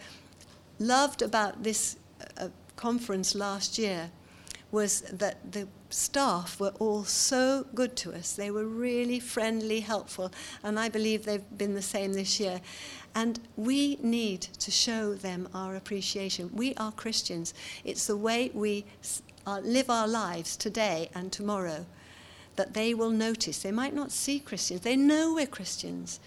loved 0.78 1.22
about 1.22 1.62
this 1.62 1.96
conference 2.78 3.34
last 3.34 3.76
year 3.76 4.10
was 4.70 5.00
that 5.12 5.52
the 5.52 5.66
staff 5.90 6.60
were 6.60 6.72
all 6.78 7.04
so 7.04 7.66
good 7.74 7.96
to 7.96 8.12
us. 8.12 8.32
They 8.32 8.50
were 8.50 8.66
really 8.66 9.18
friendly, 9.18 9.80
helpful, 9.80 10.30
and 10.62 10.78
I 10.78 10.88
believe 10.88 11.24
they've 11.24 11.58
been 11.58 11.74
the 11.74 11.82
same 11.82 12.12
this 12.12 12.38
year. 12.38 12.60
And 13.14 13.40
we 13.56 13.96
need 13.96 14.42
to 14.42 14.70
show 14.70 15.14
them 15.14 15.48
our 15.54 15.74
appreciation. 15.74 16.50
We 16.54 16.74
are 16.74 16.92
Christians. 16.92 17.54
It's 17.84 18.06
the 18.06 18.16
way 18.16 18.50
we 18.54 18.84
uh, 19.46 19.60
live 19.60 19.90
our 19.90 20.06
lives 20.06 20.56
today 20.56 21.10
and 21.14 21.32
tomorrow 21.32 21.86
that 22.56 22.74
they 22.74 22.92
will 22.92 23.10
notice. 23.10 23.62
They 23.62 23.72
might 23.72 23.94
not 23.94 24.12
see 24.12 24.38
Christians, 24.38 24.82
they 24.82 24.96
know 24.96 25.34
we're 25.34 25.46
Christians. 25.46 26.20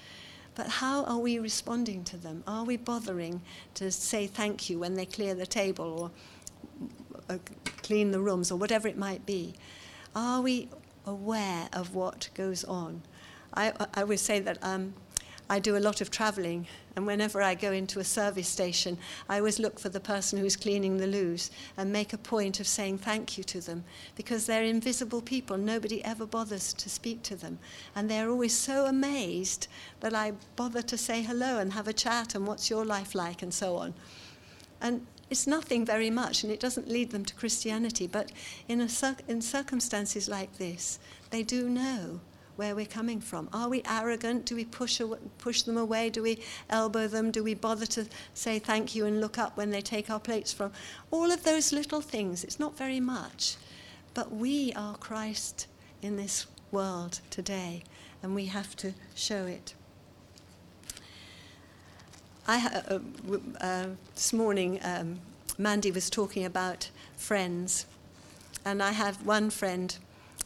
But 0.54 0.68
how 0.68 1.06
are 1.06 1.18
we 1.18 1.40
responding 1.40 2.04
to 2.06 2.18
them? 2.18 2.44
Are 2.46 2.66
we 2.66 2.76
bothering 2.76 3.42
to 3.76 3.90
say 3.90 4.28
thank 4.28 4.70
you 4.70 4.80
when 4.80 4.96
they 4.96 5.06
clear 5.06 5.34
the 5.34 5.46
table 5.46 5.86
or 5.86 6.12
uh, 7.30 7.38
clean 7.66 8.12
the 8.12 8.20
rooms 8.20 8.52
or 8.52 8.58
whatever 8.58 8.88
it 8.88 8.98
might 8.98 9.26
be? 9.26 9.54
Are 10.16 10.42
we 10.42 10.70
aware 11.06 11.70
of 11.74 11.96
what 11.96 12.30
goes 12.34 12.64
on? 12.64 13.02
I, 13.54 13.74
I 13.94 14.04
would 14.04 14.20
say 14.20 14.40
that 14.40 14.58
um, 14.62 14.94
I 15.52 15.60
do 15.60 15.76
a 15.76 15.80
lot 15.80 16.00
of 16.00 16.10
traveling, 16.10 16.68
and 16.96 17.06
whenever 17.06 17.42
I 17.42 17.56
go 17.56 17.74
into 17.74 18.00
a 18.00 18.06
service 18.06 18.48
station, 18.48 18.98
I 19.28 19.40
always 19.40 19.60
look 19.60 19.80
for 19.80 19.90
the 19.90 20.00
person 20.00 20.40
who's 20.40 20.56
cleaning 20.56 20.96
the 20.96 21.08
loos 21.08 21.52
and 21.76 21.92
make 21.92 22.14
a 22.14 22.18
point 22.18 22.62
of 22.62 22.68
saying 22.68 23.00
thank 23.00 23.38
you 23.38 23.44
to 23.44 23.60
them 23.60 23.84
because 24.16 24.46
they're 24.46 24.64
invisible 24.64 25.22
people. 25.22 25.58
Nobody 25.58 26.02
ever 26.06 26.26
bothers 26.26 26.72
to 26.72 26.90
speak 26.90 27.22
to 27.24 27.36
them. 27.36 27.60
And 27.94 28.10
they're 28.10 28.30
always 28.30 28.58
so 28.58 28.86
amazed 28.86 29.68
that 30.00 30.14
I 30.14 30.32
bother 30.56 30.82
to 30.84 30.98
say 30.98 31.22
hello 31.22 31.60
and 31.60 31.74
have 31.74 31.90
a 31.90 31.94
chat 31.94 32.34
and 32.34 32.48
what's 32.48 32.70
your 32.70 32.86
life 32.86 33.14
like 33.14 33.42
and 33.42 33.54
so 33.54 33.76
on. 33.76 33.94
And 34.80 35.06
it's 35.32 35.48
nothing 35.48 35.86
very 35.86 36.10
much 36.10 36.44
and 36.44 36.52
it 36.52 36.60
doesn't 36.60 36.90
lead 36.90 37.10
them 37.12 37.24
to 37.24 37.34
Christianity, 37.36 38.06
but 38.06 38.34
in, 38.68 38.82
a, 38.82 38.90
in 39.30 39.42
circumstances 39.42 40.28
like 40.28 40.58
this, 40.58 41.00
they 41.30 41.42
do 41.42 41.70
know 41.70 42.20
where 42.58 42.76
we're 42.76 42.86
coming 42.86 43.22
from. 43.22 43.48
Are 43.54 43.70
we 43.70 43.82
arrogant? 43.90 44.46
Do 44.46 44.58
we 44.58 44.66
push, 44.66 45.00
push 45.38 45.62
them 45.62 45.78
away? 45.78 46.10
Do 46.10 46.22
we 46.22 46.44
elbow 46.70 47.08
them? 47.08 47.32
Do 47.32 47.46
we 47.46 47.54
bother 47.54 47.86
to 47.88 48.08
say 48.34 48.60
thank 48.60 48.94
you 48.94 49.06
and 49.06 49.22
look 49.22 49.38
up 49.38 49.56
when 49.56 49.72
they 49.72 49.80
take 49.80 50.10
our 50.10 50.20
plates 50.20 50.52
from? 50.52 50.74
All 51.12 51.32
of 51.32 51.44
those 51.46 51.72
little 51.72 52.02
things. 52.02 52.44
It's 52.44 52.60
not 52.60 52.78
very 52.78 53.00
much. 53.00 53.56
But 54.14 54.34
we 54.34 54.74
are 54.74 54.96
Christ 54.98 55.68
in 56.02 56.18
this 56.18 56.46
world 56.72 57.22
today, 57.30 57.84
and 58.22 58.36
we 58.36 58.48
have 58.48 58.76
to 58.76 58.94
show 59.16 59.46
it. 59.46 59.76
I, 62.48 62.82
uh, 62.90 63.00
uh, 63.62 63.86
this 64.16 64.34
morning, 64.34 64.80
um, 64.84 65.20
Mandy 65.60 65.92
was 65.92 66.10
talking 66.10 66.46
about 66.46 66.90
friends, 67.16 67.86
and 68.66 68.82
I 68.82 68.92
have 68.92 69.24
one 69.26 69.52
friend 69.52 69.96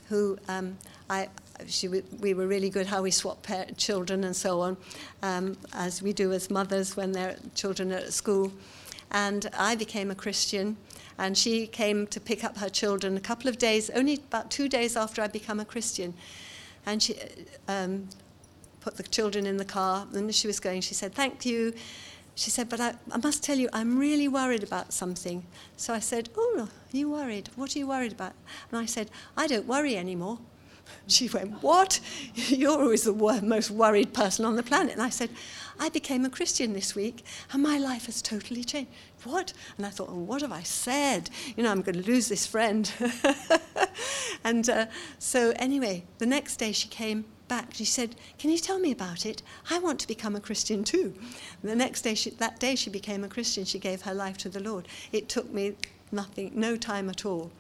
who 0.09 0.37
um, 0.49 0.77
I, 1.09 1.29
she, 1.67 1.87
we 1.87 2.33
were 2.33 2.47
really 2.47 2.69
good 2.69 2.87
how 2.87 3.01
we 3.01 3.11
swap 3.11 3.47
children 3.77 4.25
and 4.25 4.35
so 4.35 4.59
on, 4.59 4.77
um, 5.23 5.57
as 5.73 6.01
we 6.01 6.11
do 6.11 6.33
as 6.33 6.49
mothers 6.49 6.97
when 6.97 7.13
their 7.13 7.37
children 7.55 7.93
are 7.93 7.97
at 7.97 8.13
school. 8.13 8.51
And 9.11 9.49
I 9.57 9.75
became 9.75 10.11
a 10.11 10.15
Christian, 10.15 10.75
and 11.17 11.37
she 11.37 11.65
came 11.65 12.07
to 12.07 12.19
pick 12.19 12.43
up 12.43 12.57
her 12.57 12.69
children 12.69 13.15
a 13.15 13.21
couple 13.21 13.49
of 13.49 13.57
days, 13.57 13.89
only 13.91 14.15
about 14.15 14.51
two 14.51 14.67
days 14.67 14.97
after 14.97 15.21
I 15.21 15.27
became 15.27 15.61
a 15.61 15.65
Christian. 15.65 16.13
And 16.85 17.01
she 17.01 17.15
um, 17.69 18.09
put 18.85 18.97
the 18.97 19.03
children 19.03 19.47
in 19.47 19.57
the 19.57 19.65
car, 19.65 20.05
and 20.13 20.33
she 20.33 20.45
was 20.45 20.59
going, 20.59 20.79
she 20.79 20.93
said, 20.93 21.15
Thank 21.15 21.43
you. 21.43 21.73
She 22.35 22.51
said, 22.51 22.69
But 22.69 22.79
I, 22.79 22.93
I 23.11 23.17
must 23.17 23.43
tell 23.43 23.57
you, 23.57 23.67
I'm 23.73 23.97
really 23.97 24.27
worried 24.27 24.61
about 24.61 24.93
something. 24.93 25.43
So 25.75 25.91
I 25.91 25.99
said, 25.99 26.29
Oh, 26.37 26.69
you 26.91 27.09
worried? 27.09 27.49
What 27.55 27.75
are 27.75 27.79
you 27.79 27.87
worried 27.87 28.11
about? 28.11 28.33
And 28.69 28.79
I 28.79 28.85
said, 28.85 29.09
I 29.35 29.47
don't 29.47 29.65
worry 29.65 29.97
anymore. 29.97 30.37
She 31.07 31.27
went, 31.29 31.63
What? 31.63 31.99
You're 32.35 32.79
always 32.79 33.05
the 33.05 33.13
most 33.41 33.71
worried 33.71 34.13
person 34.13 34.45
on 34.45 34.55
the 34.55 34.61
planet. 34.61 34.93
And 34.93 35.01
I 35.01 35.09
said, 35.09 35.31
I 35.79 35.89
became 35.89 36.23
a 36.23 36.29
Christian 36.29 36.73
this 36.73 36.93
week 36.93 37.25
and 37.51 37.63
my 37.63 37.79
life 37.79 38.05
has 38.05 38.21
totally 38.21 38.63
changed. 38.63 38.91
What? 39.23 39.51
And 39.77 39.85
I 39.85 39.89
thought, 39.89 40.09
oh, 40.11 40.19
What 40.19 40.43
have 40.43 40.51
I 40.51 40.61
said? 40.61 41.31
You 41.57 41.63
know, 41.63 41.71
I'm 41.71 41.81
going 41.81 42.01
to 42.03 42.11
lose 42.11 42.27
this 42.27 42.45
friend. 42.45 42.91
and 44.43 44.69
uh, 44.69 44.85
so, 45.17 45.53
anyway, 45.55 46.03
the 46.19 46.27
next 46.27 46.57
day 46.57 46.71
she 46.71 46.87
came 46.87 47.25
back. 47.47 47.73
She 47.73 47.85
said, 47.85 48.15
Can 48.37 48.49
you 48.49 48.57
tell 48.57 48.79
me 48.79 48.91
about 48.91 49.25
it? 49.25 49.41
I 49.69 49.79
want 49.79 49.99
to 50.01 50.07
become 50.07 50.35
a 50.35 50.39
Christian 50.39 50.83
too. 50.83 51.13
The 51.63 51.75
next 51.75 52.01
day, 52.01 52.15
she, 52.15 52.29
that 52.31 52.59
day, 52.59 52.75
she 52.75 52.89
became 52.89 53.23
a 53.23 53.29
Christian. 53.29 53.65
She 53.65 53.79
gave 53.79 54.01
her 54.03 54.13
life 54.13 54.37
to 54.39 54.49
the 54.49 54.59
Lord. 54.59 54.87
It 55.11 55.29
took 55.29 55.51
me 55.51 55.75
nothing, 56.11 56.51
no 56.55 56.75
time 56.77 57.09
at 57.09 57.25
all. 57.25 57.51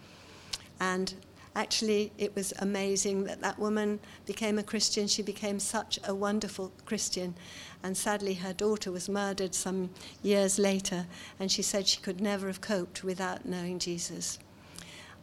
And 0.79 1.13
actually, 1.55 2.11
it 2.17 2.35
was 2.35 2.53
amazing 2.59 3.23
that 3.25 3.41
that 3.41 3.59
woman 3.59 3.99
became 4.25 4.57
a 4.59 4.63
Christian. 4.63 5.07
She 5.07 5.21
became 5.21 5.59
such 5.59 5.99
a 6.03 6.13
wonderful 6.13 6.71
Christian. 6.85 7.35
And 7.83 7.95
sadly, 7.95 8.35
her 8.35 8.53
daughter 8.53 8.91
was 8.91 9.07
murdered 9.07 9.55
some 9.55 9.91
years 10.21 10.59
later, 10.59 11.05
and 11.39 11.51
she 11.51 11.61
said 11.61 11.87
she 11.87 12.01
could 12.01 12.19
never 12.19 12.47
have 12.47 12.61
coped 12.61 13.03
without 13.03 13.45
knowing 13.45 13.79
Jesus. 13.79 14.39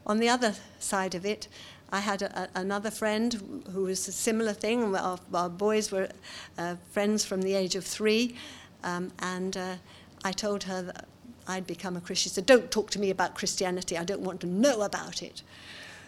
On 0.06 0.18
the 0.18 0.28
other 0.28 0.54
side 0.78 1.14
of 1.14 1.24
it, 1.24 1.48
I 1.93 2.01
had 2.01 2.22
a, 2.22 2.43
a, 2.43 2.49
another 2.55 2.90
friend 2.90 3.62
who 3.72 3.82
was 3.84 4.09
a 4.09 4.12
similar 4.12 4.55
thing. 4.55 4.97
Our, 4.97 5.18
our 5.32 5.51
boys 5.51 5.93
were 5.93 6.09
uh, 6.57 6.76
friends 6.90 7.24
from 7.24 7.43
the 7.43 7.55
age 7.55 7.76
of 7.76 7.84
three, 7.84 8.34
um, 8.82 9.12
and 9.20 9.57
uh, 9.57 9.74
I 10.24 10.32
told 10.32 10.64
her 10.64 10.82
that 10.82 11.05
I'd 11.47 11.66
become 11.66 11.97
a 11.97 12.01
Christian. 12.01 12.30
She 12.30 12.34
said, 12.34 12.47
Don't 12.47 12.70
talk 12.70 12.90
to 12.93 12.99
me 12.99 13.11
about 13.11 13.34
Christianity, 13.34 13.99
I 13.99 14.05
don't 14.05 14.22
want 14.22 14.40
to 14.40 14.47
know 14.47 14.80
about 14.80 15.22
it. 15.22 15.43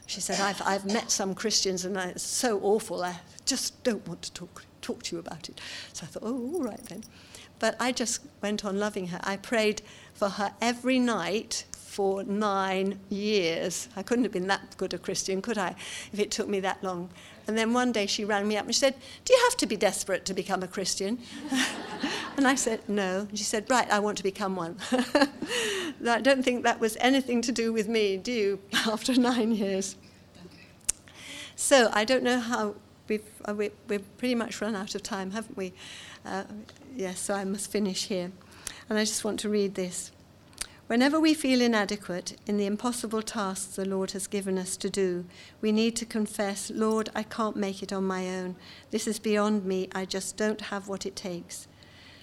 She 0.06 0.20
said, 0.20 0.40
I've, 0.40 0.60
I've 0.62 0.84
met 0.84 1.10
some 1.10 1.34
Christians 1.34 1.84
and 1.84 1.96
it's 1.96 2.22
so 2.22 2.60
awful. 2.60 3.02
I 3.02 3.20
just 3.46 3.82
don't 3.84 4.06
want 4.06 4.22
to 4.22 4.32
talk, 4.32 4.64
talk 4.82 5.02
to 5.04 5.16
you 5.16 5.20
about 5.20 5.48
it. 5.48 5.60
So 5.94 6.04
I 6.04 6.06
thought, 6.06 6.22
oh, 6.26 6.54
all 6.54 6.62
right 6.62 6.84
then. 6.86 7.04
But 7.58 7.76
I 7.80 7.90
just 7.92 8.20
went 8.42 8.64
on 8.64 8.78
loving 8.78 9.08
her. 9.08 9.20
I 9.24 9.36
prayed 9.38 9.80
for 10.12 10.28
her 10.28 10.52
every 10.60 10.98
night 10.98 11.64
for 11.94 12.24
nine 12.24 12.98
years. 13.08 13.88
I 13.94 14.02
couldn't 14.02 14.24
have 14.24 14.32
been 14.32 14.48
that 14.48 14.76
good 14.76 14.92
a 14.94 14.98
Christian, 14.98 15.40
could 15.40 15.56
I, 15.56 15.76
if 16.12 16.18
it 16.18 16.32
took 16.32 16.48
me 16.48 16.58
that 16.58 16.82
long? 16.82 17.08
And 17.46 17.56
then 17.56 17.72
one 17.72 17.92
day 17.92 18.06
she 18.06 18.24
rang 18.24 18.48
me 18.48 18.56
up 18.56 18.64
and 18.64 18.74
she 18.74 18.80
said, 18.80 18.96
Do 19.24 19.32
you 19.32 19.40
have 19.44 19.56
to 19.58 19.66
be 19.66 19.76
desperate 19.76 20.24
to 20.24 20.34
become 20.34 20.64
a 20.64 20.66
Christian? 20.66 21.20
and 22.36 22.48
I 22.48 22.56
said, 22.56 22.80
No. 22.88 23.26
And 23.28 23.38
she 23.38 23.44
said, 23.44 23.70
Right, 23.70 23.88
I 23.92 24.00
want 24.00 24.16
to 24.16 24.24
become 24.24 24.56
one. 24.56 24.76
I 24.92 26.20
don't 26.20 26.44
think 26.44 26.64
that 26.64 26.80
was 26.80 26.96
anything 27.00 27.40
to 27.42 27.52
do 27.52 27.72
with 27.72 27.86
me, 27.86 28.16
do 28.16 28.32
you, 28.32 28.60
after 28.86 29.14
nine 29.14 29.52
years? 29.52 29.94
So 31.54 31.90
I 31.92 32.04
don't 32.04 32.24
know 32.24 32.40
how 32.40 32.74
we've, 33.06 33.22
uh, 33.44 33.54
we, 33.54 33.70
we've 33.86 34.18
pretty 34.18 34.34
much 34.34 34.60
run 34.60 34.74
out 34.74 34.96
of 34.96 35.04
time, 35.04 35.30
haven't 35.30 35.56
we? 35.56 35.72
Uh, 36.26 36.42
yes, 36.96 37.20
so 37.20 37.34
I 37.34 37.44
must 37.44 37.70
finish 37.70 38.06
here. 38.06 38.32
And 38.88 38.98
I 38.98 39.04
just 39.04 39.24
want 39.24 39.38
to 39.40 39.48
read 39.48 39.76
this. 39.76 40.10
Whenever 40.86 41.18
we 41.18 41.32
feel 41.32 41.62
inadequate 41.62 42.36
in 42.46 42.58
the 42.58 42.66
impossible 42.66 43.22
tasks 43.22 43.74
the 43.74 43.86
Lord 43.86 44.10
has 44.10 44.26
given 44.26 44.58
us 44.58 44.76
to 44.76 44.90
do, 44.90 45.24
we 45.62 45.72
need 45.72 45.96
to 45.96 46.04
confess, 46.04 46.70
Lord, 46.70 47.08
I 47.14 47.22
can't 47.22 47.56
make 47.56 47.82
it 47.82 47.90
on 47.90 48.04
my 48.04 48.28
own. 48.28 48.54
This 48.90 49.06
is 49.06 49.18
beyond 49.18 49.64
me. 49.64 49.88
I 49.94 50.04
just 50.04 50.36
don't 50.36 50.60
have 50.60 50.86
what 50.86 51.06
it 51.06 51.16
takes. 51.16 51.68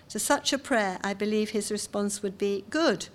To 0.09 0.20
such 0.20 0.53
a 0.53 0.59
prayer, 0.59 0.99
I 1.03 1.16
believe 1.16 1.49
his 1.49 1.72
response 1.72 2.22
would 2.22 2.38
be, 2.38 2.64
Good. 2.70 3.07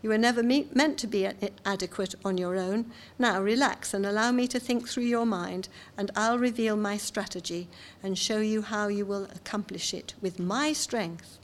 You 0.00 0.08
were 0.08 0.18
never 0.18 0.42
me- 0.42 0.68
meant 0.72 0.98
to 0.98 1.06
be 1.06 1.28
adequate 1.66 2.14
on 2.24 2.38
your 2.38 2.56
own. 2.56 2.90
Now 3.18 3.42
relax 3.42 3.92
and 3.92 4.06
allow 4.06 4.32
me 4.32 4.48
to 4.48 4.60
think 4.60 4.88
through 4.88 5.04
your 5.04 5.26
mind, 5.26 5.68
and 5.98 6.10
I'll 6.16 6.38
reveal 6.38 6.76
my 6.76 6.96
strategy 6.96 7.68
and 8.02 8.18
show 8.18 8.38
you 8.38 8.62
how 8.62 8.88
you 8.88 9.04
will 9.04 9.24
accomplish 9.24 9.92
it 9.92 10.14
with 10.22 10.38
my 10.38 10.72
strength. 10.72 11.38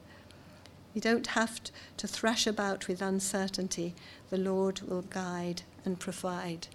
You 0.95 1.01
don't 1.01 1.28
have 1.28 1.61
to 1.99 2.09
thrash 2.09 2.47
about 2.47 2.88
with 2.88 3.01
uncertainty. 3.01 3.95
The 4.30 4.38
Lord 4.38 4.80
will 4.82 5.03
guide 5.03 5.62
and 5.84 5.99
provide. 5.99 6.66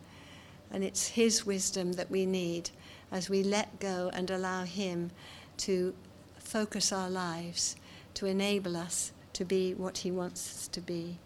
And 0.72 0.84
it's 0.84 1.10
His 1.10 1.46
wisdom 1.46 1.94
that 1.94 2.10
we 2.10 2.26
need 2.26 2.70
as 3.12 3.30
we 3.30 3.44
let 3.44 3.80
go 3.80 4.10
and 4.14 4.30
allow 4.30 4.64
Him 4.64 5.12
to 5.58 5.94
focus 6.40 6.92
our 6.92 7.10
lives, 7.10 7.76
to 8.14 8.26
enable 8.26 8.78
us 8.78 9.12
to 9.34 9.44
be 9.44 9.74
what 9.74 10.00
He 10.00 10.12
wants 10.12 10.50
us 10.50 10.68
to 10.70 10.82
be. 10.82 11.18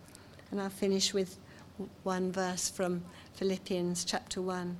And 0.52 0.60
I'll 0.60 0.70
finish 0.70 1.14
with 1.14 1.38
one 2.04 2.32
verse 2.32 2.70
from 2.70 3.04
Philippians 3.36 4.04
chapter 4.04 4.42
1. 4.42 4.78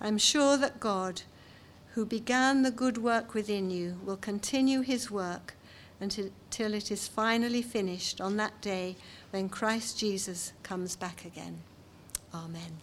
I'm 0.00 0.18
sure 0.18 0.56
that 0.56 0.80
God, 0.80 1.22
who 1.94 2.06
began 2.06 2.62
the 2.62 2.70
good 2.70 2.98
work 2.98 3.34
within 3.34 3.70
you, 3.70 3.98
will 4.04 4.16
continue 4.16 4.80
his 4.80 5.10
work 5.10 5.54
until 6.00 6.74
it 6.74 6.90
is 6.90 7.08
finally 7.08 7.62
finished 7.62 8.20
on 8.20 8.36
that 8.36 8.60
day 8.60 8.96
when 9.30 9.48
Christ 9.48 9.98
Jesus 9.98 10.52
comes 10.62 10.96
back 10.96 11.24
again. 11.24 11.58
Amen. 12.32 12.78